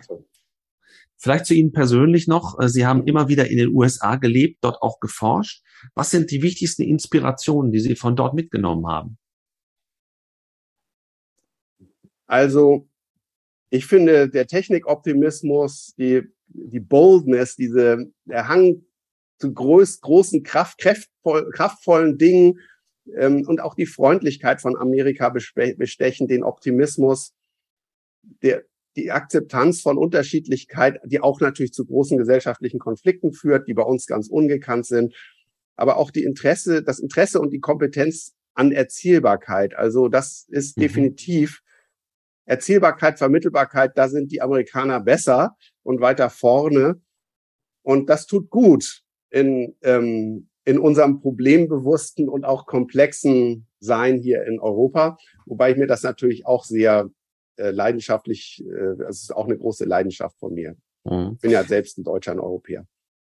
Vielleicht 1.18 1.46
zu 1.46 1.54
Ihnen 1.54 1.72
persönlich 1.72 2.28
noch. 2.28 2.60
Äh, 2.60 2.68
Sie 2.68 2.86
haben 2.86 3.06
immer 3.06 3.28
wieder 3.28 3.48
in 3.50 3.58
den 3.58 3.76
USA 3.76 4.16
gelebt, 4.16 4.60
dort 4.62 4.82
auch 4.82 5.00
geforscht. 5.00 5.64
Was 5.94 6.10
sind 6.10 6.32
die 6.32 6.42
wichtigsten 6.42 6.82
Inspirationen, 6.82 7.72
die 7.72 7.80
Sie 7.80 7.96
von 7.96 8.16
dort 8.16 8.34
mitgenommen 8.34 8.88
haben? 8.88 9.18
Also 12.26 12.88
ich 13.72 13.88
finde, 13.88 14.30
der 14.30 14.48
Technikoptimismus, 14.48 15.96
die, 15.98 16.24
die 16.48 16.82
Boldness, 16.82 17.56
diese, 17.56 18.12
der 18.26 18.50
Hang 18.50 18.84
zu 19.40 19.54
groß, 19.54 20.02
großen, 20.02 20.44
Kraft, 20.44 20.78
kraftvoll, 20.78 21.50
kraftvollen 21.52 22.18
Dingen 22.18 22.60
ähm, 23.18 23.48
und 23.48 23.62
auch 23.62 23.74
die 23.74 23.86
Freundlichkeit 23.86 24.62
von 24.62 24.76
Amerika 24.78 25.30
bestechen, 25.30 26.28
den 26.28 26.44
Optimismus, 26.44 27.34
der, 28.44 28.64
die 28.98 29.10
Akzeptanz 29.10 29.82
von 29.82 29.98
Unterschiedlichkeit, 29.98 31.00
die 31.06 31.22
auch 31.22 31.40
natürlich 31.40 31.72
zu 31.72 31.86
großen 31.86 32.18
gesellschaftlichen 32.18 32.78
Konflikten 32.78 33.32
führt, 33.32 33.70
die 33.70 33.74
bei 33.74 33.84
uns 33.84 34.06
ganz 34.06 34.28
ungekannt 34.28 34.86
sind, 34.86 35.16
aber 35.78 35.96
auch 35.96 36.12
die 36.12 36.24
Interesse, 36.24 36.84
das 36.84 37.00
Interesse 37.00 37.40
und 37.40 37.52
die 37.52 37.62
Kompetenz 37.62 38.34
an 38.54 38.74
Erzielbarkeit. 38.74 39.76
Also 39.76 40.10
das 40.10 40.46
ist 40.50 40.76
mhm. 40.76 40.82
definitiv 40.82 41.62
Erzielbarkeit, 42.46 43.18
Vermittelbarkeit, 43.18 43.98
da 43.98 44.10
sind 44.10 44.32
die 44.32 44.42
Amerikaner 44.42 45.00
besser 45.00 45.56
und 45.84 46.02
weiter 46.02 46.30
vorne. 46.30 47.02
Und 47.84 48.10
das 48.10 48.26
tut 48.26 48.50
gut 48.50 49.04
in, 49.30 49.76
ähm, 49.82 50.50
in 50.66 50.80
unserem 50.80 51.22
problembewussten 51.22 52.30
und 52.30 52.46
auch 52.46 52.66
komplexen 52.66 53.68
Sein 53.80 54.20
hier 54.20 54.46
in 54.46 54.60
Europa. 54.60 55.18
Wobei 55.46 55.72
ich 55.72 55.78
mir 55.78 55.88
das 55.88 56.04
natürlich 56.04 56.46
auch 56.46 56.64
sehr 56.64 57.10
äh, 57.58 57.72
leidenschaftlich, 57.72 58.64
äh, 58.66 58.98
das 58.98 59.24
ist 59.24 59.36
auch 59.36 59.46
eine 59.46 59.58
große 59.58 59.86
Leidenschaft 59.86 60.38
von 60.40 60.54
mir. 60.54 60.76
Mhm. 61.04 61.32
Ich 61.36 61.42
bin 61.42 61.52
ja 61.52 61.64
selbst 61.64 61.98
ein 61.98 62.04
Deutscher, 62.04 62.34
ein 62.34 62.40
Europäer. 62.40 62.86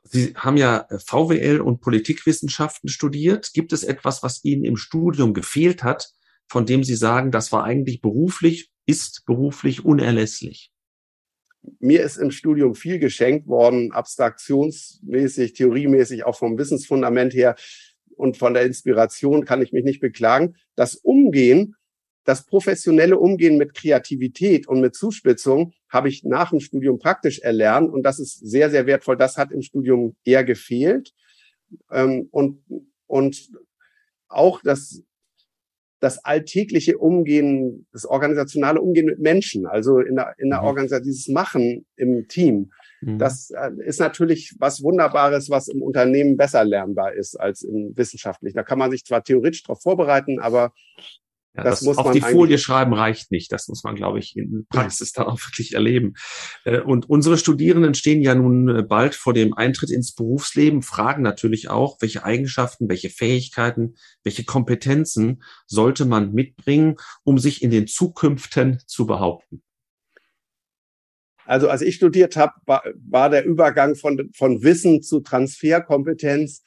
Sie 0.04 0.34
haben 0.36 0.58
ja 0.58 0.88
äh, 0.90 0.98
VWL 0.98 1.62
und 1.62 1.82
Politikwissenschaften 1.82 2.90
studiert. 2.90 3.52
Gibt 3.54 3.72
es 3.72 3.84
etwas, 3.84 4.24
was 4.24 4.44
Ihnen 4.44 4.64
im 4.64 4.78
Studium 4.78 5.34
gefehlt 5.34 5.84
hat, 5.84 6.12
von 6.48 6.66
dem 6.66 6.84
Sie 6.84 6.96
sagen, 6.96 7.32
das 7.32 7.52
war 7.52 7.64
eigentlich 7.64 8.02
beruflich, 8.02 8.71
ist 8.86 9.24
beruflich 9.26 9.86
unerlässlich? 9.86 10.72
Mir 11.80 12.04
ist 12.04 12.18
im 12.18 12.32
Studium 12.32 12.74
viel 12.74 12.98
geschenkt 12.98 13.48
worden, 13.48 13.92
abstraktionsmäßig, 13.92 15.54
theoriemäßig, 15.54 16.26
auch 16.26 16.38
vom 16.38 16.58
Wissensfundament 16.58 17.34
her 17.34 17.56
und 18.16 18.38
von 18.38 18.54
der 18.54 18.64
Inspiration 18.64 19.46
kann 19.46 19.62
ich 19.62 19.72
mich 19.72 19.84
nicht 19.84 20.00
beklagen. 20.00 20.56
Das 20.76 20.96
Umgehen 20.96 21.76
das 22.24 22.46
professionelle 22.46 23.18
Umgehen 23.18 23.58
mit 23.58 23.74
Kreativität 23.74 24.68
und 24.68 24.82
mit 24.82 24.96
Zuspitzung 24.96 25.74
habe 25.90 26.10
ich 26.10 26.24
nach 26.24 26.52
dem 26.52 26.60
Studium 26.60 27.00
praktisch 27.00 27.40
erlernt 27.40 27.92
und 27.92 28.04
das 28.04 28.20
ist 28.20 28.40
sehr, 28.48 28.70
sehr 28.70 28.86
wertvoll. 28.86 29.18
Das 29.18 29.38
hat 29.38 29.52
im 29.52 29.62
Studium 29.62 30.16
eher 30.24 30.44
gefehlt. 30.44 31.14
Ähm, 31.90 32.28
und, 32.32 32.64
und 33.08 33.50
auch 34.28 34.62
das, 34.62 35.02
das 36.02 36.26
alltägliche 36.26 36.98
Umgehen, 36.98 37.86
das 37.94 38.06
organisationale 38.06 38.82
Umgehen 38.82 39.06
mit 39.06 39.20
Menschen, 39.20 39.68
also 39.68 40.00
in 40.00 40.16
der, 40.16 40.34
in 40.40 40.50
der 40.50 40.62
mhm. 40.62 40.68
Organisation, 40.68 41.04
dieses 41.04 41.28
Machen 41.28 41.86
im 41.96 42.28
Team, 42.28 42.72
mhm. 43.02 43.20
das 43.20 43.52
äh, 43.52 43.70
ist 43.86 44.00
natürlich 44.00 44.56
was 44.60 44.82
Wunderbares, 44.82 45.52
was 45.52 45.68
im 45.68 45.84
Unternehmen 45.84 46.38
besser 46.38 46.66
lernbar 46.66 47.14
ist 47.14 47.40
als 47.40 47.62
im 47.62 47.94
wissenschaftlichen. 47.96 48.58
Da 48.58 48.64
kann 48.64 48.80
man 48.80 48.90
sich 48.90 49.06
zwar 49.06 49.24
theoretisch 49.24 49.62
darauf 49.62 49.84
vorbereiten, 49.84 50.40
aber 50.40 50.74
ja, 51.56 51.64
das, 51.64 51.80
das 51.80 51.86
muss 51.86 51.98
auf 51.98 52.14
die 52.14 52.22
Folie 52.22 52.58
schreiben 52.58 52.94
reicht 52.94 53.30
nicht. 53.32 53.52
Das 53.52 53.68
muss 53.68 53.84
man, 53.84 53.96
glaube 53.96 54.20
ich, 54.20 54.38
in 54.38 54.66
Praxis 54.70 55.12
dann 55.14 55.28
auch 55.28 55.40
wirklich 55.40 55.74
erleben. 55.74 56.14
Äh, 56.64 56.80
und 56.80 57.10
unsere 57.10 57.38
Studierenden 57.38 57.94
stehen 57.94 58.22
ja 58.22 58.36
nun 58.36 58.70
äh, 58.70 58.84
bald 58.84 59.16
vor 59.16 59.34
dem 59.34 59.54
Eintritt 59.54 59.90
ins 59.90 60.14
Berufsleben, 60.14 60.82
fragen 60.82 61.24
natürlich 61.24 61.70
auch, 61.70 61.98
welche 62.00 62.24
Eigenschaften, 62.24 62.88
welche 62.88 63.10
Fähigkeiten, 63.10 63.96
welche 64.24 64.46
Kompetenzen 64.46 65.44
sollte 65.68 66.06
man 66.06 66.34
mitbringen, 66.34 66.96
um 67.24 67.38
sich 67.38 67.62
in 67.62 67.70
den 67.70 67.88
Zukünften 67.88 68.80
zu 68.86 69.06
behaupten. 69.06 69.62
Also 71.46 71.68
als 71.68 71.82
ich 71.82 71.96
studiert 71.96 72.38
habe, 72.38 72.54
war, 72.66 72.84
war 72.96 73.30
der 73.30 73.44
Übergang 73.44 73.96
von, 73.96 74.30
von 74.34 74.64
Wissen 74.64 75.02
zu 75.02 75.20
Transferkompetenz 75.20 76.64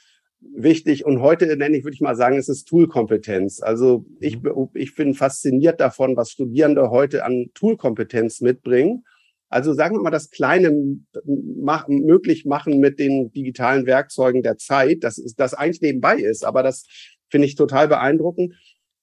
wichtig. 0.54 1.04
Und 1.04 1.20
heute 1.20 1.56
nenne 1.56 1.76
ich, 1.76 1.84
würde 1.84 1.94
ich 1.94 2.00
mal 2.00 2.16
sagen, 2.16 2.36
es 2.36 2.48
ist 2.48 2.66
Toolkompetenz. 2.66 3.60
Also 3.62 4.04
ich, 4.20 4.42
mhm. 4.42 4.68
ich 4.74 4.94
bin 4.94 5.14
fasziniert 5.14 5.80
davon, 5.80 6.16
was 6.16 6.30
Studierende 6.30 6.90
heute 6.90 7.24
an 7.24 7.46
Toolkompetenz 7.54 8.40
mitbringen. 8.40 9.04
Also 9.48 9.72
sagen 9.72 9.96
wir 9.96 10.02
mal, 10.02 10.10
das 10.10 10.30
Kleine 10.30 10.98
machen, 11.24 12.04
möglich 12.04 12.44
machen 12.44 12.80
mit 12.80 12.98
den 12.98 13.30
digitalen 13.30 13.86
Werkzeugen 13.86 14.42
der 14.42 14.56
Zeit, 14.56 15.04
dass 15.04 15.22
das 15.36 15.54
eigentlich 15.54 15.82
nebenbei 15.82 16.16
ist. 16.16 16.44
Aber 16.44 16.62
das 16.62 16.86
finde 17.28 17.46
ich 17.46 17.54
total 17.54 17.88
beeindruckend. 17.88 18.54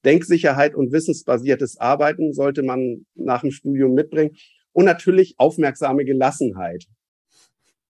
Denksicherheit 0.03 0.75
und 0.75 0.91
wissensbasiertes 0.91 1.79
Arbeiten 1.79 2.33
sollte 2.33 2.63
man 2.63 3.05
nach 3.15 3.41
dem 3.41 3.51
Studium 3.51 3.93
mitbringen. 3.93 4.35
Und 4.73 4.85
natürlich 4.85 5.35
aufmerksame 5.37 6.05
Gelassenheit. 6.05 6.85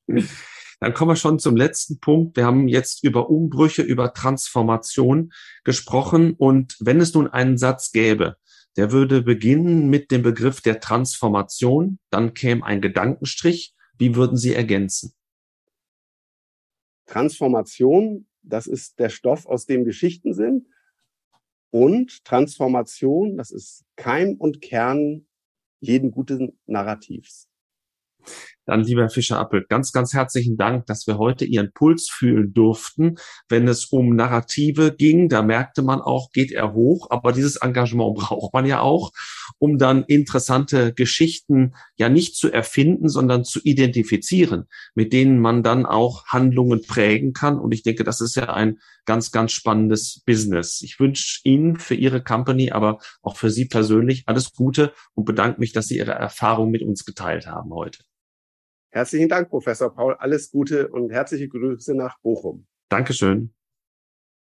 Dann 0.86 0.94
kommen 0.94 1.10
wir 1.10 1.16
schon 1.16 1.40
zum 1.40 1.56
letzten 1.56 2.00
Punkt. 2.00 2.38
Wir 2.38 2.46
haben 2.46 2.68
jetzt 2.68 3.04
über 3.04 3.32
Umbrüche, 3.32 3.82
über 3.82 4.14
Transformation 4.14 5.34
gesprochen. 5.64 6.36
Und 6.36 6.78
wenn 6.80 7.02
es 7.02 7.16
nun 7.16 7.28
einen 7.28 7.58
Satz 7.58 7.92
gäbe, 7.92 8.38
der 8.78 8.92
würde 8.92 9.24
beginnen 9.24 9.90
mit 9.90 10.12
dem 10.12 10.22
Begriff 10.22 10.62
der 10.62 10.80
Transformation, 10.80 11.98
dann 12.12 12.36
käme 12.36 12.64
ein 12.64 12.82
Gedankenstrich. 12.82 13.74
Wie 13.98 14.16
würden 14.16 14.38
Sie 14.38 14.54
ergänzen? 14.54 15.16
Transformation, 17.08 18.28
das 18.44 18.68
ist 18.68 19.00
der 19.00 19.10
Stoff, 19.10 19.48
aus 19.48 19.66
dem 19.66 19.86
Geschichten 19.86 20.36
sind. 20.36 20.68
Und 21.72 22.24
Transformation, 22.26 23.38
das 23.38 23.50
ist 23.50 23.86
Keim 23.96 24.36
und 24.36 24.62
Kern 24.62 25.26
jeden 25.80 26.12
guten 26.12 26.60
Narrativs. 26.68 27.50
Dann, 28.66 28.84
lieber 28.84 29.10
Fischer-Appel, 29.10 29.66
ganz, 29.70 29.92
ganz 29.92 30.14
herzlichen 30.14 30.58
Dank, 30.58 30.88
dass 30.88 31.06
wir 31.06 31.18
heute 31.18 31.46
Ihren 31.46 31.72
Puls 31.72 32.10
fühlen 32.12 32.54
durften. 32.54 33.16
Wenn 33.48 33.68
es 33.68 33.86
um 33.86 34.16
Narrative 34.16 34.96
ging, 34.96 35.30
da 35.30 35.44
merkte 35.44 35.84
man 35.84 36.02
auch, 36.02 36.32
geht 36.32 36.52
er 36.52 36.74
hoch. 36.74 37.08
Aber 37.12 37.32
dieses 37.32 37.58
Engagement 37.58 38.16
braucht 38.20 38.54
man 38.54 38.66
ja 38.66 38.82
auch, 38.82 39.12
um 39.60 39.78
dann 39.78 40.04
interessante 40.04 40.94
Geschichten 40.94 41.74
ja 41.96 42.10
nicht 42.10 42.36
zu 42.36 42.52
erfinden, 42.52 43.08
sondern 43.08 43.44
zu 43.44 43.60
identifizieren, 43.64 44.66
mit 44.96 45.14
denen 45.14 45.40
man 45.40 45.62
dann 45.62 45.86
auch 45.86 46.26
Handlungen 46.26 46.82
prägen 46.82 47.34
kann. 47.34 47.60
Und 47.60 47.72
ich 47.72 47.84
denke, 47.84 48.04
das 48.04 48.20
ist 48.20 48.36
ja 48.36 48.52
ein 48.54 48.80
ganz, 49.06 49.32
ganz 49.32 49.52
spannendes 49.52 50.24
Business. 50.26 50.82
Ich 50.82 51.00
wünsche 51.00 51.40
Ihnen 51.44 51.78
für 51.78 51.96
Ihre 51.96 52.24
Company, 52.24 52.72
aber 52.72 53.00
auch 53.22 53.38
für 53.38 53.52
Sie 53.52 53.66
persönlich 53.66 54.24
alles 54.26 54.54
Gute 54.54 54.94
und 55.14 55.26
bedanke 55.26 55.60
mich, 55.60 55.72
dass 55.72 55.88
Sie 55.88 55.98
Ihre 55.98 56.14
Erfahrung 56.14 56.72
mit 56.72 56.82
uns 56.82 57.06
geteilt 57.06 57.46
haben 57.46 57.72
heute. 57.72 58.00
Herzlichen 58.96 59.28
Dank, 59.28 59.50
Professor 59.50 59.94
Paul. 59.94 60.16
Alles 60.20 60.50
Gute 60.50 60.88
und 60.88 61.12
herzliche 61.12 61.50
Grüße 61.50 61.94
nach 61.96 62.18
Bochum. 62.22 62.66
Dankeschön. 62.88 63.54